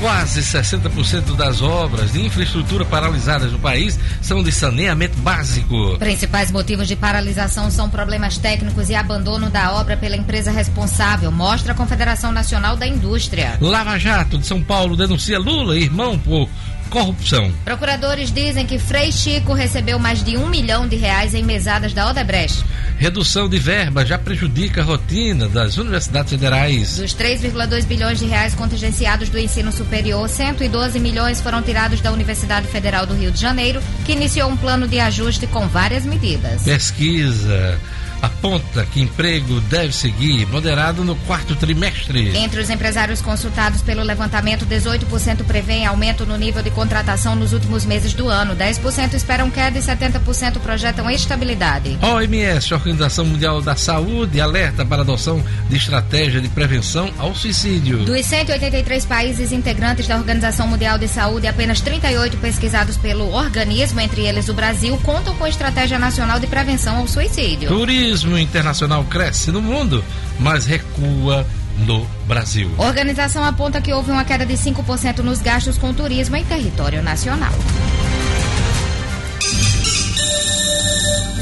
Quase 0.00 0.40
60% 0.40 1.36
das 1.36 1.60
obras 1.60 2.12
de 2.12 2.24
infraestrutura 2.24 2.86
paralisadas 2.86 3.52
no 3.52 3.58
país 3.58 3.98
são 4.22 4.42
de 4.42 4.50
saneamento 4.50 5.18
básico. 5.18 5.98
Principais 5.98 6.50
motivos 6.50 6.88
de 6.88 6.96
paralisação 6.96 7.70
são 7.70 7.90
problemas 7.90 8.38
técnicos 8.38 8.88
e 8.88 8.94
abandono 8.94 9.50
da 9.50 9.74
obra 9.74 9.98
pela 9.98 10.16
empresa 10.16 10.50
responsável, 10.50 11.30
mostra 11.30 11.72
a 11.72 11.76
Confederação 11.76 12.32
Nacional 12.32 12.78
da 12.78 12.86
Indústria. 12.86 13.58
Lava 13.60 13.98
Jato 13.98 14.38
de 14.38 14.46
São 14.46 14.62
Paulo 14.62 14.96
denuncia 14.96 15.38
Lula, 15.38 15.76
irmão, 15.76 16.18
por 16.18 16.48
corrupção. 16.90 17.50
Procuradores 17.64 18.30
dizem 18.30 18.66
que 18.66 18.78
Frei 18.78 19.10
Chico 19.12 19.54
recebeu 19.54 19.98
mais 19.98 20.22
de 20.22 20.36
um 20.36 20.48
milhão 20.48 20.86
de 20.86 20.96
reais 20.96 21.32
em 21.32 21.42
mesadas 21.42 21.94
da 21.94 22.10
Odebrecht. 22.10 22.62
Redução 22.98 23.48
de 23.48 23.58
verba 23.58 24.04
já 24.04 24.18
prejudica 24.18 24.82
a 24.82 24.84
rotina 24.84 25.48
das 25.48 25.78
universidades 25.78 26.30
federais. 26.30 26.98
Dos 26.98 27.14
3,2 27.14 27.86
bilhões 27.86 28.18
de 28.18 28.26
reais 28.26 28.54
contingenciados 28.54 29.30
do 29.30 29.38
ensino 29.38 29.72
superior, 29.72 30.28
112 30.28 30.98
milhões 31.00 31.40
foram 31.40 31.62
tirados 31.62 32.00
da 32.00 32.12
Universidade 32.12 32.66
Federal 32.66 33.06
do 33.06 33.14
Rio 33.14 33.30
de 33.30 33.40
Janeiro, 33.40 33.80
que 34.04 34.12
iniciou 34.12 34.50
um 34.50 34.56
plano 34.56 34.86
de 34.86 35.00
ajuste 35.00 35.46
com 35.46 35.66
várias 35.68 36.04
medidas. 36.04 36.62
Pesquisa 36.64 37.78
aponta 38.22 38.84
que 38.86 39.00
emprego 39.00 39.60
deve 39.62 39.92
seguir 39.92 40.46
moderado 40.46 41.04
no 41.04 41.16
quarto 41.16 41.56
trimestre. 41.56 42.36
Entre 42.36 42.60
os 42.60 42.68
empresários 42.68 43.22
consultados 43.22 43.82
pelo 43.82 44.02
levantamento, 44.02 44.66
18% 44.66 45.44
prevêem 45.44 45.86
aumento 45.86 46.26
no 46.26 46.36
nível 46.36 46.62
de 46.62 46.70
contratação 46.70 47.34
nos 47.34 47.52
últimos 47.52 47.84
meses 47.84 48.12
do 48.12 48.28
ano, 48.28 48.54
10% 48.54 49.14
esperam 49.14 49.50
queda 49.50 49.78
e 49.78 49.82
70% 49.82 50.58
projetam 50.60 51.10
estabilidade. 51.10 51.98
OMS, 52.02 52.74
Organização 52.74 53.24
Mundial 53.24 53.62
da 53.62 53.76
Saúde, 53.76 54.40
alerta 54.40 54.84
para 54.84 54.98
a 54.98 55.00
adoção 55.02 55.42
de 55.68 55.76
estratégia 55.76 56.40
de 56.40 56.48
prevenção 56.48 57.10
ao 57.18 57.34
suicídio. 57.34 58.04
Dos 58.04 58.26
183 58.26 59.04
países 59.06 59.52
integrantes 59.52 60.06
da 60.06 60.16
Organização 60.16 60.66
Mundial 60.66 60.98
de 60.98 61.08
Saúde, 61.08 61.46
apenas 61.46 61.80
38 61.80 62.36
pesquisados 62.38 62.96
pelo 62.96 63.32
organismo, 63.32 64.00
entre 64.00 64.26
eles 64.26 64.48
o 64.48 64.54
Brasil, 64.54 64.98
contam 65.02 65.34
com 65.36 65.46
estratégia 65.46 65.98
nacional 65.98 66.38
de 66.38 66.46
prevenção 66.46 66.98
ao 66.98 67.08
suicídio. 67.08 67.68
Turismo 67.68 68.09
turismo 68.10 68.36
internacional 68.36 69.04
cresce 69.04 69.52
no 69.52 69.62
mundo, 69.62 70.04
mas 70.40 70.66
recua 70.66 71.46
no 71.86 72.04
Brasil. 72.26 72.68
A 72.76 72.82
organização 72.82 73.44
aponta 73.44 73.80
que 73.80 73.92
houve 73.92 74.10
uma 74.10 74.24
queda 74.24 74.44
de 74.44 74.54
5% 74.54 75.18
nos 75.18 75.40
gastos 75.40 75.78
com 75.78 75.94
turismo 75.94 76.34
em 76.34 76.44
território 76.44 77.04
nacional. 77.04 77.52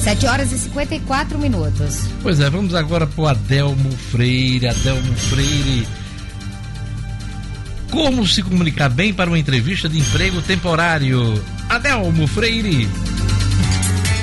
7 0.02 0.26
horas 0.26 0.52
e 0.52 0.58
54 0.58 1.38
minutos. 1.38 2.00
Pois 2.22 2.38
é, 2.38 2.50
vamos 2.50 2.74
agora 2.74 3.06
para 3.06 3.22
o 3.22 3.26
Adelmo 3.26 3.90
Freire. 3.90 4.68
Adelmo 4.68 5.14
Freire. 5.14 5.88
Como 7.90 8.26
se 8.26 8.42
comunicar 8.42 8.90
bem 8.90 9.14
para 9.14 9.30
uma 9.30 9.38
entrevista 9.38 9.88
de 9.88 9.98
emprego 9.98 10.42
temporário? 10.42 11.42
Adelmo 11.70 12.26
Freire. 12.26 12.86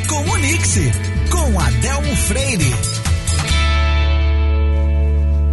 Comunique-se 0.08 1.05
com 1.46 1.60
Adelmo 1.60 2.16
Freire. 2.16 2.74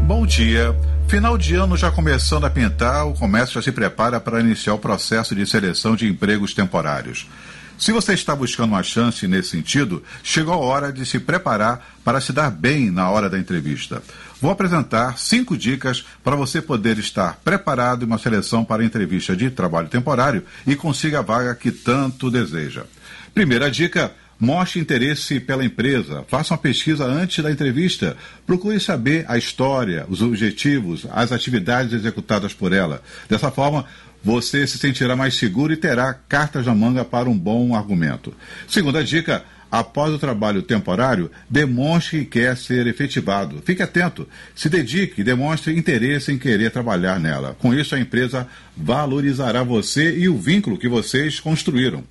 Bom 0.07 0.24
dia. 0.24 0.74
Final 1.07 1.36
de 1.36 1.55
ano 1.55 1.76
já 1.76 1.90
começando 1.90 2.45
a 2.45 2.51
pintar, 2.51 3.07
o 3.07 3.12
comércio 3.12 3.57
já 3.57 3.62
se 3.62 3.70
prepara 3.70 4.18
para 4.18 4.40
iniciar 4.40 4.72
o 4.72 4.78
processo 4.78 5.34
de 5.34 5.45
seleção 5.45 5.95
de 5.95 6.09
empregos 6.09 6.55
temporários. 6.55 7.28
Se 7.78 7.93
você 7.93 8.14
está 8.14 8.34
buscando 8.34 8.70
uma 8.70 8.82
chance 8.82 9.28
nesse 9.28 9.51
sentido, 9.51 10.03
chegou 10.22 10.55
a 10.55 10.59
hora 10.59 10.90
de 10.90 11.05
se 11.05 11.18
preparar 11.18 11.86
para 12.03 12.22
se 12.22 12.32
dar 12.32 12.51
bem 12.51 12.90
na 12.90 13.11
hora 13.11 13.28
da 13.28 13.38
entrevista. 13.38 14.03
Vou 14.40 14.51
apresentar 14.51 15.18
cinco 15.18 15.59
dicas 15.59 16.03
para 16.24 16.36
você 16.36 16.62
poder 16.62 16.97
estar 16.97 17.38
preparado 17.45 18.03
em 18.03 18.07
uma 18.07 18.18
seleção 18.18 18.64
para 18.64 18.84
entrevista 18.84 19.36
de 19.36 19.51
trabalho 19.51 19.88
temporário 19.88 20.43
e 20.66 20.74
consiga 20.74 21.18
a 21.18 21.22
vaga 21.22 21.55
que 21.55 21.70
tanto 21.70 22.30
deseja. 22.30 22.84
Primeira 23.34 23.70
dica: 23.70 24.12
Mostre 24.43 24.80
interesse 24.80 25.38
pela 25.38 25.64
empresa, 25.64 26.24
faça 26.26 26.53
uma 26.53 26.59
pesquisa 26.59 27.05
antes 27.05 27.45
da 27.45 27.49
entrevista, 27.49 28.16
procure 28.45 28.80
saber 28.80 29.24
a 29.28 29.38
história, 29.38 30.05
os 30.09 30.20
objetivos, 30.20 31.07
as 31.12 31.30
atividades 31.30 31.93
executadas 31.93 32.53
por 32.53 32.72
ela. 32.72 33.01
Dessa 33.28 33.53
forma, 33.53 33.86
você 34.20 34.66
se 34.66 34.78
sentirá 34.78 35.14
mais 35.14 35.36
seguro 35.36 35.72
e 35.72 35.76
terá 35.76 36.12
cartas 36.12 36.66
na 36.66 36.74
manga 36.74 37.05
para 37.05 37.30
um 37.30 37.38
bom 37.38 37.72
argumento. 37.72 38.34
Segunda 38.66 39.05
dica, 39.05 39.45
após 39.70 40.12
o 40.12 40.18
trabalho 40.18 40.61
temporário, 40.61 41.30
demonstre 41.49 42.24
que 42.24 42.40
quer 42.40 42.57
ser 42.57 42.88
efetivado. 42.88 43.62
Fique 43.64 43.80
atento, 43.80 44.28
se 44.57 44.68
dedique 44.68 45.20
e 45.20 45.24
demonstre 45.24 45.78
interesse 45.78 46.32
em 46.32 46.36
querer 46.36 46.72
trabalhar 46.72 47.20
nela. 47.20 47.57
Com 47.61 47.72
isso, 47.72 47.95
a 47.95 48.01
empresa 48.01 48.49
valorizará 48.76 49.62
você 49.62 50.18
e 50.18 50.28
o 50.28 50.36
vínculo 50.36 50.76
que 50.76 50.88
vocês 50.88 51.38
construíram. 51.38 52.03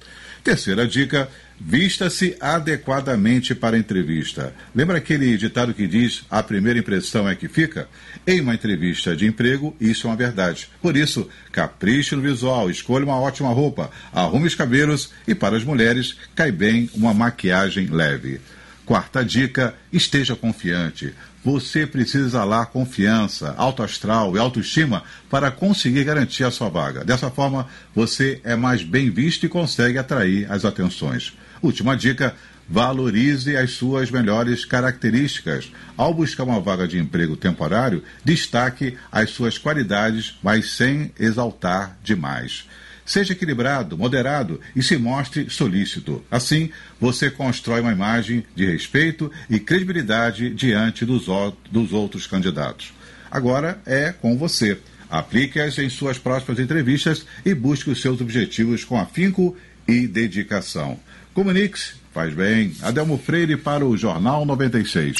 Terceira 0.43 0.87
dica, 0.87 1.29
Vista-se 1.63 2.35
adequadamente 2.41 3.53
para 3.53 3.75
a 3.75 3.79
entrevista. 3.79 4.51
Lembra 4.73 4.97
aquele 4.97 5.37
ditado 5.37 5.75
que 5.75 5.85
diz 5.85 6.25
a 6.27 6.41
primeira 6.41 6.79
impressão 6.79 7.29
é 7.29 7.35
que 7.35 7.47
fica? 7.47 7.87
Em 8.25 8.41
uma 8.41 8.55
entrevista 8.55 9.15
de 9.15 9.27
emprego, 9.27 9.75
isso 9.79 10.07
é 10.07 10.09
uma 10.09 10.15
verdade. 10.15 10.67
Por 10.81 10.97
isso, 10.97 11.29
capriche 11.51 12.15
no 12.15 12.21
visual, 12.23 12.67
escolha 12.71 13.05
uma 13.05 13.19
ótima 13.19 13.49
roupa, 13.49 13.91
arrume 14.11 14.47
os 14.47 14.55
cabelos 14.55 15.11
e 15.27 15.35
para 15.35 15.55
as 15.55 15.63
mulheres 15.63 16.17
cai 16.33 16.51
bem 16.51 16.89
uma 16.95 17.13
maquiagem 17.13 17.85
leve. 17.85 18.41
Quarta 18.83 19.23
dica: 19.23 19.75
esteja 19.93 20.35
confiante. 20.35 21.13
Você 21.45 21.85
precisa 21.85 22.25
exalar 22.25 22.67
confiança, 22.67 23.53
alto 23.55 23.83
astral 23.83 24.35
e 24.35 24.39
autoestima 24.39 25.03
para 25.29 25.51
conseguir 25.51 26.03
garantir 26.03 26.43
a 26.43 26.51
sua 26.51 26.69
vaga. 26.69 27.05
Dessa 27.05 27.29
forma, 27.29 27.67
você 27.93 28.41
é 28.43 28.55
mais 28.55 28.83
bem 28.83 29.11
visto 29.11 29.45
e 29.45 29.49
consegue 29.49 29.99
atrair 29.99 30.51
as 30.51 30.65
atenções. 30.65 31.33
Última 31.61 31.95
dica: 31.95 32.35
valorize 32.67 33.55
as 33.55 33.71
suas 33.71 34.09
melhores 34.09 34.65
características. 34.65 35.71
Ao 35.97 36.13
buscar 36.13 36.43
uma 36.43 36.59
vaga 36.59 36.87
de 36.87 36.97
emprego 36.97 37.35
temporário, 37.35 38.03
destaque 38.23 38.97
as 39.11 39.29
suas 39.29 39.57
qualidades, 39.57 40.37
mas 40.41 40.71
sem 40.71 41.11
exaltar 41.19 41.97
demais. 42.03 42.67
Seja 43.05 43.33
equilibrado, 43.33 43.97
moderado 43.97 44.61
e 44.75 44.81
se 44.81 44.95
mostre 44.95 45.49
solícito. 45.49 46.23
Assim, 46.31 46.69
você 46.99 47.29
constrói 47.29 47.81
uma 47.81 47.91
imagem 47.91 48.45
de 48.55 48.65
respeito 48.65 49.29
e 49.49 49.59
credibilidade 49.59 50.51
diante 50.51 51.05
dos, 51.05 51.25
dos 51.69 51.91
outros 51.91 52.25
candidatos. 52.25 52.93
Agora 53.29 53.81
é 53.85 54.13
com 54.13 54.37
você. 54.37 54.77
Aplique-as 55.09 55.77
em 55.77 55.89
suas 55.89 56.17
próximas 56.17 56.57
entrevistas 56.57 57.25
e 57.43 57.53
busque 57.53 57.89
os 57.89 58.01
seus 58.01 58.21
objetivos 58.21 58.85
com 58.85 58.97
afinco 58.97 59.57
e 59.87 60.07
dedicação. 60.07 60.97
Comunique-se, 61.33 61.93
faz 62.13 62.33
bem. 62.33 62.73
Adelmo 62.81 63.17
Freire 63.17 63.55
para 63.55 63.85
o 63.85 63.95
Jornal 63.95 64.45
96. 64.45 65.15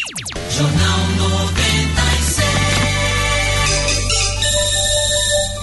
Jornal 0.49 0.99
96. 1.17 2.51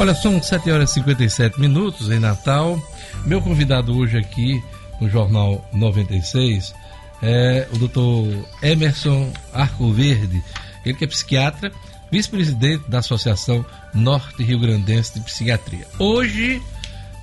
Olha, 0.01 0.15
são 0.15 0.43
7 0.43 0.71
horas 0.71 0.91
e 0.91 0.95
57 0.95 1.61
minutos 1.61 2.11
em 2.11 2.19
Natal. 2.19 2.81
Meu 3.27 3.43
convidado 3.43 3.95
hoje 3.95 4.17
aqui 4.17 4.63
no 5.01 5.11
Jornal 5.11 5.69
96 5.73 6.75
é 7.23 7.69
o 7.73 7.79
doutor 7.79 8.27
Emerson 8.63 9.31
Arcoverde. 9.53 10.43
Ele 10.85 10.95
que 10.95 11.05
é 11.05 11.09
psiquiatra, 11.09 11.71
vice-presidente 12.11 12.89
da 12.89 13.01
Associação 13.01 13.67
Norte 13.93 14.43
Rio 14.43 14.61
Grandense 14.61 15.15
de 15.15 15.21
Psiquiatria. 15.21 15.87
Hoje 15.99 16.63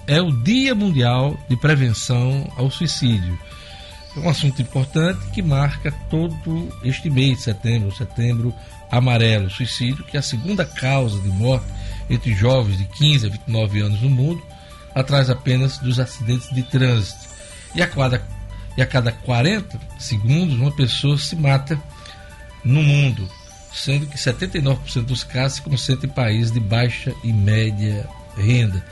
é 0.08 0.22
o 0.22 0.32
Dia 0.32 0.76
Mundial 0.76 1.38
de 1.50 1.56
Prevenção 1.58 2.52
ao 2.56 2.70
Suicídio. 2.70 3.38
É 4.16 4.20
um 4.20 4.30
assunto 4.30 4.62
importante 4.62 5.26
que 5.32 5.42
marca 5.42 5.92
todo 6.10 6.70
este 6.84 7.10
mês 7.10 7.40
de 7.40 7.44
setembro, 7.44 7.96
setembro 7.96 8.54
amarelo, 8.90 9.50
suicídio, 9.50 10.06
que 10.06 10.16
é 10.16 10.20
a 10.20 10.24
segunda 10.24 10.66
causa 10.66 11.20
de 11.20 11.28
morte 11.30 11.66
entre 12.10 12.34
jovens 12.34 12.78
de 12.78 12.86
15 12.86 13.26
a 13.26 13.30
29 13.30 13.82
anos 13.82 14.02
no 14.02 14.10
mundo, 14.10 14.42
atrás 14.94 15.30
apenas 15.30 15.80
dos 15.80 16.00
acidentes 16.00 16.50
de 16.50 16.64
trânsito. 16.64 17.26
E 17.74 17.82
a 17.82 17.88
cada, 17.88 18.22
e 18.78 18.82
a 18.82 18.86
cada 18.86 19.12
40 19.12 19.80
segundos, 19.98 20.56
uma 20.58 20.72
pessoa 20.72 21.18
se 21.18 21.36
mata 21.36 21.80
no 22.64 22.82
mundo, 22.82 23.28
sendo 23.74 24.06
que 24.06 24.18
79% 24.18 25.04
dos 25.04 25.24
casos 25.24 25.58
se 25.58 25.62
concentram 25.64 26.10
em 26.10 26.14
países 26.14 26.52
de 26.52 26.60
baixa 26.60 27.14
e 27.24 27.34
média 27.34 28.08
renda. 28.38 28.84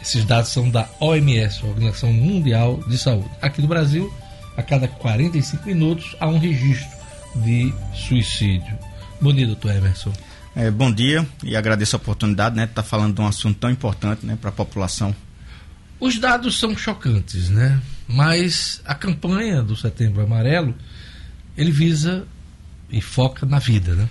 Esses 0.00 0.24
dados 0.24 0.50
são 0.50 0.70
da 0.70 0.88
OMS, 0.98 1.64
Organização 1.64 2.12
Mundial 2.12 2.82
de 2.88 2.96
Saúde. 2.96 3.28
Aqui 3.42 3.60
no 3.60 3.68
Brasil, 3.68 4.12
a 4.56 4.62
cada 4.62 4.88
45 4.88 5.66
minutos 5.66 6.16
há 6.18 6.26
um 6.26 6.38
registro 6.38 6.88
de 7.36 7.72
suicídio. 7.94 8.78
Bom 9.20 9.32
dia, 9.32 9.46
doutor 9.46 9.74
Emerson. 9.74 10.12
É, 10.56 10.70
bom 10.70 10.90
dia 10.90 11.26
e 11.44 11.54
agradeço 11.54 11.94
a 11.94 11.98
oportunidade 11.98 12.56
né, 12.56 12.64
de 12.64 12.72
estar 12.72 12.82
falando 12.82 13.14
de 13.14 13.20
um 13.20 13.26
assunto 13.26 13.58
tão 13.58 13.70
importante 13.70 14.24
né, 14.24 14.36
para 14.40 14.48
a 14.50 14.52
população. 14.52 15.14
Os 16.00 16.18
dados 16.18 16.58
são 16.58 16.76
chocantes, 16.76 17.50
né? 17.50 17.80
Mas 18.08 18.80
a 18.86 18.94
campanha 18.94 19.62
do 19.62 19.76
Setembro 19.76 20.22
Amarelo, 20.22 20.74
ele 21.56 21.70
visa 21.70 22.26
e 22.90 23.02
foca 23.02 23.44
na 23.44 23.58
vida, 23.58 23.94
né? 23.94 24.08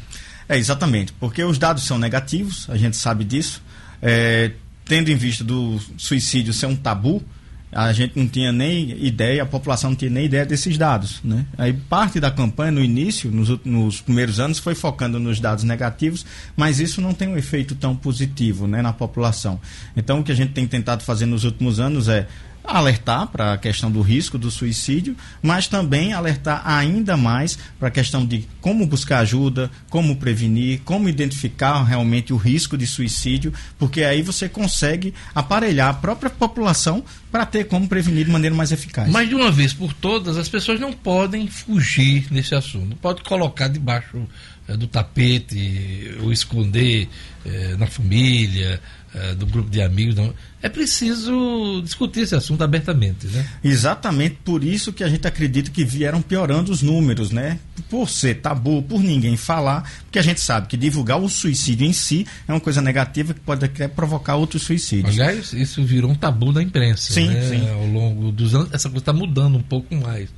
É, 0.47 0.57
exatamente, 0.57 1.11
porque 1.13 1.43
os 1.43 1.57
dados 1.57 1.83
são 1.83 1.97
negativos, 1.97 2.69
a 2.69 2.77
gente 2.77 2.95
sabe 2.95 3.23
disso. 3.23 3.61
É, 4.01 4.51
tendo 4.89 5.09
em 5.09 5.15
vista 5.15 5.43
do 5.43 5.79
suicídio 5.97 6.51
ser 6.51 6.65
um 6.65 6.75
tabu, 6.75 7.23
a 7.71 7.93
gente 7.93 8.17
não 8.17 8.27
tinha 8.27 8.51
nem 8.51 9.05
ideia, 9.05 9.43
a 9.43 9.45
população 9.45 9.91
não 9.91 9.95
tinha 9.95 10.09
nem 10.09 10.25
ideia 10.25 10.43
desses 10.43 10.79
dados. 10.79 11.21
Né? 11.23 11.45
Aí 11.55 11.71
parte 11.71 12.19
da 12.19 12.31
campanha 12.31 12.71
no 12.71 12.83
início, 12.83 13.29
nos, 13.29 13.63
nos, 13.63 14.01
primeiros 14.01 14.39
anos, 14.39 14.57
foi 14.57 14.73
focando 14.73 15.19
nos 15.19 15.39
dados 15.39 15.63
negativos, 15.63 16.25
mas 16.57 16.79
isso 16.79 16.99
não 17.01 17.13
tem 17.13 17.27
um 17.27 17.37
efeito 17.37 17.75
tão 17.75 17.95
positivo 17.95 18.65
né, 18.65 18.81
na 18.81 18.91
população. 18.91 19.61
Então 19.95 20.21
o 20.21 20.23
que 20.23 20.31
a 20.31 20.35
gente 20.35 20.53
tem 20.53 20.65
tentado 20.65 21.03
fazer 21.03 21.27
nos 21.27 21.43
últimos 21.43 21.79
anos 21.79 22.07
é 22.07 22.27
alertar 22.63 23.27
para 23.27 23.53
a 23.53 23.57
questão 23.57 23.91
do 23.91 24.01
risco 24.01 24.37
do 24.37 24.51
suicídio, 24.51 25.15
mas 25.41 25.67
também 25.67 26.13
alertar 26.13 26.61
ainda 26.65 27.17
mais 27.17 27.57
para 27.79 27.87
a 27.87 27.91
questão 27.91 28.25
de 28.25 28.47
como 28.61 28.85
buscar 28.85 29.19
ajuda, 29.19 29.71
como 29.89 30.15
prevenir, 30.15 30.81
como 30.85 31.09
identificar 31.09 31.83
realmente 31.83 32.33
o 32.33 32.37
risco 32.37 32.77
de 32.77 32.85
suicídio, 32.85 33.53
porque 33.77 34.03
aí 34.03 34.21
você 34.21 34.47
consegue 34.47 35.13
aparelhar 35.33 35.89
a 35.89 35.93
própria 35.93 36.29
população 36.29 37.03
para 37.31 37.45
ter 37.45 37.65
como 37.65 37.87
prevenir 37.87 38.25
de 38.25 38.31
maneira 38.31 38.55
mais 38.55 38.71
eficaz. 38.71 39.09
Mas 39.11 39.29
de 39.29 39.35
uma 39.35 39.51
vez 39.51 39.73
por 39.73 39.93
todas, 39.93 40.37
as 40.37 40.49
pessoas 40.49 40.79
não 40.79 40.91
podem 40.91 41.47
fugir 41.47 42.27
desse 42.29 42.55
assunto, 42.55 42.95
pode 42.95 43.21
colocar 43.23 43.67
debaixo 43.67 44.27
é, 44.67 44.75
do 44.75 44.87
tapete 44.87 46.15
ou 46.21 46.31
esconder 46.31 47.07
é, 47.45 47.75
na 47.75 47.87
família 47.87 48.79
é, 49.13 49.33
do 49.35 49.45
grupo 49.45 49.69
de 49.69 49.81
amigos. 49.81 50.15
Não. 50.15 50.33
É 50.61 50.69
preciso 50.69 51.81
discutir 51.83 52.21
esse 52.21 52.35
assunto 52.35 52.63
abertamente, 52.63 53.27
né? 53.27 53.47
Exatamente 53.63 54.37
por 54.43 54.63
isso 54.63 54.93
que 54.93 55.03
a 55.03 55.09
gente 55.09 55.27
acredita 55.27 55.71
que 55.71 55.83
vieram 55.83 56.21
piorando 56.21 56.71
os 56.71 56.81
números, 56.81 57.31
né? 57.31 57.59
Por 57.83 58.09
ser 58.09 58.35
tabu, 58.35 58.81
por 58.81 59.01
ninguém 59.01 59.37
falar, 59.37 59.89
porque 60.03 60.19
a 60.19 60.21
gente 60.21 60.41
sabe 60.41 60.67
que 60.67 60.77
divulgar 60.77 61.19
o 61.19 61.29
suicídio 61.29 61.85
em 61.85 61.93
si 61.93 62.25
é 62.47 62.51
uma 62.51 62.59
coisa 62.59 62.81
negativa 62.81 63.33
que 63.33 63.39
pode 63.39 63.65
até 63.65 63.87
provocar 63.87 64.35
outros 64.35 64.63
suicídios. 64.63 65.19
Aliás, 65.19 65.53
isso 65.53 65.83
virou 65.83 66.11
um 66.11 66.15
tabu 66.15 66.51
da 66.51 66.61
imprensa, 66.61 67.13
sim, 67.13 67.27
né? 67.27 67.41
sim. 67.49 67.69
Ao 67.69 67.85
longo 67.85 68.31
dos 68.31 68.53
anos, 68.53 68.69
essa 68.73 68.89
coisa 68.89 69.01
está 69.01 69.13
mudando 69.13 69.57
um 69.57 69.63
pouco 69.63 69.95
mais. 69.95 70.29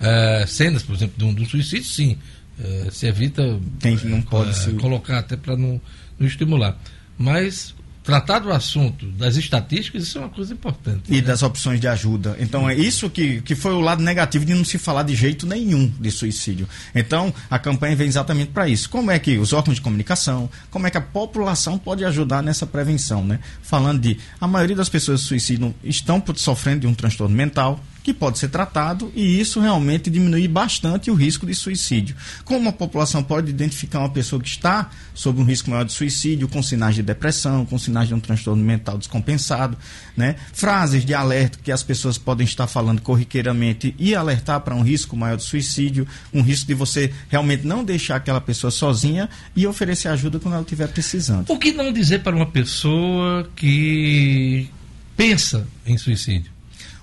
É, 0.00 0.44
cenas, 0.46 0.82
por 0.82 0.94
exemplo, 0.94 1.14
de 1.16 1.24
um, 1.24 1.34
de 1.34 1.42
um 1.42 1.46
suicídio, 1.46 1.84
sim. 1.84 2.18
É, 2.58 2.88
se 2.90 3.06
evita 3.06 3.60
Quem 3.78 3.96
não 4.04 4.22
pode 4.22 4.50
é, 4.50 4.54
se... 4.54 4.70
colocar 4.72 5.18
até 5.18 5.36
para 5.36 5.56
não, 5.56 5.80
não 6.18 6.26
estimular. 6.26 6.78
Mas 7.18 7.74
tratar 8.06 8.38
do 8.38 8.52
assunto 8.52 9.04
das 9.10 9.36
estatísticas, 9.36 10.04
isso 10.04 10.18
é 10.18 10.20
uma 10.20 10.30
coisa 10.30 10.52
importante. 10.52 11.02
E 11.08 11.16
né? 11.16 11.20
das 11.22 11.42
opções 11.42 11.80
de 11.80 11.88
ajuda. 11.88 12.36
Então 12.38 12.70
é 12.70 12.74
isso 12.74 13.10
que, 13.10 13.42
que 13.42 13.56
foi 13.56 13.72
o 13.72 13.80
lado 13.80 14.00
negativo 14.00 14.44
de 14.44 14.54
não 14.54 14.64
se 14.64 14.78
falar 14.78 15.02
de 15.02 15.16
jeito 15.16 15.44
nenhum 15.44 15.92
de 16.00 16.10
suicídio. 16.12 16.68
Então 16.94 17.34
a 17.50 17.58
campanha 17.58 17.96
vem 17.96 18.06
exatamente 18.06 18.52
para 18.52 18.68
isso. 18.68 18.88
Como 18.88 19.10
é 19.10 19.18
que 19.18 19.36
os 19.38 19.52
órgãos 19.52 19.74
de 19.74 19.82
comunicação, 19.82 20.48
como 20.70 20.86
é 20.86 20.90
que 20.90 20.96
a 20.96 21.00
população 21.00 21.76
pode 21.76 22.04
ajudar 22.04 22.44
nessa 22.44 22.64
prevenção, 22.64 23.24
né? 23.24 23.40
Falando 23.60 24.00
de 24.00 24.18
a 24.40 24.46
maioria 24.46 24.76
das 24.76 24.88
pessoas 24.88 25.22
que 25.22 25.26
suicidam 25.26 25.74
estão 25.82 26.22
sofrendo 26.36 26.82
de 26.82 26.86
um 26.86 26.94
transtorno 26.94 27.34
mental, 27.34 27.80
que 28.06 28.14
pode 28.14 28.38
ser 28.38 28.50
tratado 28.50 29.10
e 29.16 29.40
isso 29.40 29.58
realmente 29.58 30.08
diminui 30.08 30.46
bastante 30.46 31.10
o 31.10 31.14
risco 31.14 31.44
de 31.44 31.56
suicídio. 31.56 32.14
Como 32.44 32.68
a 32.68 32.72
população 32.72 33.20
pode 33.20 33.50
identificar 33.50 33.98
uma 33.98 34.08
pessoa 34.08 34.40
que 34.40 34.48
está 34.48 34.90
sob 35.12 35.40
um 35.40 35.44
risco 35.44 35.70
maior 35.70 35.84
de 35.84 35.92
suicídio, 35.92 36.46
com 36.46 36.62
sinais 36.62 36.94
de 36.94 37.02
depressão, 37.02 37.66
com 37.66 37.76
sinais 37.76 38.06
de 38.06 38.14
um 38.14 38.20
transtorno 38.20 38.62
mental 38.62 38.96
descompensado, 38.96 39.76
né? 40.16 40.36
Frases 40.52 41.04
de 41.04 41.14
alerta 41.14 41.58
que 41.60 41.72
as 41.72 41.82
pessoas 41.82 42.16
podem 42.16 42.44
estar 42.44 42.68
falando 42.68 43.02
corriqueiramente 43.02 43.92
e 43.98 44.14
alertar 44.14 44.60
para 44.60 44.76
um 44.76 44.82
risco 44.82 45.16
maior 45.16 45.36
de 45.36 45.42
suicídio, 45.42 46.06
um 46.32 46.42
risco 46.42 46.68
de 46.68 46.74
você 46.74 47.12
realmente 47.28 47.66
não 47.66 47.82
deixar 47.82 48.14
aquela 48.14 48.40
pessoa 48.40 48.70
sozinha 48.70 49.28
e 49.56 49.66
oferecer 49.66 50.06
ajuda 50.06 50.38
quando 50.38 50.54
ela 50.54 50.62
estiver 50.62 50.86
precisando. 50.86 51.50
O 51.50 51.58
que 51.58 51.72
não 51.72 51.92
dizer 51.92 52.22
para 52.22 52.36
uma 52.36 52.46
pessoa 52.46 53.50
que 53.56 54.70
pensa 55.16 55.66
em 55.84 55.98
suicídio? 55.98 56.54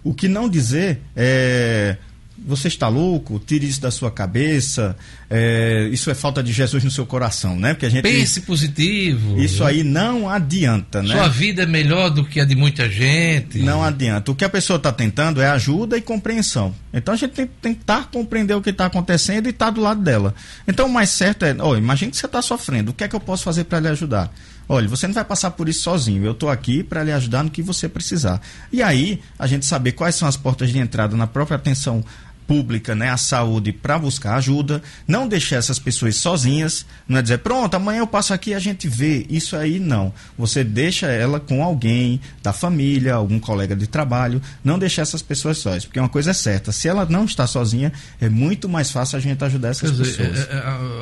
O 0.03 0.13
que 0.13 0.27
não 0.27 0.49
dizer 0.49 0.99
é. 1.15 1.97
Você 2.45 2.67
está 2.67 2.89
louco? 2.89 3.39
Tire 3.39 3.65
isso 3.65 3.79
da 3.79 3.89
sua 3.89 4.11
cabeça. 4.11 4.97
É, 5.29 5.87
isso 5.93 6.11
é 6.11 6.13
falta 6.13 6.43
de 6.43 6.51
Jesus 6.51 6.83
no 6.83 6.91
seu 6.91 7.05
coração, 7.05 7.57
né? 7.57 7.73
Porque 7.73 7.85
a 7.85 7.89
gente 7.89 8.01
pense 8.01 8.41
positivo. 8.41 9.41
Isso 9.41 9.63
aí 9.63 9.81
não 9.81 10.27
adianta, 10.27 11.01
né? 11.01 11.15
Sua 11.15 11.29
vida 11.29 11.63
é 11.63 11.65
melhor 11.65 12.09
do 12.09 12.25
que 12.25 12.41
a 12.41 12.45
de 12.45 12.55
muita 12.55 12.89
gente. 12.89 13.59
Não 13.59 13.81
adianta. 13.81 14.31
O 14.31 14.35
que 14.35 14.43
a 14.43 14.49
pessoa 14.49 14.75
está 14.75 14.91
tentando 14.91 15.41
é 15.41 15.47
ajuda 15.47 15.95
e 15.97 16.01
compreensão. 16.01 16.75
Então 16.93 17.13
a 17.13 17.17
gente 17.17 17.31
tem 17.31 17.47
que 17.47 17.53
tentar 17.61 18.09
compreender 18.11 18.55
o 18.55 18.61
que 18.61 18.71
está 18.71 18.87
acontecendo 18.87 19.45
e 19.45 19.51
estar 19.51 19.67
tá 19.67 19.71
do 19.71 19.79
lado 19.79 20.01
dela. 20.01 20.35
Então 20.67 20.87
o 20.87 20.91
mais 20.91 21.11
certo 21.11 21.45
é, 21.45 21.55
oh, 21.61 21.77
imagine 21.77 22.11
que 22.11 22.17
você 22.17 22.25
está 22.25 22.41
sofrendo. 22.41 22.91
O 22.91 22.93
que 22.93 23.05
é 23.05 23.07
que 23.07 23.15
eu 23.15 23.21
posso 23.21 23.43
fazer 23.43 23.63
para 23.63 23.79
lhe 23.79 23.87
ajudar? 23.87 24.33
Olha, 24.67 24.87
você 24.87 25.07
não 25.07 25.13
vai 25.13 25.25
passar 25.25 25.51
por 25.51 25.67
isso 25.67 25.81
sozinho. 25.81 26.25
Eu 26.25 26.31
estou 26.31 26.49
aqui 26.49 26.83
para 26.83 27.03
lhe 27.03 27.11
ajudar 27.11 27.43
no 27.43 27.49
que 27.49 27.61
você 27.61 27.87
precisar. 27.89 28.41
E 28.71 28.81
aí, 28.81 29.21
a 29.37 29.47
gente 29.47 29.65
saber 29.65 29.93
quais 29.93 30.15
são 30.15 30.27
as 30.27 30.37
portas 30.37 30.69
de 30.69 30.79
entrada 30.79 31.15
na 31.15 31.27
própria 31.27 31.57
atenção 31.57 32.03
pública, 32.47 32.93
né, 32.93 33.09
a 33.09 33.17
saúde 33.17 33.71
para 33.71 33.97
buscar 33.97 34.35
ajuda, 34.35 34.81
não 35.07 35.27
deixar 35.27 35.57
essas 35.57 35.79
pessoas 35.79 36.15
sozinhas, 36.17 36.85
não 37.07 37.17
é 37.17 37.21
dizer, 37.21 37.39
pronto, 37.39 37.73
amanhã 37.75 37.99
eu 37.99 38.07
passo 38.07 38.33
aqui 38.33 38.51
e 38.51 38.53
a 38.53 38.59
gente 38.59 38.87
vê. 38.87 39.25
Isso 39.29 39.55
aí 39.55 39.79
não. 39.79 40.13
Você 40.37 40.63
deixa 40.63 41.07
ela 41.07 41.39
com 41.39 41.63
alguém 41.63 42.19
da 42.41 42.53
família, 42.53 43.15
algum 43.15 43.39
colega 43.39 43.75
de 43.75 43.87
trabalho, 43.87 44.41
não 44.63 44.77
deixar 44.77 45.03
essas 45.03 45.21
pessoas 45.21 45.57
sós, 45.57 45.85
porque 45.85 45.99
uma 45.99 46.09
coisa 46.09 46.31
é 46.31 46.33
certa, 46.33 46.71
se 46.71 46.87
ela 46.87 47.05
não 47.05 47.25
está 47.25 47.47
sozinha, 47.47 47.91
é 48.19 48.29
muito 48.29 48.67
mais 48.67 48.91
fácil 48.91 49.17
a 49.17 49.21
gente 49.21 49.43
ajudar 49.43 49.69
essas 49.69 49.91
Quer 49.91 49.97
pessoas. 49.97 50.29
Dizer, 50.29 50.49
é, 50.51 50.57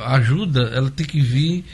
a 0.05 0.15
ajuda, 0.15 0.71
ela 0.73 0.89
tem 0.89 1.05
que 1.05 1.21
vir 1.21 1.65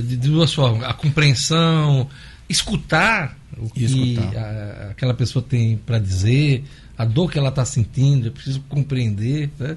de 0.00 0.16
duas 0.16 0.52
formas, 0.52 0.88
a 0.88 0.92
compreensão, 0.92 2.08
escutar 2.48 3.36
o 3.56 3.68
que 3.70 3.84
escutar. 3.84 4.36
A, 4.36 4.90
aquela 4.90 5.14
pessoa 5.14 5.44
tem 5.46 5.76
para 5.76 5.98
dizer, 5.98 6.64
a 6.96 7.04
dor 7.04 7.30
que 7.30 7.38
ela 7.38 7.48
está 7.48 7.64
sentindo, 7.64 8.28
é 8.28 8.30
preciso 8.30 8.60
compreender, 8.68 9.50
né? 9.58 9.76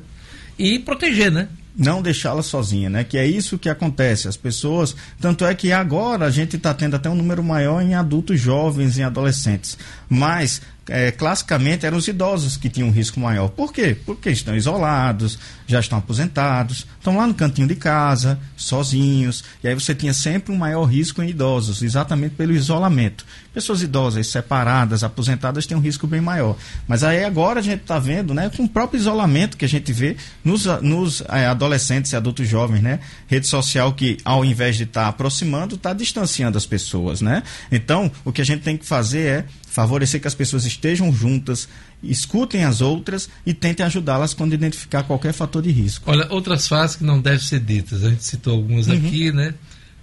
E 0.57 0.79
proteger, 0.79 1.31
né? 1.31 1.49
Não 1.75 2.01
deixá-la 2.01 2.41
sozinha, 2.41 2.89
né? 2.89 3.03
Que 3.03 3.17
é 3.19 3.27
isso 3.27 3.59
que 3.59 3.69
acontece. 3.69 4.27
As 4.27 4.35
pessoas. 4.35 4.95
Tanto 5.21 5.45
é 5.45 5.53
que 5.53 5.71
agora 5.71 6.25
a 6.25 6.31
gente 6.31 6.55
está 6.55 6.73
tendo 6.73 6.95
até 6.95 7.07
um 7.07 7.13
número 7.13 7.43
maior 7.43 7.81
em 7.81 7.93
adultos 7.93 8.39
jovens, 8.39 8.97
em 8.97 9.03
adolescentes. 9.03 9.77
Mas 10.09 10.61
é, 10.89 11.11
classicamente 11.11 11.85
eram 11.85 11.97
os 11.97 12.07
idosos 12.07 12.57
que 12.57 12.69
tinham 12.69 12.89
um 12.89 12.91
risco 12.91 13.19
maior. 13.19 13.49
Por 13.49 13.73
quê? 13.73 13.97
Porque 14.05 14.29
estão 14.29 14.55
isolados, 14.55 15.37
já 15.65 15.79
estão 15.79 15.97
aposentados, 15.97 16.87
estão 16.97 17.17
lá 17.17 17.27
no 17.27 17.33
cantinho 17.33 17.67
de 17.67 17.75
casa, 17.75 18.39
sozinhos, 18.55 19.43
e 19.63 19.67
aí 19.67 19.73
você 19.73 19.93
tinha 19.93 20.13
sempre 20.13 20.53
um 20.53 20.57
maior 20.57 20.85
risco 20.85 21.21
em 21.21 21.29
idosos, 21.29 21.81
exatamente 21.81 22.35
pelo 22.35 22.53
isolamento. 22.53 23.25
Pessoas 23.53 23.81
idosas, 23.81 24.27
separadas, 24.27 25.03
aposentadas, 25.03 25.65
têm 25.65 25.75
um 25.75 25.81
risco 25.81 26.07
bem 26.07 26.21
maior. 26.21 26.55
Mas 26.87 27.03
aí 27.03 27.23
agora 27.23 27.59
a 27.59 27.63
gente 27.63 27.81
está 27.81 27.99
vendo, 27.99 28.33
né, 28.33 28.49
com 28.55 28.63
o 28.63 28.69
próprio 28.69 28.99
isolamento 28.99 29.57
que 29.57 29.65
a 29.65 29.69
gente 29.69 29.91
vê 29.91 30.15
nos, 30.43 30.65
nos 30.81 31.21
é, 31.29 31.47
adolescentes 31.47 32.11
e 32.11 32.15
adultos 32.15 32.47
jovens, 32.47 32.81
né? 32.81 32.99
Rede 33.27 33.47
social 33.47 33.93
que, 33.93 34.17
ao 34.23 34.45
invés 34.45 34.77
de 34.77 34.83
estar 34.83 35.03
tá 35.03 35.07
aproximando, 35.07 35.75
está 35.75 35.93
distanciando 35.93 36.57
as 36.57 36.65
pessoas, 36.65 37.21
né? 37.21 37.43
Então, 37.71 38.11
o 38.23 38.31
que 38.31 38.41
a 38.41 38.45
gente 38.45 38.61
tem 38.61 38.77
que 38.77 38.85
fazer 38.85 39.27
é 39.27 39.45
favorecer 39.77 40.19
que 40.19 40.27
as 40.27 40.33
pessoas 40.33 40.65
estejam 40.65 41.13
juntas, 41.13 41.69
escutem 42.01 42.63
as 42.63 42.81
outras 42.81 43.29
e 43.45 43.53
tentem 43.53 43.85
ajudá-las 43.85 44.33
quando 44.33 44.53
identificar 44.55 45.03
qualquer 45.03 45.33
fator 45.33 45.61
de 45.61 45.69
risco. 45.69 46.09
Olha, 46.09 46.25
outras 46.31 46.67
fases 46.67 46.95
que 46.95 47.03
não 47.03 47.21
devem 47.21 47.37
ser 47.39 47.59
ditas, 47.59 48.03
a 48.03 48.09
gente 48.09 48.23
citou 48.23 48.55
algumas 48.55 48.87
Uhum. 48.87 48.95
aqui, 48.97 49.31
né? 49.31 49.53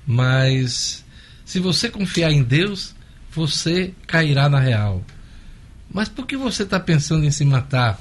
Mas 0.06 1.04
se 1.44 1.58
você 1.58 1.88
confiar 1.90 2.30
em 2.30 2.44
Deus, 2.44 2.94
você 3.34 3.90
cairá 4.06 4.48
na 4.48 4.60
real. 4.60 5.04
Mas 5.92 6.08
por 6.08 6.24
que 6.24 6.36
você 6.36 6.62
está 6.62 6.78
pensando 6.78 7.24
em 7.24 7.32
se 7.32 7.44
matar? 7.44 8.00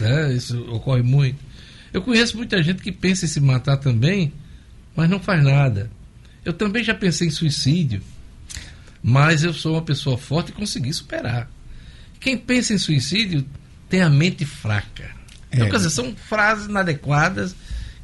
Né? 0.00 0.32
Isso 0.34 0.58
ocorre 0.70 1.02
muito. 1.02 1.38
Eu 1.92 2.00
conheço 2.00 2.34
muita 2.34 2.62
gente 2.62 2.82
que 2.82 2.90
pensa 2.90 3.26
em 3.26 3.28
se 3.28 3.40
matar 3.40 3.76
também, 3.76 4.32
mas 4.96 5.10
não 5.10 5.20
faz 5.20 5.44
nada. 5.44 5.90
Eu 6.42 6.54
também 6.54 6.82
já 6.82 6.94
pensei 6.94 7.28
em 7.28 7.30
suicídio, 7.30 8.00
mas 9.02 9.42
eu 9.42 9.52
sou 9.52 9.74
uma 9.74 9.82
pessoa 9.82 10.16
forte 10.16 10.50
e 10.50 10.52
consegui 10.52 10.92
superar. 10.92 11.50
Quem 12.20 12.36
pensa 12.38 12.72
em 12.72 12.78
suicídio 12.78 13.44
tem 13.88 14.00
a 14.00 14.08
mente 14.08 14.44
fraca. 14.44 15.10
Então, 15.52 15.66
É. 15.66 15.70
quer 15.70 15.76
dizer, 15.76 15.90
são 15.90 16.14
frases 16.14 16.66
inadequadas 16.66 17.54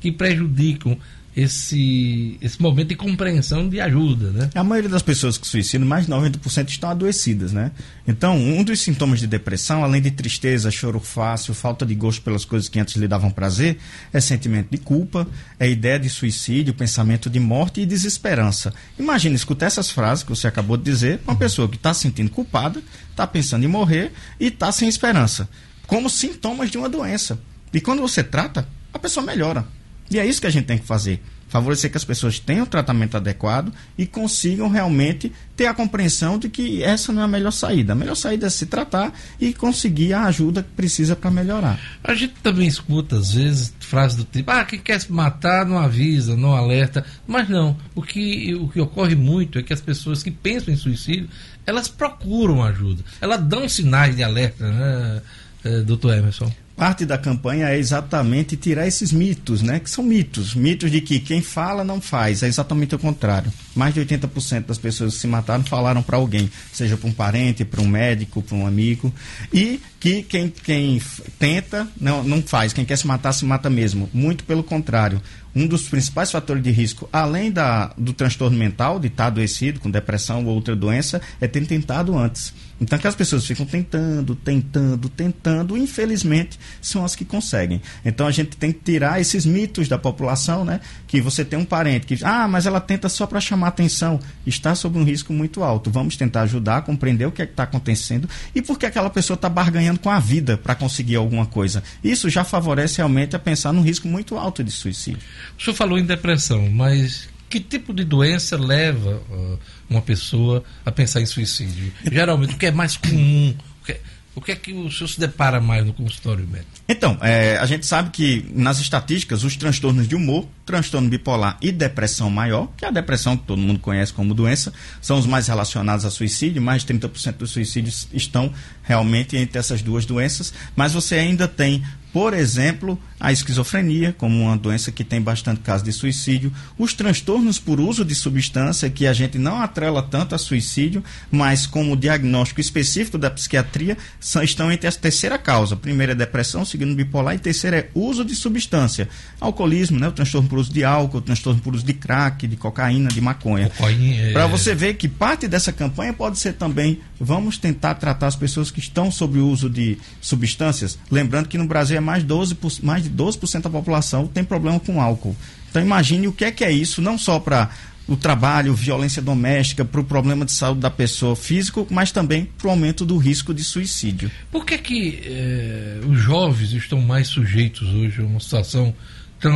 que 0.01 0.11
prejudicam 0.13 0.99
esse, 1.39 2.37
esse 2.43 2.61
momento 2.61 2.89
de 2.89 2.97
compreensão 2.97 3.69
de 3.69 3.81
ajuda, 3.81 4.33
né? 4.33 4.51
A 4.57 4.65
maioria 4.65 4.91
das 4.91 5.03
pessoas 5.03 5.39
que 5.39 5.47
suicidam, 5.47 5.87
mais 5.87 6.07
de 6.07 6.13
90% 6.13 6.69
estão 6.69 6.91
adoecidas, 6.91 7.53
né? 7.53 7.71
Então, 8.09 8.37
um 8.37 8.65
dos 8.65 8.81
sintomas 8.81 9.21
de 9.21 9.27
depressão, 9.29 9.85
além 9.85 10.03
de 10.03 10.11
tristeza, 10.11 10.69
choro 10.69 10.99
fácil, 10.99 11.55
falta 11.55 11.87
de 11.87 11.95
gosto 11.95 12.23
pelas 12.23 12.45
coisas 12.45 12.69
que 12.69 12.81
antes 12.81 12.97
lhe 12.97 13.07
davam 13.07 13.31
prazer, 13.31 13.79
é 14.13 14.21
sentimento 14.21 14.67
de 14.69 14.79
culpa, 14.79 15.29
é 15.61 15.71
ideia 15.71 15.97
de 15.97 16.11
suicídio, 16.11 16.75
pensamento 16.75 17.31
de 17.31 17.39
morte 17.39 17.83
e 17.83 17.87
desesperança. 17.87 18.75
Imagine 18.99 19.37
escutar 19.37 19.67
essas 19.67 19.93
frases 19.93 20.25
que 20.25 20.31
você 20.31 20.49
acabou 20.49 20.77
de 20.77 20.83
dizer, 20.83 21.21
uma 21.25 21.37
pessoa 21.37 21.69
que 21.69 21.77
está 21.77 21.95
se 21.95 22.01
sentindo 22.01 22.31
culpada, 22.31 22.83
está 23.11 23.29
pensando 23.29 23.65
em 23.65 23.69
morrer 23.69 24.11
e 24.41 24.47
está 24.47 24.73
sem 24.73 24.89
esperança, 24.89 25.49
como 25.87 26.11
sintomas 26.11 26.69
de 26.69 26.79
uma 26.79 26.89
doença. 26.89 27.39
E 27.73 27.81
quando 27.81 28.03
você 28.03 28.25
trata, 28.25 28.67
a 28.93 28.99
pessoa 28.99 29.25
melhora. 29.25 29.78
E 30.11 30.19
é 30.19 30.27
isso 30.27 30.41
que 30.41 30.47
a 30.47 30.51
gente 30.51 30.67
tem 30.67 30.79
que 30.79 30.87
fazer. 30.87 31.21
Favorecer 31.49 31.91
que 31.91 31.97
as 31.97 32.05
pessoas 32.05 32.39
tenham 32.39 32.65
o 32.65 32.67
tratamento 32.67 33.17
adequado 33.17 33.73
e 33.97 34.07
consigam 34.07 34.69
realmente 34.69 35.33
ter 35.57 35.67
a 35.67 35.73
compreensão 35.73 36.39
de 36.39 36.51
que 36.51 36.83
essa 36.83 37.11
não 37.11 37.23
é 37.23 37.25
a 37.25 37.29
melhor 37.29 37.53
saída. 37.53 37.95
A 37.95 37.97
melhor 37.97 38.15
saída 38.15 38.47
é 38.47 38.51
se 38.51 38.67
tratar 38.67 39.15
e 39.41 39.55
conseguir 39.55 40.13
a 40.13 40.25
ajuda 40.25 40.63
que 40.63 40.69
precisa 40.71 41.17
para 41.17 41.31
melhorar. 41.31 41.81
A 42.05 42.15
gente 42.15 42.35
também 42.43 42.69
escuta, 42.69 43.17
às 43.17 43.33
vezes, 43.33 43.73
frases 43.81 44.19
do 44.19 44.25
tipo: 44.25 44.51
ah, 44.51 44.63
quem 44.65 44.79
quer 44.79 45.01
se 45.01 45.11
matar 45.11 45.65
não 45.65 45.79
avisa, 45.79 46.37
não 46.37 46.55
alerta. 46.55 47.05
Mas 47.27 47.49
não. 47.49 47.77
O 47.95 48.03
que, 48.03 48.55
o 48.55 48.69
que 48.69 48.81
ocorre 48.81 49.15
muito 49.15 49.59
é 49.59 49.63
que 49.63 49.73
as 49.73 49.81
pessoas 49.81 50.23
que 50.23 50.31
pensam 50.31 50.73
em 50.73 50.77
suicídio 50.77 51.31
elas 51.69 51.87
procuram 51.87 52.63
ajuda. 52.63 53.05
Elas 53.21 53.43
dão 53.43 53.69
sinais 53.69 54.17
de 54.17 54.23
alerta, 54.23 54.67
né, 54.67 55.23
eh, 55.65 55.81
doutor 55.81 56.17
Emerson? 56.17 56.51
Parte 56.79 57.05
da 57.05 57.19
campanha 57.19 57.71
é 57.71 57.77
exatamente 57.77 58.57
tirar 58.57 58.87
esses 58.87 59.11
mitos, 59.11 59.63
né? 59.63 59.81
Que 59.81 59.91
são 59.91 60.05
mitos. 60.05 60.55
Mitos 60.55 60.93
de 60.93 61.01
que 61.01 61.19
quem 61.19 61.43
fala 61.43 61.83
não 61.83 62.01
faz. 62.01 62.45
É 62.45 62.47
exatamente 62.47 62.95
o 62.95 62.99
contrário. 63.01 63.53
Mais 63.75 63.93
de 63.93 64.01
80% 64.01 64.67
das 64.67 64.79
pessoas 64.79 65.15
que 65.15 65.21
se 65.21 65.27
mataram 65.27 65.65
falaram 65.65 66.05
para 66.05 66.17
alguém, 66.17 66.49
seja 66.73 66.97
para 66.97 67.09
um 67.09 67.13
parente, 67.13 67.65
para 67.65 67.81
um 67.81 67.89
médico, 67.89 68.41
para 68.43 68.57
um 68.57 68.65
amigo. 68.65 69.13
E 69.53 69.81
que 69.99 70.23
quem, 70.23 70.49
quem 70.51 71.03
tenta 71.37 71.89
não, 72.01 72.23
não 72.23 72.41
faz. 72.41 72.73
Quem 72.73 72.85
quer 72.85 72.97
se 72.97 73.09
matar, 73.09 73.33
se 73.33 73.45
mata 73.45 73.69
mesmo. 73.69 74.09
Muito 74.15 74.45
pelo 74.45 74.63
contrário. 74.63 75.21
Um 75.55 75.67
dos 75.67 75.89
principais 75.89 76.31
fatores 76.31 76.63
de 76.63 76.71
risco, 76.71 77.09
além 77.13 77.51
da, 77.51 77.93
do 77.97 78.13
transtorno 78.13 78.57
mental, 78.57 79.01
de 79.01 79.09
estar 79.09 79.27
adoecido 79.27 79.81
com 79.81 79.91
depressão 79.91 80.45
ou 80.45 80.55
outra 80.55 80.77
doença, 80.77 81.21
é 81.41 81.49
ter 81.49 81.67
tentado 81.67 82.17
antes. 82.17 82.53
Então, 82.81 82.99
que 82.99 83.09
as 83.09 83.15
pessoas 83.15 83.45
ficam 83.45 83.67
tentando, 83.67 84.37
tentando, 84.37 85.09
tentando, 85.09 85.77
infelizmente, 85.77 86.59
são 86.81 87.05
as 87.05 87.17
que 87.17 87.25
conseguem. 87.25 87.83
Então, 88.05 88.27
a 88.27 88.31
gente 88.31 88.57
tem 88.57 88.71
que 88.73 88.81
tirar 88.81 89.21
esses 89.21 89.45
mitos 89.45 89.89
da 89.89 89.99
população, 89.99 90.65
né? 90.65 90.81
Que 91.07 91.21
você 91.21 91.45
tem 91.45 91.59
um 91.59 91.65
parente 91.65 92.07
que, 92.07 92.25
ah, 92.25 92.47
mas 92.47 92.67
ela 92.67 92.81
tenta 92.81 93.09
só 93.09 93.27
para 93.27 93.41
chamar 93.41 93.69
atenção. 93.69 94.21
Está 94.47 94.75
sob 94.75 94.97
um 94.97 95.05
risco 95.05 95.33
muito 95.33 95.65
alto. 95.65 95.91
Vamos 95.91 96.17
tentar 96.17 96.43
ajudar, 96.43 96.83
compreender 96.83 97.27
o 97.27 97.33
que 97.33 97.43
é 97.43 97.49
está 97.49 97.65
acontecendo 97.65 98.29
e 98.55 98.63
por 98.63 98.79
que 98.79 98.87
aquela 98.87 99.11
pessoa 99.11 99.35
está 99.35 99.49
barganhando 99.49 99.99
com 99.99 100.11
a 100.11 100.21
vida 100.21 100.57
para 100.57 100.75
conseguir 100.77 101.17
alguma 101.17 101.47
coisa. 101.47 101.83
Isso 102.05 102.31
já 102.31 102.45
favorece 102.45 102.99
realmente 102.99 103.35
a 103.35 103.39
pensar 103.39 103.73
num 103.73 103.83
risco 103.83 104.07
muito 104.07 104.37
alto 104.37 104.63
de 104.63 104.71
suicídio. 104.71 105.19
O 105.59 105.63
senhor 105.63 105.75
falou 105.75 105.99
em 105.99 106.05
depressão, 106.05 106.69
mas 106.71 107.29
que 107.49 107.61
tipo 107.61 107.95
de 107.95 108.05
doença 108.05 108.57
leva 108.57 109.23
ah, 109.31 109.57
uma 109.89 110.03
pessoa 110.03 110.63
a 110.85 110.93
pensar 110.93 111.21
em 111.21 111.27
suicídio? 111.27 111.93
Geralmente, 112.11 112.55
o 112.55 112.59
que 112.59 112.67
é 112.67 112.71
mais 112.71 112.97
comum? 112.97 113.55
O 113.81 113.85
que 113.85 113.93
é, 113.93 114.01
o 114.35 114.41
que 114.41 114.53
é 114.53 114.57
que 114.57 114.73
o 114.73 114.91
senhor 114.91 115.09
se 115.09 115.19
depara 115.19 115.61
mais 115.61 115.85
no 115.85 115.93
consultório 115.93 116.47
médico? 116.47 116.71
Então, 116.89 117.19
é, 117.21 117.57
a 117.57 117.67
gente 117.67 117.87
sabe 117.87 118.11
que 118.11 118.47
nas 118.55 118.79
estatísticas, 118.79 119.43
os 119.45 119.57
transtornos 119.57 120.07
de 120.07 120.15
humor, 120.15 120.47
transtorno 120.65 121.09
bipolar 121.09 121.57
e 121.61 121.73
depressão 121.73 122.31
maior, 122.31 122.69
que 122.77 122.85
é 122.85 122.89
a 122.89 122.91
depressão 122.91 123.37
que 123.37 123.45
todo 123.45 123.61
mundo 123.61 123.81
conhece 123.81 124.13
como 124.13 124.35
doença, 124.35 124.73
são 125.01 125.19
os 125.19 125.27
mais 125.27 125.49
relacionados 125.49 126.05
a 126.05 126.11
suicídio, 126.11 126.63
mais 126.63 126.85
de 126.85 126.95
30% 126.95 127.33
dos 127.33 127.51
suicídios 127.51 128.09
estão 128.13 128.53
realmente 128.85 129.37
entre 129.37 129.59
essas 129.59 129.83
duas 129.83 130.07
doenças, 130.07 130.53
mas 130.77 130.93
você 130.93 131.17
ainda 131.17 131.49
tem 131.49 131.83
por 132.13 132.33
exemplo, 132.33 132.99
a 133.21 133.33
esquizofrenia, 133.33 134.15
como 134.17 134.43
uma 134.45 134.57
doença 134.57 134.91
que 134.91 135.05
tem 135.05 135.21
bastante 135.21 135.61
caso 135.61 135.85
de 135.85 135.93
suicídio, 135.93 136.53
os 136.79 136.95
transtornos 136.95 137.59
por 137.59 137.81
uso 137.81 138.05
de 138.05 138.15
substância, 138.15 138.89
que 138.89 139.07
a 139.07 139.13
gente 139.13 139.39
não 139.39 139.61
atrela 139.61 140.03
tanto 140.03 140.35
a 140.35 140.39
suicídio, 140.39 141.03
mas 141.31 141.67
como 141.67 141.97
diagnóstico 141.97 142.61
específico 142.61 143.19
da 143.19 143.31
psiquiatria, 143.31 143.97
são, 144.19 144.43
estão 144.43 144.71
entre 144.73 144.89
a 144.89 144.93
terceira 144.93 145.37
causa. 145.39 145.77
Primeira 145.77 146.13
é 146.13 146.15
depressão, 146.15 146.65
segundo 146.65 146.95
bipolar, 146.95 147.35
e 147.35 147.39
terceira 147.39 147.77
é 147.79 147.91
uso 147.95 148.25
de 148.25 148.35
substância. 148.35 149.09
Alcoolismo, 149.41 149.99
né? 149.99 150.09
o 150.09 150.13
transtorno 150.13 150.49
por 150.49 150.59
uso 150.59 150.73
de 150.73 150.85
álcool, 150.85 151.19
o 151.19 151.23
transtorno 151.23 151.61
por 151.61 151.75
uso 151.75 151.85
de 151.85 151.93
crack, 151.93 152.47
de 152.47 152.57
cocaína, 152.57 153.09
de 153.11 153.21
maconha. 153.21 153.67
É- 153.67 154.33
Para 154.33 154.47
você 154.47 154.75
ver 154.75 154.95
que 154.95 155.09
parte 155.09 155.47
dessa 155.47 155.73
campanha 155.73 156.13
pode 156.13 156.39
ser 156.39 156.55
também, 156.55 157.01
vamos 157.21 157.59
tentar 157.59 157.95
tratar 157.97 158.29
as 158.29 158.37
pessoas 158.37 158.71
que 158.71 158.81
estão 158.81 159.11
sob 159.11 159.39
o 159.39 159.49
uso 159.49 159.69
de 159.69 159.99
substâncias. 160.21 160.99
Lembrando 161.11 161.49
que 161.49 161.59
no 161.59 161.67
Brasil 161.67 161.97
é 161.97 162.01
mais, 162.09 162.25
12, 162.25 162.55
por- 162.55 162.73
mais 162.83 163.03
de 163.03 163.11
12% 163.11 163.63
da 163.65 163.71
população 163.71 164.27
tem 164.27 164.43
problema 164.43 164.81
com 164.81 165.01
álcool. 165.01 165.37
Então 165.71 165.83
imagine 165.83 166.27
o 166.27 166.33
que 166.33 166.45
é 166.47 166.51
que 166.51 166.65
é 166.65 166.73
isso, 166.73 167.03
não 167.03 167.19
só 167.19 167.39
para 167.39 167.69
o 168.09 168.17
trabalho, 168.17 168.73
violência 168.75 169.21
doméstica, 169.21 169.85
para 169.85 170.01
o 170.01 170.05
problema 170.05 170.47
de 170.47 170.53
saúde 170.53 170.81
da 170.81 170.91
pessoa 170.91 171.37
físico, 171.37 171.87
mas 171.91 172.11
também 172.11 172.47
para 172.57 172.69
o 172.69 172.71
aumento 172.71 173.05
do 173.05 173.19
risco 173.19 173.53
de 173.53 173.63
suicídio. 173.63 174.31
Por 174.51 174.65
que, 174.65 174.79
que 174.79 175.21
eh, 175.25 176.01
os 176.09 176.19
jovens 176.19 176.73
estão 176.73 177.03
mais 177.03 177.29
sujeitos 177.29 177.87
hoje 177.93 178.23
a 178.23 178.25
uma 178.25 178.41
situação 178.41 178.95
tão 179.39 179.53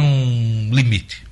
limite? 0.70 1.22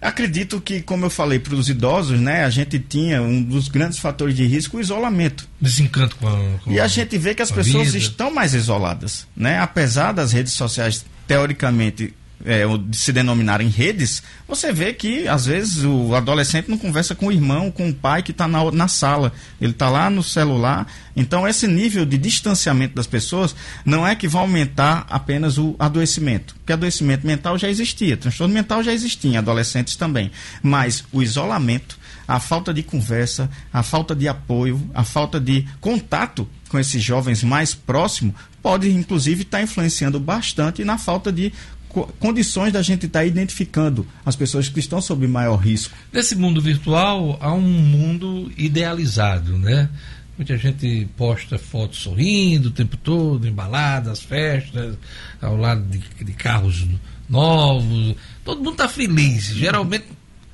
Acredito 0.00 0.60
que, 0.60 0.80
como 0.80 1.04
eu 1.06 1.10
falei 1.10 1.38
para 1.38 1.54
os 1.54 1.68
idosos, 1.68 2.20
né, 2.20 2.44
a 2.44 2.50
gente 2.50 2.78
tinha 2.78 3.20
um 3.20 3.42
dos 3.42 3.68
grandes 3.68 3.98
fatores 3.98 4.34
de 4.34 4.46
risco 4.46 4.76
o 4.76 4.80
isolamento. 4.80 5.48
Desencanto 5.60 6.16
com 6.16 6.28
a. 6.28 6.58
Com 6.62 6.70
E 6.72 6.78
a 6.78 6.86
gente 6.86 7.18
vê 7.18 7.34
que 7.34 7.42
as 7.42 7.50
a 7.50 7.54
pessoas 7.54 7.86
vida. 7.88 7.98
estão 7.98 8.30
mais 8.32 8.54
isoladas, 8.54 9.26
né? 9.36 9.58
Apesar 9.58 10.12
das 10.12 10.32
redes 10.32 10.52
sociais 10.52 11.04
teoricamente 11.26 12.14
é, 12.44 12.62
se 12.92 13.12
denominarem 13.12 13.68
redes, 13.68 14.22
você 14.46 14.72
vê 14.72 14.92
que 14.92 15.26
às 15.26 15.46
vezes 15.46 15.84
o 15.84 16.14
adolescente 16.14 16.68
não 16.68 16.78
conversa 16.78 17.14
com 17.14 17.26
o 17.26 17.32
irmão, 17.32 17.70
com 17.70 17.88
o 17.88 17.94
pai 17.94 18.22
que 18.22 18.30
está 18.30 18.46
na, 18.46 18.70
na 18.70 18.88
sala, 18.88 19.32
ele 19.60 19.72
está 19.72 19.88
lá 19.88 20.08
no 20.08 20.22
celular. 20.22 20.86
Então 21.16 21.46
esse 21.48 21.66
nível 21.66 22.04
de 22.04 22.16
distanciamento 22.16 22.94
das 22.94 23.06
pessoas 23.06 23.54
não 23.84 24.06
é 24.06 24.14
que 24.14 24.28
vai 24.28 24.42
aumentar 24.42 25.06
apenas 25.10 25.58
o 25.58 25.74
adoecimento, 25.78 26.54
porque 26.56 26.72
adoecimento 26.72 27.26
mental 27.26 27.58
já 27.58 27.68
existia, 27.68 28.16
transtorno 28.16 28.54
mental 28.54 28.82
já 28.82 28.92
existia 28.92 29.32
em 29.32 29.36
adolescentes 29.36 29.96
também, 29.96 30.30
mas 30.62 31.04
o 31.12 31.22
isolamento 31.22 31.98
a 32.28 32.38
falta 32.38 32.74
de 32.74 32.82
conversa, 32.82 33.48
a 33.72 33.82
falta 33.82 34.14
de 34.14 34.28
apoio, 34.28 34.78
a 34.92 35.02
falta 35.02 35.40
de 35.40 35.66
contato 35.80 36.46
com 36.68 36.78
esses 36.78 37.02
jovens 37.02 37.42
mais 37.42 37.74
próximos 37.74 38.34
pode 38.62 38.90
inclusive 38.90 39.42
estar 39.42 39.62
influenciando 39.62 40.20
bastante 40.20 40.84
na 40.84 40.98
falta 40.98 41.32
de 41.32 41.50
condições 42.18 42.72
da 42.72 42.82
gente 42.82 43.06
estar 43.06 43.24
identificando 43.24 44.06
as 44.24 44.36
pessoas 44.36 44.68
que 44.68 44.80
estão 44.80 45.00
sob 45.00 45.26
maior 45.26 45.56
risco. 45.56 45.94
Nesse 46.12 46.36
mundo 46.36 46.60
virtual 46.60 47.38
há 47.40 47.52
um 47.52 47.60
mundo 47.60 48.50
idealizado, 48.56 49.58
né? 49.58 49.88
Muita 50.36 50.56
gente 50.56 51.08
posta 51.16 51.58
fotos 51.58 51.98
sorrindo 51.98 52.68
o 52.68 52.70
tempo 52.70 52.96
todo, 52.96 53.48
em 53.48 53.52
baladas, 53.52 54.22
festas, 54.22 54.96
ao 55.42 55.56
lado 55.56 55.82
de, 55.82 55.98
de 56.24 56.32
carros 56.32 56.86
novos. 57.28 58.14
Todo 58.44 58.58
mundo 58.58 58.72
está 58.72 58.88
feliz. 58.88 59.46
Geralmente, 59.46 60.06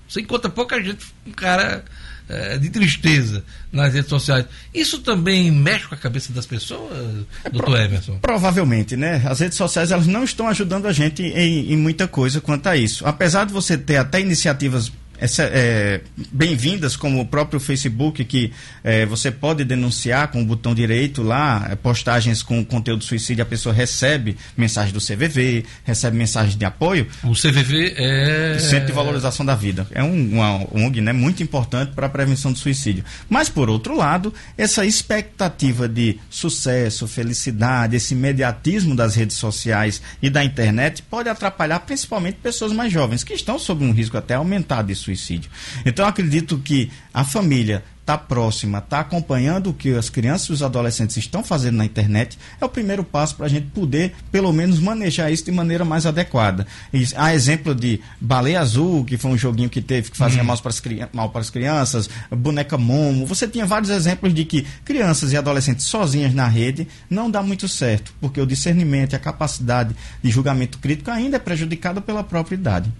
você 0.08 0.22
encontra 0.22 0.50
pouca 0.50 0.82
gente, 0.82 1.04
um 1.26 1.32
cara 1.32 1.84
eh, 2.28 2.58
de 2.58 2.70
tristeza 2.70 3.44
nas 3.70 3.92
redes 3.92 4.08
sociais. 4.08 4.46
Isso 4.72 5.00
também 5.00 5.50
mexe 5.50 5.86
com 5.86 5.94
a 5.94 5.98
cabeça 5.98 6.32
das 6.32 6.46
pessoas, 6.46 7.26
doutor 7.52 7.80
Emerson? 7.80 8.18
Provavelmente, 8.20 8.96
né? 8.96 9.22
As 9.26 9.40
redes 9.40 9.58
sociais 9.58 9.90
elas 9.90 10.06
não 10.06 10.24
estão 10.24 10.48
ajudando 10.48 10.86
a 10.86 10.92
gente 10.92 11.22
em, 11.22 11.72
em 11.72 11.76
muita 11.76 12.08
coisa 12.08 12.40
quanto 12.40 12.66
a 12.66 12.76
isso. 12.76 13.06
Apesar 13.06 13.44
de 13.44 13.52
você 13.52 13.76
ter 13.76 13.96
até 13.96 14.20
iniciativas 14.20 14.90
é, 15.20 16.00
bem-vindas, 16.32 16.96
como 16.96 17.20
o 17.20 17.26
próprio 17.26 17.60
Facebook, 17.60 18.24
que 18.24 18.52
é, 18.82 19.06
você 19.06 19.30
pode 19.30 19.64
denunciar 19.64 20.28
com 20.28 20.42
o 20.42 20.44
botão 20.44 20.74
direito 20.74 21.22
lá, 21.22 21.68
é, 21.70 21.76
postagens 21.76 22.42
com 22.42 22.64
conteúdo 22.64 23.04
suicídio, 23.04 23.42
a 23.42 23.46
pessoa 23.46 23.74
recebe 23.74 24.36
mensagem 24.56 24.92
do 24.92 25.00
CVV, 25.00 25.64
recebe 25.84 26.16
mensagem 26.16 26.58
de 26.58 26.64
apoio. 26.64 27.06
O 27.22 27.32
CVV 27.32 27.94
é. 27.96 28.58
Centro 28.58 28.86
de 28.86 28.92
Valorização 28.92 29.44
da 29.44 29.54
Vida. 29.54 29.86
É 29.92 30.02
um, 30.02 30.34
uma 30.34 30.66
ONG 30.72 31.00
né, 31.00 31.12
muito 31.12 31.42
importante 31.42 31.92
para 31.92 32.06
a 32.06 32.10
prevenção 32.10 32.52
do 32.52 32.58
suicídio. 32.58 33.04
Mas, 33.28 33.48
por 33.48 33.70
outro 33.70 33.96
lado, 33.96 34.32
essa 34.56 34.84
expectativa 34.84 35.88
de 35.88 36.18
sucesso, 36.28 37.06
felicidade, 37.06 37.96
esse 37.96 38.14
imediatismo 38.14 38.94
das 38.94 39.14
redes 39.14 39.36
sociais 39.36 40.02
e 40.20 40.28
da 40.28 40.44
internet 40.44 41.02
pode 41.02 41.28
atrapalhar 41.28 41.80
principalmente 41.80 42.38
pessoas 42.42 42.72
mais 42.72 42.92
jovens, 42.92 43.24
que 43.24 43.34
estão 43.34 43.58
sob 43.58 43.84
um 43.84 43.92
risco 43.92 44.16
até 44.16 44.34
aumentado 44.34 44.88
de 44.88 44.94
suicídio. 45.04 45.50
Então, 45.84 46.06
acredito 46.06 46.58
que 46.58 46.90
a 47.12 47.24
família 47.24 47.82
está 48.04 48.18
próxima, 48.18 48.78
está 48.78 49.00
acompanhando 49.00 49.70
o 49.70 49.74
que 49.74 49.94
as 49.94 50.10
crianças 50.10 50.48
e 50.48 50.52
os 50.52 50.62
adolescentes 50.62 51.16
estão 51.16 51.42
fazendo 51.42 51.76
na 51.76 51.86
internet, 51.86 52.38
é 52.60 52.64
o 52.64 52.68
primeiro 52.68 53.02
passo 53.02 53.34
para 53.34 53.46
a 53.46 53.48
gente 53.48 53.66
poder, 53.68 54.14
pelo 54.30 54.52
menos, 54.52 54.78
manejar 54.78 55.32
isso 55.32 55.46
de 55.46 55.50
maneira 55.50 55.84
mais 55.86 56.04
adequada. 56.04 56.66
E, 56.92 57.06
há 57.16 57.34
exemplo 57.34 57.74
de 57.74 58.00
Baleia 58.20 58.60
Azul, 58.60 59.04
que 59.04 59.16
foi 59.16 59.30
um 59.30 59.38
joguinho 59.38 59.70
que 59.70 59.80
teve 59.80 60.10
que 60.10 60.16
fazia 60.18 60.42
hum. 60.42 60.46
mal, 60.46 60.58
para 60.58 60.68
as, 60.68 60.82
mal 61.14 61.30
para 61.30 61.40
as 61.40 61.48
crianças, 61.48 62.10
Boneca 62.30 62.76
Momo. 62.76 63.24
Você 63.24 63.48
tinha 63.48 63.64
vários 63.64 63.90
exemplos 63.90 64.34
de 64.34 64.44
que 64.44 64.66
crianças 64.84 65.32
e 65.32 65.36
adolescentes 65.36 65.86
sozinhas 65.86 66.34
na 66.34 66.46
rede 66.46 66.86
não 67.08 67.30
dá 67.30 67.42
muito 67.42 67.66
certo, 67.66 68.12
porque 68.20 68.40
o 68.40 68.46
discernimento 68.46 69.14
e 69.14 69.16
a 69.16 69.18
capacidade 69.18 69.96
de 70.22 70.30
julgamento 70.30 70.78
crítico 70.78 71.10
ainda 71.10 71.36
é 71.36 71.40
prejudicado 71.40 72.02
pela 72.02 72.22
própria 72.22 72.54
idade 72.54 72.92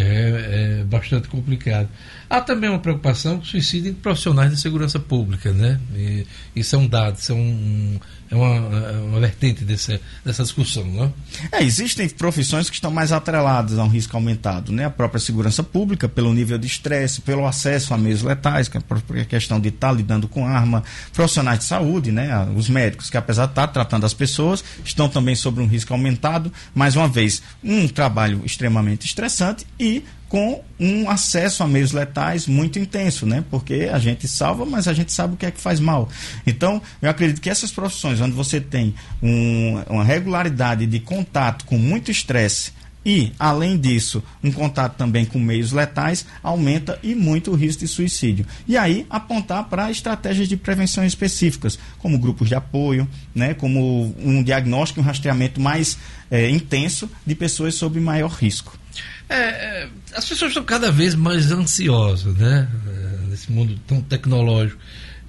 é, 0.00 0.80
é, 0.80 0.84
bastante 0.84 1.28
complicado. 1.28 1.88
Há 2.30 2.40
também 2.40 2.70
uma 2.70 2.78
preocupação 2.78 3.36
com 3.36 3.42
o 3.42 3.46
suicídio 3.46 3.90
em 3.90 3.94
profissionais 3.94 4.50
de 4.50 4.60
segurança 4.60 4.98
pública, 4.98 5.52
né? 5.52 5.80
E, 5.94 6.26
isso 6.54 6.76
é 6.76 6.78
um 6.78 6.86
um, 7.34 7.98
é 8.30 8.34
uma, 8.34 8.78
é 8.78 8.98
uma 8.98 9.20
vertente 9.20 9.64
desse, 9.64 10.00
dessa 10.24 10.42
discussão, 10.42 10.84
né? 10.84 11.10
É, 11.50 11.62
existem 11.62 12.08
profissões 12.08 12.68
que 12.68 12.76
estão 12.76 12.90
mais 12.90 13.10
atreladas 13.10 13.78
a 13.78 13.84
um 13.84 13.88
risco 13.88 14.16
aumentado, 14.16 14.70
né? 14.72 14.84
A 14.84 14.90
própria 14.90 15.18
segurança 15.18 15.62
pública, 15.62 16.08
pelo 16.08 16.32
nível 16.34 16.58
de 16.58 16.66
estresse, 16.66 17.20
pelo 17.22 17.46
acesso 17.46 17.94
a 17.94 17.98
meios 17.98 18.22
letais, 18.22 18.68
que 18.68 18.76
é 18.76 18.80
a 18.80 18.82
própria 18.82 19.24
questão 19.24 19.58
de 19.58 19.70
estar 19.70 19.92
lidando 19.92 20.28
com 20.28 20.46
arma, 20.46 20.84
profissionais 21.12 21.60
de 21.60 21.64
saúde, 21.64 22.12
né? 22.12 22.46
Os 22.54 22.68
médicos, 22.68 23.08
que 23.08 23.16
apesar 23.16 23.46
de 23.46 23.52
estar 23.52 23.68
tratando 23.68 24.04
as 24.04 24.14
pessoas, 24.14 24.62
estão 24.84 25.08
também 25.08 25.34
sob 25.34 25.60
um 25.60 25.66
risco 25.66 25.92
aumentado. 25.92 26.52
Mais 26.74 26.96
uma 26.96 27.08
vez, 27.08 27.42
um 27.64 27.88
trabalho 27.88 28.42
extremamente 28.44 29.06
estressante 29.06 29.66
e 29.80 30.04
com 30.28 30.62
um 30.78 31.08
acesso 31.08 31.62
a 31.62 31.68
meios 31.68 31.92
letais 31.92 32.46
muito 32.46 32.78
intenso, 32.78 33.26
né? 33.26 33.44
Porque 33.50 33.88
a 33.92 33.98
gente 33.98 34.28
salva, 34.28 34.64
mas 34.66 34.86
a 34.86 34.92
gente 34.92 35.12
sabe 35.12 35.34
o 35.34 35.36
que 35.36 35.46
é 35.46 35.50
que 35.50 35.60
faz 35.60 35.80
mal. 35.80 36.08
Então, 36.46 36.80
eu 37.00 37.08
acredito 37.08 37.40
que 37.40 37.50
essas 37.50 37.72
profissões 37.72 38.20
onde 38.20 38.34
você 38.34 38.60
tem 38.60 38.94
um, 39.22 39.82
uma 39.88 40.04
regularidade 40.04 40.86
de 40.86 41.00
contato 41.00 41.64
com 41.64 41.78
muito 41.78 42.10
estresse 42.10 42.72
e, 43.08 43.32
além 43.38 43.78
disso, 43.78 44.22
um 44.44 44.52
contato 44.52 44.96
também 44.96 45.24
com 45.24 45.38
meios 45.38 45.72
letais, 45.72 46.26
aumenta 46.42 46.98
e 47.02 47.14
muito 47.14 47.50
o 47.50 47.54
risco 47.54 47.80
de 47.80 47.88
suicídio. 47.88 48.44
E 48.66 48.76
aí, 48.76 49.06
apontar 49.08 49.64
para 49.64 49.90
estratégias 49.90 50.46
de 50.46 50.58
prevenção 50.58 51.04
específicas, 51.04 51.78
como 51.98 52.18
grupos 52.18 52.48
de 52.48 52.54
apoio, 52.54 53.08
né, 53.34 53.54
como 53.54 54.14
um 54.22 54.42
diagnóstico 54.42 55.00
e 55.00 55.02
um 55.02 55.06
rastreamento 55.06 55.58
mais 55.58 55.96
é, 56.30 56.50
intenso 56.50 57.08
de 57.24 57.34
pessoas 57.34 57.76
sob 57.76 57.98
maior 57.98 58.30
risco. 58.30 58.78
É, 59.28 59.36
é, 59.36 59.88
as 60.14 60.24
pessoas 60.24 60.50
estão 60.50 60.64
cada 60.64 60.90
vez 60.90 61.14
mais 61.14 61.52
ansiosas, 61.52 62.34
né? 62.34 62.68
É, 62.86 63.28
nesse 63.28 63.52
mundo 63.52 63.78
tão 63.86 64.00
tecnológico. 64.00 64.80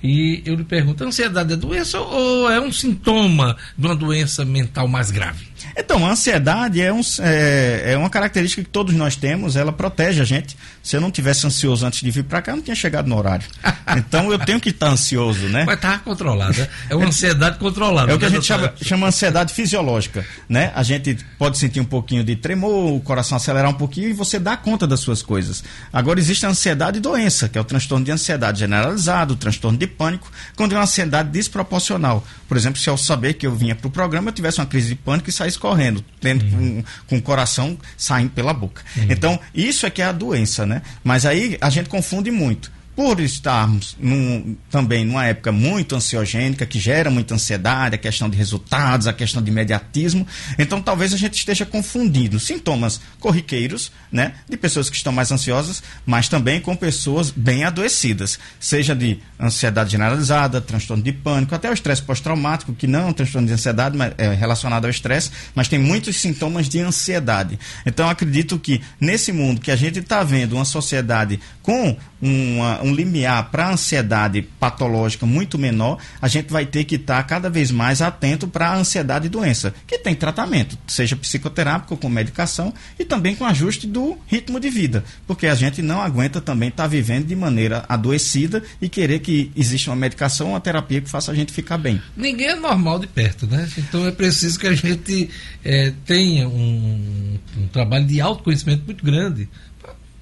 E 0.02 0.42
eu 0.46 0.56
lhe 0.56 0.64
pergunto, 0.64 1.04
a 1.04 1.08
ansiedade 1.08 1.54
é 1.54 1.58
doença 1.58 2.00
ou 2.00 2.50
é 2.50 2.60
um 2.60 2.72
sintoma 2.72 3.58
de 3.78 3.86
uma 3.86 3.96
doença 3.96 4.46
mental 4.46 4.88
mais 4.88 5.12
grave? 5.12 5.46
Então, 5.76 6.06
a 6.06 6.12
ansiedade 6.12 6.82
é, 6.82 6.92
um, 6.92 7.02
é, 7.20 7.92
é, 7.94 7.98
uma 7.98 8.10
característica 8.10 8.64
que 8.64 8.70
todos 8.70 8.94
nós 8.96 9.16
temos, 9.16 9.56
ela 9.56 9.72
protege 9.72 10.22
a 10.22 10.26
gente. 10.26 10.58
Se 10.84 10.96
eu 10.96 11.02
não 11.02 11.12
tivesse 11.12 11.46
ansioso 11.46 11.86
antes 11.86 12.02
de 12.02 12.12
vir 12.12 12.24
para 12.24 12.42
cá, 12.42 12.52
eu 12.52 12.58
não 12.58 12.64
tinha 12.64 12.76
chegado 12.76 13.08
no 13.08 13.18
horário. 13.18 13.46
Então 13.98 14.32
eu 14.32 14.38
tenho 14.38 14.60
que 14.60 14.70
estar 14.70 14.88
ansioso, 14.88 15.48
né? 15.48 15.64
Mas 15.66 15.80
tá 15.80 15.98
controlada. 15.98 16.70
É 16.90 16.96
uma 16.96 17.08
ansiedade 17.08 17.58
controlada. 17.58 18.12
É 18.12 18.16
o 18.16 18.20
que 18.20 18.26
a 18.26 18.30
gente 18.30 18.46
chama, 18.46 18.72
chama 18.80 19.08
ansiedade 19.08 19.52
fisiológica, 19.52 20.24
né? 20.48 20.72
A 20.76 20.84
gente 20.84 21.18
pode 21.40 21.58
sentir 21.58 21.80
um 21.80 21.86
pouquinho 21.86 22.24
de 22.24 22.36
tremor, 22.36 22.94
o 22.94 23.00
coração 23.00 23.36
acelerar 23.36 23.70
um 23.70 23.74
pouquinho 23.74 24.10
e 24.10 24.14
você 24.14 24.38
dá 24.38 24.56
conta 24.56 24.86
das 24.86 25.00
suas 25.00 25.24
coisas. 25.24 25.64
Agora 25.92 26.20
existe 26.20 26.46
a 26.46 26.50
ansiedade 26.50 27.00
e 27.00 27.02
doença, 27.02 27.50
que 27.50 27.58
é 27.58 27.62
o 27.62 27.64
transtorno 27.64 28.06
de 28.06 28.12
ansiedade 28.12 28.60
generalizado, 28.60 29.34
o 29.34 29.38
transtorno 29.38 29.78
de 29.78 29.88
pânico, 29.88 30.32
quando 30.56 30.74
é 30.74 30.76
uma 30.76 30.84
ansiedade 30.84 31.30
desproporcional. 31.30 32.24
Por 32.50 32.58
exemplo, 32.58 32.82
se 32.82 32.90
eu 32.90 32.98
saber 32.98 33.36
que 33.36 33.46
eu 33.46 33.56
vinha 33.56 33.76
para 33.76 33.88
o 33.88 33.92
programa, 33.92 34.30
eu 34.30 34.34
tivesse 34.34 34.60
uma 34.60 34.66
crise 34.66 34.90
de 34.90 34.96
pânico 34.96 35.30
e 35.30 35.32
saísse 35.32 35.60
correndo, 35.60 36.04
tendo 36.20 36.44
uhum. 36.44 36.82
com, 36.82 36.84
com, 37.08 37.18
o 37.18 37.22
coração 37.22 37.78
saindo 37.96 38.32
pela 38.32 38.52
boca. 38.52 38.82
Uhum. 38.98 39.06
Então, 39.08 39.40
isso 39.54 39.86
é 39.86 39.90
que 39.92 40.02
é 40.02 40.06
a 40.06 40.12
doença, 40.12 40.66
né? 40.66 40.82
Mas 41.04 41.28
aí 41.28 41.60
a 41.62 41.70
gente 41.70 41.88
confunde 41.88 42.32
muito 42.32 42.72
por 43.00 43.22
estarmos 43.22 43.96
num, 43.98 44.58
também 44.70 45.06
numa 45.06 45.26
época 45.26 45.54
muito 45.54 45.96
ansiogênica, 45.96 46.66
que 46.66 46.78
gera 46.78 47.10
muita 47.10 47.34
ansiedade, 47.34 47.96
a 47.96 47.98
questão 47.98 48.30
de 48.30 48.36
resultados, 48.36 49.08
a 49.08 49.14
questão 49.14 49.42
de 49.42 49.50
imediatismo, 49.50 50.28
então 50.58 50.82
talvez 50.82 51.14
a 51.14 51.18
gente 51.18 51.36
esteja 51.36 51.66
confundindo 51.66 52.38
sintomas 52.42 53.00
corriqueiros, 53.18 53.90
né, 54.12 54.34
de 54.50 54.58
pessoas 54.58 54.90
que 54.90 54.98
estão 54.98 55.14
mais 55.14 55.32
ansiosas, 55.32 55.82
mas 56.06 56.28
também 56.28 56.60
com 56.60 56.76
pessoas 56.76 57.32
bem 57.32 57.64
adoecidas, 57.64 58.38
seja 58.60 58.94
de 58.94 59.18
ansiedade 59.40 59.92
generalizada, 59.92 60.60
transtorno 60.60 61.02
de 61.02 61.14
pânico, 61.14 61.56
até 61.56 61.70
o 61.70 61.74
estresse 61.74 62.02
pós-traumático, 62.02 62.74
que 62.74 62.86
não 62.86 63.00
é 63.00 63.06
um 63.06 63.14
transtorno 63.14 63.48
de 63.48 63.54
ansiedade, 63.54 63.98
mas 63.98 64.14
é 64.18 64.34
relacionado 64.34 64.84
ao 64.84 64.92
estresse, 64.92 65.32
mas 65.56 65.70
tem 65.70 65.80
muitos 65.80 66.18
sintomas 66.18 66.68
de 66.68 66.82
ansiedade. 66.82 67.58
Então 67.86 68.10
acredito 68.10 68.60
que 68.60 68.82
nesse 69.00 69.32
mundo 69.32 69.62
que 69.62 69.72
a 69.72 69.76
gente 69.78 70.00
está 70.00 70.22
vendo 70.22 70.58
uma 70.58 70.66
sociedade 70.66 71.40
com 71.64 71.96
uma, 72.22 72.82
um 72.84 72.94
limiar 72.94 73.50
para 73.50 73.72
ansiedade 73.72 74.42
patológica 74.42 75.26
muito 75.26 75.58
menor, 75.58 75.98
a 76.22 76.28
gente 76.28 76.52
vai 76.52 76.66
ter 76.66 76.84
que 76.84 76.96
estar 76.96 77.18
tá 77.18 77.24
cada 77.24 77.50
vez 77.50 77.72
mais 77.72 78.02
atento 78.02 78.48
para 78.48 78.70
a 78.70 78.78
ansiedade 78.78 79.28
e 79.28 79.30
doença, 79.30 79.74
que 79.88 79.98
tem 79.98 80.16
tratamento, 80.16 80.78
seja 80.88 81.16
psicoterápico, 81.16 81.98
com 81.98 82.10
medicação 82.10 82.74
e 82.98 83.06
também 83.06 83.36
com 83.36 83.46
ajuste 83.46 83.88
do 83.88 84.18
ritmo 84.28 84.60
de 84.60 84.70
vida, 84.70 85.04
porque 85.26 85.48
a 85.48 85.56
gente 85.56 85.82
não 85.82 86.02
aguenta 86.02 86.42
também 86.42 86.70
estar 86.70 86.84
tá 86.84 86.90
vivendo 86.90 87.26
de 87.26 87.36
maneira 87.36 87.86
adoecida 87.88 88.64
e 88.82 88.90
querer 88.90 89.20
que 89.20 89.52
exista 89.56 89.92
uma 89.92 89.96
medicação, 89.96 90.50
uma 90.50 90.60
terapia 90.60 91.02
que 91.02 91.10
faça 91.10 91.32
a 91.32 91.36
gente 91.36 91.52
ficar 91.54 91.78
bem. 91.78 92.02
Ninguém 92.16 92.48
é 92.48 92.56
normal 92.56 93.00
de 93.00 93.08
perto, 93.08 93.48
né? 93.48 93.68
Então 93.78 94.06
é 94.06 94.12
preciso 94.12 94.60
que 94.60 94.68
a 94.68 94.74
gente 94.74 95.30
é, 95.64 95.94
tenha 96.06 96.48
um, 96.48 97.40
um 97.58 97.68
trabalho 97.68 98.06
de 98.06 98.20
autoconhecimento 98.20 98.84
muito 98.86 99.04
grande 99.04 99.48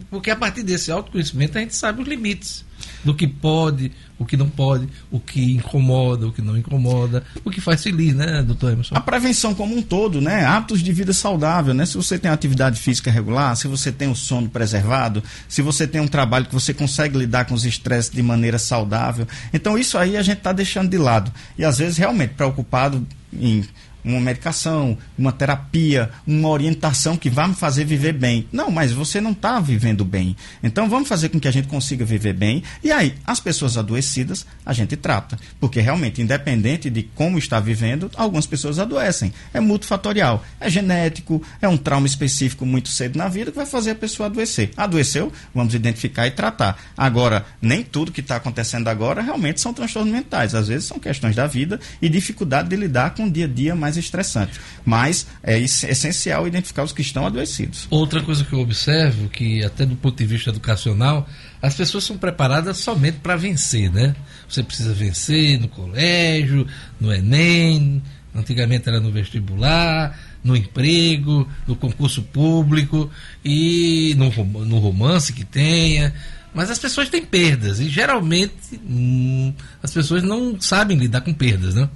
porque 0.10 0.32
a 0.32 0.36
partir 0.36 0.64
desse 0.64 0.92
autoconhecimento 0.92 1.58
a 1.58 1.62
gente 1.62 1.76
sabe 1.76 2.02
os 2.02 2.08
limites 2.08 2.66
do 3.04 3.14
que 3.14 3.28
pode, 3.28 3.92
o 4.20 4.26
que 4.26 4.36
não 4.36 4.50
pode, 4.50 4.88
o 5.12 5.20
que 5.20 5.54
incomoda, 5.54 6.28
o 6.28 6.32
que 6.32 6.42
não 6.42 6.58
incomoda, 6.58 7.24
o 7.44 7.50
que 7.50 7.62
faz 7.62 7.84
feliz, 7.84 8.14
né, 8.16 8.44
doutor 8.44 8.72
Emerson? 8.74 8.96
A 8.96 9.02
prevenção 9.02 9.54
como 9.54 9.76
um 9.76 9.82
todo, 9.82 10.20
né? 10.20 10.46
Hábitos 10.46 10.82
de 10.82 10.92
vida 10.92 11.14
saudável, 11.14 11.74
né? 11.74 11.86
Se 11.86 11.96
você 11.96 12.18
tem 12.18 12.30
atividade 12.30 12.80
física 12.80 13.12
regular, 13.12 13.56
se 13.56 13.68
você 13.68 13.92
tem 13.92 14.10
o 14.10 14.16
sono 14.16 14.50
preservado, 14.50 15.24
se 15.48 15.62
você 15.62 15.88
tem 15.88 16.02
um 16.02 16.08
trabalho 16.08 16.46
que 16.46 16.54
você 16.54 16.74
consegue 16.74 17.18
lidar 17.18 17.46
com 17.46 17.54
os 17.54 17.66
estresses 17.66 18.12
de 18.12 18.22
maneira 18.22 18.58
saudável. 18.58 19.28
Então 19.54 19.78
isso 19.78 19.98
aí 19.98 20.18
a 20.18 20.22
gente 20.22 20.40
está 20.40 20.52
deixando 20.52 20.90
de 20.90 20.98
lado. 20.98 21.32
E 21.58 21.64
às 21.64 21.78
vezes 21.78 21.98
realmente 21.98 22.34
preocupado 22.34 23.06
em 23.34 23.64
uma 24.08 24.22
medicação, 24.22 24.98
uma 25.18 25.32
terapia, 25.32 26.10
uma 26.26 26.50
orientação 26.50 27.18
que 27.18 27.30
vai 27.30 27.48
me 27.48 27.54
fazer 27.54 27.86
viver 27.86 28.14
bem. 28.14 28.48
Não, 28.52 28.72
mas 28.72 28.92
você 28.92 29.20
não 29.20 29.32
está 29.32 29.60
vivendo 29.60 30.06
bem. 30.06 30.36
Então 30.64 30.90
vamos 30.90 31.10
fazer 31.10 31.30
com 31.30 31.40
que 31.40 31.48
a 31.48 31.52
gente 31.52 31.68
consiga 31.68 32.06
viver 32.06 32.34
bem. 32.34 32.64
E 32.84 32.92
aí, 32.92 33.16
as 33.26 33.40
pessoas 33.40 33.78
adoecidas, 33.78 34.46
a 34.66 34.74
gente 34.74 34.96
trata. 34.96 35.38
Porque 35.60 35.82
realmente, 35.82 36.22
independente 36.22 36.90
de 36.90 37.04
como 37.04 37.38
está 37.38 37.60
vivendo, 37.60 38.10
algumas 38.16 38.46
pessoas 38.46 38.80
adoecem. 38.80 39.34
É 39.54 39.60
multifatorial. 39.60 40.44
É 40.60 40.70
genético, 40.70 41.42
é 41.62 41.68
um 41.68 41.78
trauma 41.78 42.08
específico 42.08 42.66
muito 42.66 42.90
cedo 42.90 43.18
na 43.18 43.28
vida 43.28 43.52
que 43.52 43.58
vai 43.58 43.66
fazer 43.66 43.92
a 43.92 43.96
pessoa 43.96 44.28
adoecer. 44.28 44.72
Adoeceu, 44.78 45.32
vamos 45.54 45.74
identificar 45.74 46.28
e 46.28 46.32
tratar. 46.32 46.82
Agora, 46.96 47.46
nem 47.62 47.84
tudo 47.84 48.12
que 48.12 48.22
está 48.22 48.38
acontecendo 48.38 48.88
agora 48.88 49.22
realmente 49.22 49.60
são 49.60 49.74
transtornos 49.74 50.12
mentais. 50.12 50.56
Às 50.56 50.68
vezes 50.68 50.88
são 50.88 51.00
questões 51.00 51.36
da 51.36 51.48
vida 51.48 51.80
e 52.02 52.08
dificuldade 52.08 52.70
de 52.70 52.76
lidar 52.76 53.14
com 53.14 53.26
o 53.26 53.32
dia 53.32 53.46
a 53.46 53.48
dia 53.48 53.76
mais 53.76 53.97
estressante. 54.00 54.60
Mas 54.86 55.28
é 55.44 55.60
essencial 55.60 56.48
identificar 56.48 56.84
os 56.84 56.92
que 56.92 57.02
estão 57.02 57.26
adoecidos. 57.26 57.88
Outra 57.90 58.22
coisa 58.22 58.44
que 58.44 58.54
eu 58.54 58.60
observo, 58.60 59.30
que 59.30 59.64
até 59.64 59.86
do 59.86 59.96
ponto 59.96 60.18
de 60.18 60.26
vista 60.26 60.50
educacional, 60.50 61.28
as 61.62 61.76
pessoas 61.76 62.04
são 62.04 62.18
preparadas 62.18 62.78
somente 62.78 63.18
para 63.20 63.36
vencer, 63.36 63.92
né? 63.92 64.16
Você 64.48 64.64
precisa 64.64 64.94
vencer 64.94 65.60
no 65.60 65.68
colégio, 65.68 66.68
no 67.00 67.14
Enem, 67.14 68.02
Antigamente 68.38 68.88
era 68.88 69.00
no 69.00 69.12
vestibular, 69.12 70.16
no 70.44 70.56
emprego, 70.56 71.48
no 71.66 71.76
concurso 71.76 72.22
público 72.22 73.10
e 73.44 74.16
no, 74.16 74.30
no 74.64 74.78
romance 74.78 75.34
que 75.34 75.44
tenha. 75.44 76.14
Mas 76.54 76.70
as 76.70 76.78
pessoas 76.78 77.10
têm 77.10 77.26
perdas 77.26 77.80
e 77.80 77.90
geralmente 77.90 78.80
hum, 78.88 79.52
as 79.82 79.92
pessoas 79.92 80.22
não 80.22 80.62
sabem 80.62 80.98
lidar 80.98 81.22
com 81.22 81.34
perdas, 81.34 81.74
né? 81.74 81.90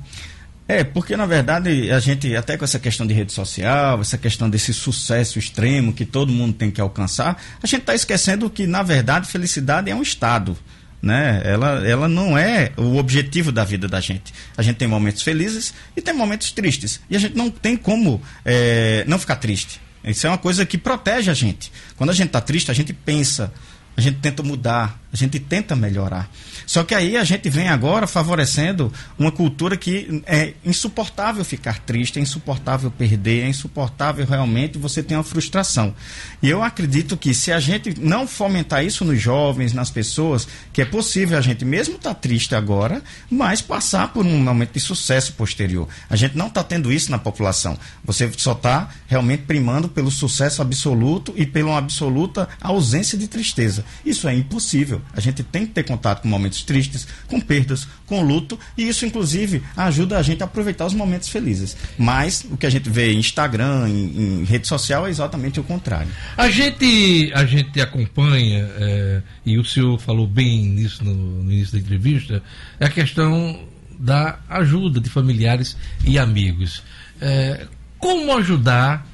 É, 0.67 0.83
porque 0.83 1.17
na 1.17 1.25
verdade 1.25 1.91
a 1.91 1.99
gente, 1.99 2.33
até 2.35 2.55
com 2.57 2.63
essa 2.63 2.79
questão 2.79 3.05
de 3.05 3.13
rede 3.13 3.33
social, 3.33 3.99
essa 3.99 4.17
questão 4.17 4.49
desse 4.49 4.73
sucesso 4.73 5.37
extremo 5.37 5.91
que 5.91 6.05
todo 6.05 6.31
mundo 6.31 6.53
tem 6.53 6.71
que 6.71 6.79
alcançar, 6.79 7.41
a 7.61 7.67
gente 7.67 7.81
está 7.81 7.93
esquecendo 7.93 8.49
que 8.49 8.65
na 8.65 8.81
verdade 8.81 9.27
felicidade 9.27 9.91
é 9.91 9.95
um 9.95 10.01
estado. 10.01 10.57
Né? 11.01 11.41
Ela, 11.43 11.87
ela 11.87 12.07
não 12.07 12.37
é 12.37 12.71
o 12.77 12.97
objetivo 12.97 13.51
da 13.51 13.63
vida 13.63 13.87
da 13.87 13.99
gente. 13.99 14.31
A 14.55 14.61
gente 14.61 14.75
tem 14.75 14.87
momentos 14.87 15.23
felizes 15.23 15.73
e 15.97 16.01
tem 16.01 16.13
momentos 16.13 16.51
tristes. 16.51 17.01
E 17.09 17.15
a 17.15 17.19
gente 17.19 17.35
não 17.35 17.49
tem 17.49 17.75
como 17.75 18.21
é, 18.45 19.03
não 19.07 19.17
ficar 19.17 19.37
triste. 19.37 19.81
Isso 20.03 20.25
é 20.25 20.29
uma 20.29 20.37
coisa 20.37 20.65
que 20.65 20.77
protege 20.77 21.29
a 21.29 21.33
gente. 21.33 21.71
Quando 21.95 22.09
a 22.09 22.13
gente 22.13 22.27
está 22.27 22.41
triste, 22.41 22.71
a 22.71 22.73
gente 22.73 22.93
pensa, 22.93 23.53
a 23.95 24.01
gente 24.01 24.19
tenta 24.19 24.41
mudar, 24.41 24.99
a 25.11 25.15
gente 25.17 25.39
tenta 25.39 25.75
melhorar. 25.75 26.29
Só 26.65 26.83
que 26.83 26.95
aí 26.95 27.17
a 27.17 27.23
gente 27.23 27.49
vem 27.49 27.67
agora 27.67 28.07
favorecendo 28.07 28.91
uma 29.19 29.31
cultura 29.31 29.75
que 29.75 30.23
é 30.25 30.53
insuportável 30.63 31.43
ficar 31.43 31.79
triste, 31.79 32.17
é 32.17 32.21
insuportável 32.21 32.89
perder, 32.89 33.43
é 33.43 33.49
insuportável 33.49 34.25
realmente 34.25 34.77
você 34.77 35.03
ter 35.03 35.15
uma 35.15 35.23
frustração. 35.23 35.93
E 36.41 36.49
eu 36.49 36.63
acredito 36.63 37.17
que 37.17 37.33
se 37.33 37.51
a 37.51 37.59
gente 37.59 37.99
não 37.99 38.25
fomentar 38.25 38.85
isso 38.85 39.03
nos 39.03 39.21
jovens, 39.21 39.73
nas 39.73 39.89
pessoas, 39.89 40.47
que 40.71 40.81
é 40.81 40.85
possível 40.85 41.37
a 41.37 41.41
gente 41.41 41.65
mesmo 41.65 41.95
estar 41.95 42.13
tá 42.13 42.15
triste 42.15 42.55
agora, 42.55 43.03
mas 43.29 43.61
passar 43.61 44.13
por 44.13 44.25
um 44.25 44.39
momento 44.39 44.73
de 44.73 44.79
sucesso 44.79 45.33
posterior. 45.33 45.89
A 46.09 46.15
gente 46.15 46.37
não 46.37 46.47
está 46.47 46.63
tendo 46.63 46.91
isso 46.91 47.11
na 47.11 47.19
população. 47.19 47.77
Você 48.05 48.31
só 48.37 48.53
está 48.53 48.89
realmente 49.07 49.43
primando 49.43 49.89
pelo 49.89 50.09
sucesso 50.09 50.61
absoluto 50.61 51.33
e 51.35 51.45
pela 51.45 51.77
absoluta 51.77 52.47
ausência 52.61 53.17
de 53.17 53.27
tristeza. 53.27 53.80
Isso 54.05 54.27
é 54.27 54.33
impossível. 54.33 55.01
A 55.13 55.19
gente 55.19 55.43
tem 55.43 55.65
que 55.65 55.73
ter 55.73 55.83
contato 55.83 56.21
com 56.21 56.27
momentos 56.27 56.63
tristes, 56.63 57.07
com 57.27 57.39
perdas, 57.39 57.87
com 58.05 58.21
luto, 58.21 58.59
e 58.77 58.87
isso, 58.87 59.05
inclusive, 59.05 59.63
ajuda 59.75 60.17
a 60.17 60.21
gente 60.21 60.41
a 60.41 60.45
aproveitar 60.45 60.85
os 60.85 60.93
momentos 60.93 61.29
felizes. 61.29 61.75
Mas 61.97 62.45
o 62.49 62.57
que 62.57 62.65
a 62.65 62.69
gente 62.69 62.89
vê 62.89 63.13
em 63.13 63.19
Instagram, 63.19 63.87
em, 63.89 64.41
em 64.41 64.43
rede 64.43 64.67
social, 64.67 65.07
é 65.07 65.09
exatamente 65.09 65.59
o 65.59 65.63
contrário. 65.63 66.11
A 66.37 66.49
gente, 66.49 67.31
a 67.33 67.45
gente 67.45 67.79
acompanha, 67.81 68.69
é, 68.77 69.21
e 69.45 69.57
o 69.57 69.65
senhor 69.65 69.99
falou 69.99 70.27
bem 70.27 70.63
nisso 70.65 71.03
no, 71.03 71.13
no 71.13 71.51
início 71.51 71.73
da 71.73 71.79
entrevista, 71.79 72.43
é 72.79 72.85
a 72.85 72.89
questão 72.89 73.59
da 73.99 74.39
ajuda 74.49 74.99
de 74.99 75.09
familiares 75.09 75.77
e 76.03 76.17
amigos. 76.17 76.83
É, 77.19 77.67
como 77.99 78.35
ajudar, 78.37 79.05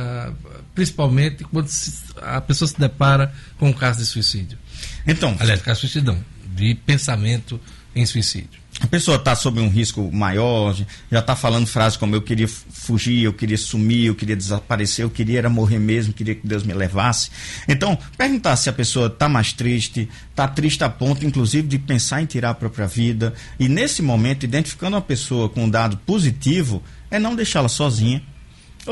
ah, 0.00 0.32
principalmente 0.74 1.44
quando 1.44 1.68
a 2.22 2.40
pessoa 2.40 2.68
se 2.68 2.78
depara 2.78 3.32
com 3.58 3.68
um 3.68 3.72
caso 3.72 3.98
de 4.00 4.06
suicídio? 4.06 4.58
Então, 5.06 5.36
aliás, 5.38 5.60
caso 5.62 5.80
de 5.80 5.88
suicidão, 5.88 6.18
de 6.54 6.74
pensamento 6.74 7.60
em 7.94 8.06
suicídio. 8.06 8.60
A 8.78 8.86
pessoa 8.86 9.18
está 9.18 9.34
sob 9.34 9.60
um 9.60 9.68
risco 9.68 10.10
maior, 10.10 10.74
já 11.10 11.18
está 11.18 11.36
falando 11.36 11.66
frases 11.66 11.98
como 11.98 12.14
eu 12.14 12.22
queria 12.22 12.48
fugir, 12.48 13.24
eu 13.24 13.32
queria 13.32 13.58
sumir, 13.58 14.06
eu 14.06 14.14
queria 14.14 14.34
desaparecer, 14.34 15.04
eu 15.04 15.10
queria 15.10 15.38
era 15.38 15.50
morrer 15.50 15.78
mesmo, 15.78 16.14
queria 16.14 16.34
que 16.34 16.46
Deus 16.46 16.62
me 16.62 16.72
levasse. 16.72 17.30
Então, 17.68 17.98
perguntar 18.16 18.56
se 18.56 18.70
a 18.70 18.72
pessoa 18.72 19.08
está 19.08 19.28
mais 19.28 19.52
triste, 19.52 20.08
está 20.30 20.48
triste 20.48 20.82
a 20.82 20.88
ponto, 20.88 21.26
inclusive, 21.26 21.68
de 21.68 21.78
pensar 21.78 22.22
em 22.22 22.26
tirar 22.26 22.50
a 22.50 22.54
própria 22.54 22.86
vida. 22.86 23.34
E 23.58 23.68
nesse 23.68 24.00
momento, 24.00 24.44
identificando 24.44 24.96
uma 24.96 25.02
pessoa 25.02 25.48
com 25.48 25.64
um 25.64 25.70
dado 25.70 25.98
positivo, 25.98 26.82
é 27.10 27.18
não 27.18 27.34
deixá-la 27.34 27.68
sozinha, 27.68 28.22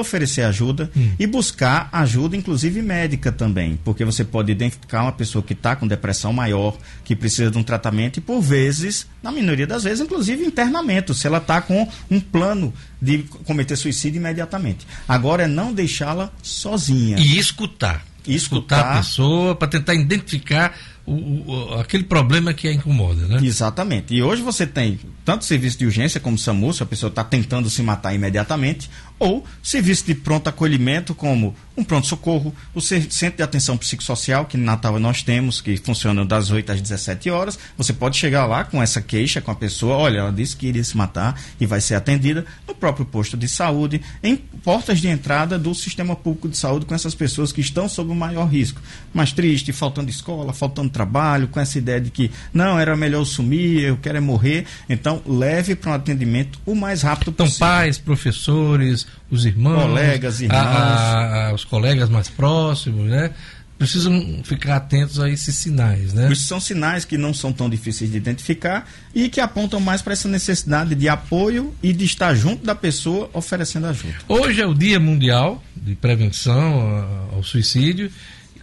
oferecer 0.00 0.42
ajuda 0.42 0.90
hum. 0.96 1.12
e 1.18 1.26
buscar 1.26 1.88
ajuda, 1.92 2.36
inclusive 2.36 2.80
médica 2.82 3.30
também, 3.32 3.78
porque 3.84 4.04
você 4.04 4.24
pode 4.24 4.52
identificar 4.52 5.02
uma 5.02 5.12
pessoa 5.12 5.42
que 5.42 5.52
está 5.52 5.76
com 5.76 5.86
depressão 5.86 6.32
maior, 6.32 6.76
que 7.04 7.16
precisa 7.16 7.50
de 7.50 7.58
um 7.58 7.62
tratamento 7.62 8.18
e, 8.18 8.20
por 8.20 8.40
vezes, 8.40 9.06
na 9.22 9.32
minoria 9.32 9.66
das 9.66 9.84
vezes, 9.84 10.00
inclusive 10.00 10.44
internamento, 10.44 11.14
se 11.14 11.26
ela 11.26 11.38
está 11.38 11.60
com 11.60 11.88
um 12.10 12.20
plano 12.20 12.72
de 13.00 13.18
cometer 13.44 13.76
suicídio 13.76 14.18
imediatamente. 14.18 14.86
Agora 15.06 15.44
é 15.44 15.46
não 15.46 15.72
deixá-la 15.72 16.32
sozinha. 16.42 17.18
E 17.18 17.38
escutar. 17.38 18.04
E 18.26 18.34
escutar, 18.34 18.76
escutar 18.76 18.92
a 18.92 18.96
pessoa 18.98 19.54
para 19.54 19.68
tentar 19.68 19.94
identificar 19.94 20.74
o, 21.08 21.50
o, 21.50 21.74
aquele 21.80 22.04
problema 22.04 22.52
que 22.52 22.68
a 22.68 22.72
incomoda, 22.72 23.26
né? 23.26 23.40
Exatamente. 23.42 24.14
E 24.14 24.22
hoje 24.22 24.42
você 24.42 24.66
tem 24.66 25.00
tanto 25.24 25.44
serviço 25.44 25.78
de 25.78 25.86
urgência 25.86 26.20
como 26.20 26.36
SAMU, 26.36 26.72
se 26.74 26.82
a 26.82 26.86
pessoa 26.86 27.08
está 27.08 27.24
tentando 27.24 27.70
se 27.70 27.82
matar 27.82 28.14
imediatamente, 28.14 28.90
ou 29.18 29.44
serviço 29.62 30.04
de 30.06 30.14
pronto 30.14 30.48
acolhimento, 30.48 31.14
como 31.14 31.54
um 31.76 31.84
pronto-socorro, 31.84 32.52
o 32.74 32.80
centro 32.80 33.36
de 33.36 33.42
atenção 33.42 33.76
psicossocial, 33.76 34.46
que 34.46 34.56
em 34.56 34.60
Natal 34.60 34.98
nós 34.98 35.22
temos, 35.22 35.60
que 35.60 35.76
funciona 35.76 36.24
das 36.24 36.50
8 36.50 36.72
às 36.72 36.80
17 36.80 37.30
horas. 37.30 37.58
Você 37.76 37.92
pode 37.92 38.16
chegar 38.16 38.46
lá 38.46 38.64
com 38.64 38.82
essa 38.82 39.00
queixa 39.00 39.40
com 39.40 39.50
a 39.50 39.54
pessoa, 39.54 39.96
olha, 39.96 40.18
ela 40.18 40.32
disse 40.32 40.56
que 40.56 40.66
iria 40.66 40.82
se 40.82 40.96
matar 40.96 41.40
e 41.60 41.66
vai 41.66 41.80
ser 41.80 41.94
atendida 41.94 42.44
no 42.66 42.74
próprio 42.74 43.06
posto 43.06 43.36
de 43.36 43.48
saúde, 43.48 44.00
em 44.22 44.36
portas 44.36 45.00
de 45.00 45.08
entrada 45.08 45.58
do 45.58 45.74
sistema 45.74 46.16
público 46.16 46.48
de 46.48 46.56
saúde 46.56 46.84
com 46.84 46.94
essas 46.94 47.14
pessoas 47.14 47.52
que 47.52 47.60
estão 47.60 47.88
sob 47.88 48.10
o 48.10 48.14
maior 48.14 48.46
risco. 48.46 48.80
Mais 49.14 49.32
triste, 49.32 49.72
faltando 49.72 50.10
escola, 50.10 50.52
faltando 50.52 50.90
trabalho, 50.90 51.48
com 51.48 51.60
essa 51.60 51.78
ideia 51.78 52.00
de 52.00 52.10
que 52.10 52.30
não, 52.52 52.78
era 52.78 52.96
melhor 52.96 53.18
eu 53.20 53.24
sumir, 53.24 53.84
eu 53.84 53.96
quero 53.96 54.18
é 54.18 54.20
morrer. 54.20 54.66
Então, 54.88 55.22
leve 55.26 55.74
para 55.74 55.92
um 55.92 55.94
atendimento 55.94 56.58
o 56.66 56.74
mais 56.74 57.02
rápido 57.02 57.30
então, 57.30 57.46
possível. 57.46 57.66
Então, 57.66 57.76
pais, 57.76 57.98
professores, 57.98 59.06
os 59.30 59.44
irmãos, 59.44 59.82
colegas, 59.82 60.40
irmãos, 60.40 60.58
a, 60.58 61.48
a, 61.48 61.54
os 61.54 61.64
colegas 61.64 62.08
mais 62.08 62.28
próximos, 62.28 63.08
né? 63.08 63.30
Precisam 63.78 64.40
ficar 64.42 64.76
atentos 64.76 65.20
a 65.20 65.30
esses 65.30 65.54
sinais, 65.54 66.12
né? 66.12 66.32
Esses 66.32 66.46
são 66.46 66.58
sinais 66.58 67.04
que 67.04 67.16
não 67.16 67.32
são 67.32 67.52
tão 67.52 67.70
difíceis 67.70 68.10
de 68.10 68.16
identificar 68.16 68.88
e 69.14 69.28
que 69.28 69.40
apontam 69.40 69.78
mais 69.78 70.02
para 70.02 70.14
essa 70.14 70.26
necessidade 70.26 70.96
de 70.96 71.08
apoio 71.08 71.72
e 71.80 71.92
de 71.92 72.04
estar 72.04 72.34
junto 72.34 72.64
da 72.64 72.74
pessoa 72.74 73.30
oferecendo 73.32 73.86
ajuda. 73.86 74.14
Hoje 74.26 74.60
é 74.60 74.66
o 74.66 74.74
Dia 74.74 74.98
Mundial 74.98 75.62
de 75.76 75.94
Prevenção 75.94 77.30
ao 77.32 77.42
Suicídio 77.44 78.10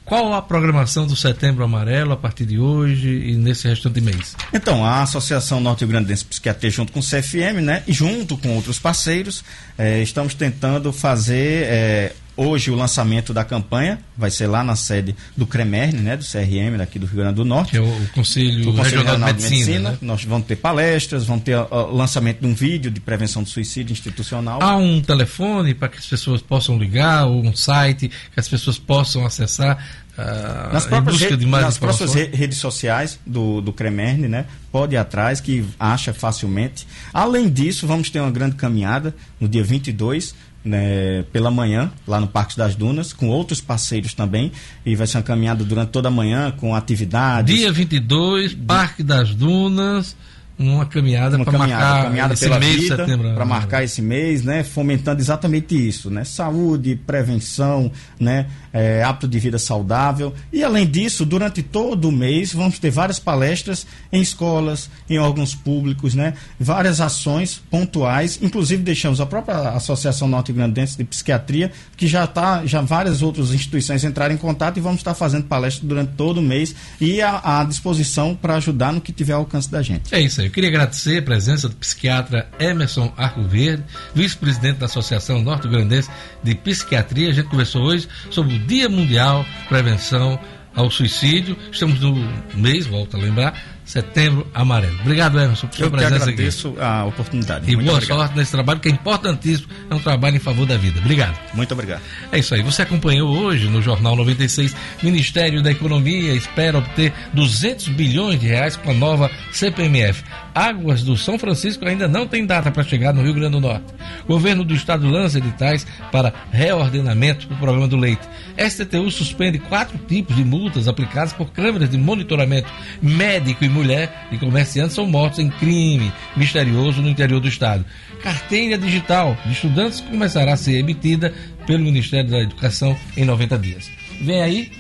qual 0.06 0.32
a 0.34 0.42
programação 0.42 1.08
do 1.08 1.16
Setembro 1.16 1.64
Amarelo 1.64 2.14
a 2.14 2.18
partir 2.18 2.46
de 2.46 2.60
hoje 2.60 3.10
e 3.10 3.36
nesse 3.36 3.68
restante 3.68 4.00
mês? 4.00 4.36
Então, 4.54 4.86
a 4.86 5.02
Associação 5.02 5.60
Norte 5.60 5.84
Grandense 5.84 6.24
de 6.24 6.30
Psiquiatria, 6.30 6.70
junto 6.70 6.94
com 6.94 7.00
o 7.00 7.04
CFM, 7.04 7.60
né, 7.62 7.84
e 7.88 7.92
junto 7.92 8.38
com 8.38 8.56
outros 8.56 8.78
parceiros, 8.78 9.44
eh, 9.78 10.04
estamos 10.04 10.36
tentando 10.36 10.94
fazer 10.94 11.64
eh, 11.64 12.14
Hoje 12.38 12.70
o 12.70 12.76
lançamento 12.76 13.34
da 13.34 13.46
campanha 13.46 14.00
vai 14.18 14.30
ser 14.30 14.48
lá 14.48 14.64
na 14.64 14.76
sede 14.76 15.16
do 15.38 15.48
CREMERN, 15.48 15.94
né, 16.02 16.18
do 16.18 16.24
CRM 16.24 16.78
daqui 16.78 17.00
do 17.00 17.06
Rio 17.06 17.18
Grande 17.18 17.36
do 17.36 17.46
Norte. 17.46 17.72
Que 17.72 17.78
é 17.78 17.82
o, 17.82 18.08
Conselho, 18.14 18.70
o 18.70 18.76
Conselho 18.76 19.04
Regional, 19.04 19.34
de 19.34 19.42
Medicina. 19.42 19.56
Medicina 19.56 19.92
né? 19.92 19.98
Nós 20.02 20.24
vamos 20.26 20.48
ter 20.48 20.58
palestras, 20.58 21.24
vamos 21.26 21.44
ter 21.44 21.56
o 21.58 21.96
lançamento 21.96 22.42
de 22.42 22.48
um 22.48 22.54
vídeo 22.54 22.92
de 22.92 23.00
prevenção 23.00 23.42
do 23.42 23.50
suicídio 23.50 23.94
institucional. 23.94 24.62
Há 24.62 24.76
um 24.76 25.02
telefone 25.02 25.74
para 25.74 25.88
que 25.88 25.98
as 25.98 26.06
pessoas 26.06 26.42
possam 26.42 26.78
ligar, 26.78 27.26
ou 27.26 27.42
um 27.42 27.56
site 27.56 28.10
que 28.34 28.40
as 28.40 28.48
pessoas 28.48 28.78
possam 28.78 29.26
acessar 29.26 30.04
Uh, 30.16 30.72
nas 30.72 30.86
próprias, 30.86 31.20
rede, 31.20 31.46
nas 31.46 31.78
próprias 31.78 32.14
redes 32.14 32.58
sociais 32.58 33.20
do, 33.26 33.60
do 33.60 33.74
Cremerne, 33.74 34.30
né? 34.30 34.46
Pode 34.72 34.96
ir 34.96 34.98
atrás, 34.98 35.42
que 35.42 35.66
acha 35.78 36.14
facilmente. 36.14 36.88
Além 37.14 37.50
disso, 37.50 37.86
vamos 37.86 38.10
ter 38.10 38.22
uma 38.22 38.32
grande 38.32 38.56
caminhada 38.56 39.14
no 39.42 39.50
dia 39.50 39.62
22, 39.62 40.34
né, 40.66 41.24
pela 41.32 41.52
manhã, 41.52 41.92
lá 42.08 42.20
no 42.20 42.28
Parque 42.28 42.58
das 42.58 42.76
Dunas, 42.76 43.14
com 43.14 43.30
outros 43.30 43.62
parceiros 43.62 44.14
também. 44.14 44.52
E 44.86 44.96
vai 44.96 45.06
ser 45.06 45.18
uma 45.18 45.24
caminhada 45.24 45.64
durante 45.64 45.90
toda 45.90 46.08
a 46.08 46.12
manhã, 46.12 46.52
com 46.52 46.74
atividades. 46.74 47.56
Dia 47.56 47.72
22, 47.72 48.56
Parque 48.56 49.04
das 49.04 49.34
Dunas 49.36 50.16
uma 50.58 50.86
caminhada 50.86 51.38
para 51.44 51.58
marcar 51.58 52.04
caminhada 52.04 52.34
esse 52.34 52.50
mês 52.50 52.82
vida, 52.82 53.06
para 53.36 53.46
marcar 53.46 53.84
esse 53.84 54.02
mês, 54.02 54.44
né, 54.44 54.64
fomentando 54.64 55.22
exatamente 55.22 55.76
isso, 55.76 56.10
né, 56.10 56.24
saúde, 56.24 56.96
prevenção, 56.96 57.92
né, 58.20 58.48
é, 58.72 59.04
hábito 59.04 59.28
de 59.28 59.38
vida 59.38 59.60
saudável 59.60 60.34
e 60.52 60.64
além 60.64 60.88
disso, 60.88 61.26
durante 61.26 61.62
todo 61.62 62.08
o 62.08 62.12
mês 62.12 62.54
vamos 62.54 62.80
ter 62.80 62.90
várias 62.90 63.20
palestras 63.20 63.86
em 64.12 64.22
escolas, 64.22 64.90
em 65.10 65.20
órgãos 65.20 65.54
públicos, 65.54 66.16
né, 66.16 66.34
várias 66.58 67.02
ações 67.02 67.62
pontuais, 67.70 68.40
inclusive 68.42 68.82
deixamos 68.82 69.20
a 69.20 69.26
própria 69.26 69.70
Associação 69.70 70.28
Norte 70.28 70.54
Grandense 70.54 70.98
de 70.98 71.04
Psiquiatria 71.04 71.72
que 71.98 72.08
já 72.08 72.24
está, 72.24 72.66
já 72.66 72.82
várias 72.82 73.22
outras 73.22 73.52
instituições 73.54 74.04
entraram 74.06 74.34
em 74.34 74.38
contato 74.38 74.78
e 74.78 74.82
vamos 74.82 75.00
estar 75.00 75.14
fazendo 75.14 75.44
palestras 75.44 75.86
durante 75.86 76.14
todo 76.14 76.38
o 76.38 76.42
mês 76.42 76.74
e 77.00 77.22
à, 77.22 77.60
à 77.60 77.64
disposição 77.66 78.34
para 78.36 78.56
ajudar 78.56 78.94
no 78.94 79.02
que 79.02 79.12
tiver 79.12 79.34
ao 79.34 79.42
alcance 79.42 79.70
da 79.70 79.82
gente. 79.82 80.14
É 80.14 80.22
isso 80.22 80.42
aí. 80.42 80.45
Eu 80.46 80.52
queria 80.52 80.70
agradecer 80.70 81.18
a 81.18 81.22
presença 81.24 81.68
do 81.68 81.76
psiquiatra 81.76 82.48
Emerson 82.60 83.12
Arco 83.18 83.42
Verde, 83.42 83.84
vice-presidente 84.14 84.78
da 84.78 84.86
Associação 84.86 85.42
Norte 85.42 85.68
Grandense 85.68 86.08
de 86.44 86.54
Psiquiatria. 86.54 87.30
A 87.30 87.34
gente 87.34 87.50
conversou 87.50 87.82
hoje 87.82 88.08
sobre 88.30 88.56
o 88.56 88.60
Dia 88.60 88.88
Mundial 88.88 89.44
Prevenção 89.68 90.40
ao 90.76 90.92
Suicídio. 90.92 91.58
Estamos 91.72 92.00
no 92.00 92.14
mês, 92.54 92.86
volto 92.86 93.18
a 93.18 93.20
lembrar, 93.20 93.60
Setembro 93.86 94.48
Amarelo. 94.54 94.98
Obrigado, 95.02 95.40
Emerson, 95.40 95.68
por 95.68 95.76
sua 95.78 95.86
Eu 95.86 95.92
que 95.92 95.98
presença 95.98 96.24
agradeço 96.24 96.68
aqui. 96.70 96.82
a 96.82 97.06
oportunidade. 97.06 97.72
E 97.72 97.76
Muito 97.76 97.86
boa 97.86 97.98
obrigado. 97.98 98.18
sorte 98.18 98.36
nesse 98.38 98.52
trabalho, 98.52 98.80
que 98.80 98.90
é 98.90 98.92
importantíssimo, 98.92 99.68
é 99.90 99.96
um 99.96 100.00
trabalho 100.00 100.36
em 100.36 100.40
favor 100.40 100.66
da 100.66 100.76
vida. 100.76 101.00
Obrigado. 101.00 101.38
Muito 101.54 101.72
obrigado. 101.74 102.02
É 102.32 102.40
isso 102.40 102.56
aí. 102.56 102.62
Você 102.64 102.82
acompanhou 102.82 103.30
hoje 103.38 103.68
no 103.70 103.82
Jornal 103.82 104.16
96, 104.16 104.76
Ministério 105.04 105.62
da 105.62 105.72
Economia 105.72 106.34
espera 106.34 106.78
obter 106.80 107.14
200 107.34 107.90
bilhões 107.90 108.40
de 108.40 108.48
reais 108.48 108.76
com 108.76 108.90
a 108.90 108.94
nova 108.94 109.30
CPMF. 109.52 110.24
Águas 110.54 111.04
do 111.04 111.16
São 111.18 111.38
Francisco 111.38 111.86
ainda 111.86 112.08
não 112.08 112.26
tem 112.28 112.46
data 112.46 112.72
para 112.72 112.84
chegar 112.84 113.14
no 113.14 113.22
Rio 113.22 113.34
Grande 113.34 113.52
do 113.52 113.60
Norte. 113.62 113.86
Governo 114.28 114.64
do 114.64 114.74
estado 114.74 115.08
lança 115.08 115.38
editais 115.38 115.86
para 116.12 116.34
reordenamento 116.52 117.46
do 117.48 117.56
programa 117.58 117.88
do 117.88 117.98
leite. 117.98 118.22
STTU 118.58 119.12
suspende 119.12 119.60
quatro 119.60 119.98
tipos 120.08 120.36
de 120.36 120.44
multas 120.46 120.88
aplicadas 120.88 121.34
por 121.34 121.52
câmeras 121.52 121.90
de 121.90 121.98
monitoramento. 121.98 122.70
Médico 123.02 123.66
e 123.66 123.70
mulher 123.76 124.28
e 124.32 124.38
comerciantes 124.38 124.96
são 124.96 125.06
mortos 125.06 125.40
em 125.40 125.50
crime 125.50 126.12
misterioso 126.36 127.02
no 127.02 127.10
interior 127.10 127.40
do 127.40 127.48
estado. 127.48 127.86
Carteira 128.24 128.78
digital 128.78 129.38
de 129.46 129.52
estudantes 129.52 130.02
começará 130.02 130.54
a 130.54 130.58
ser 130.58 130.78
emitida 130.78 131.34
pelo 131.68 131.84
Ministério 131.84 132.32
da 132.32 132.40
Educação 132.40 132.98
em 133.16 133.26
90 133.26 133.58
dias. 133.60 133.92
Vem 134.22 134.42
aí, 134.42 134.72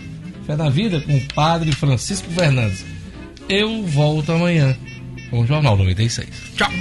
Fé 0.45 0.55
na 0.55 0.69
Vida 0.69 1.01
com 1.01 1.15
o 1.15 1.34
padre 1.34 1.72
Francisco 1.72 2.30
Fernandes. 2.31 2.85
Eu 3.47 3.84
volto 3.84 4.31
amanhã 4.31 4.76
com 5.30 5.41
o 5.41 5.47
Jornal 5.47 5.77
96. 5.77 6.27
Tchau! 6.55 6.72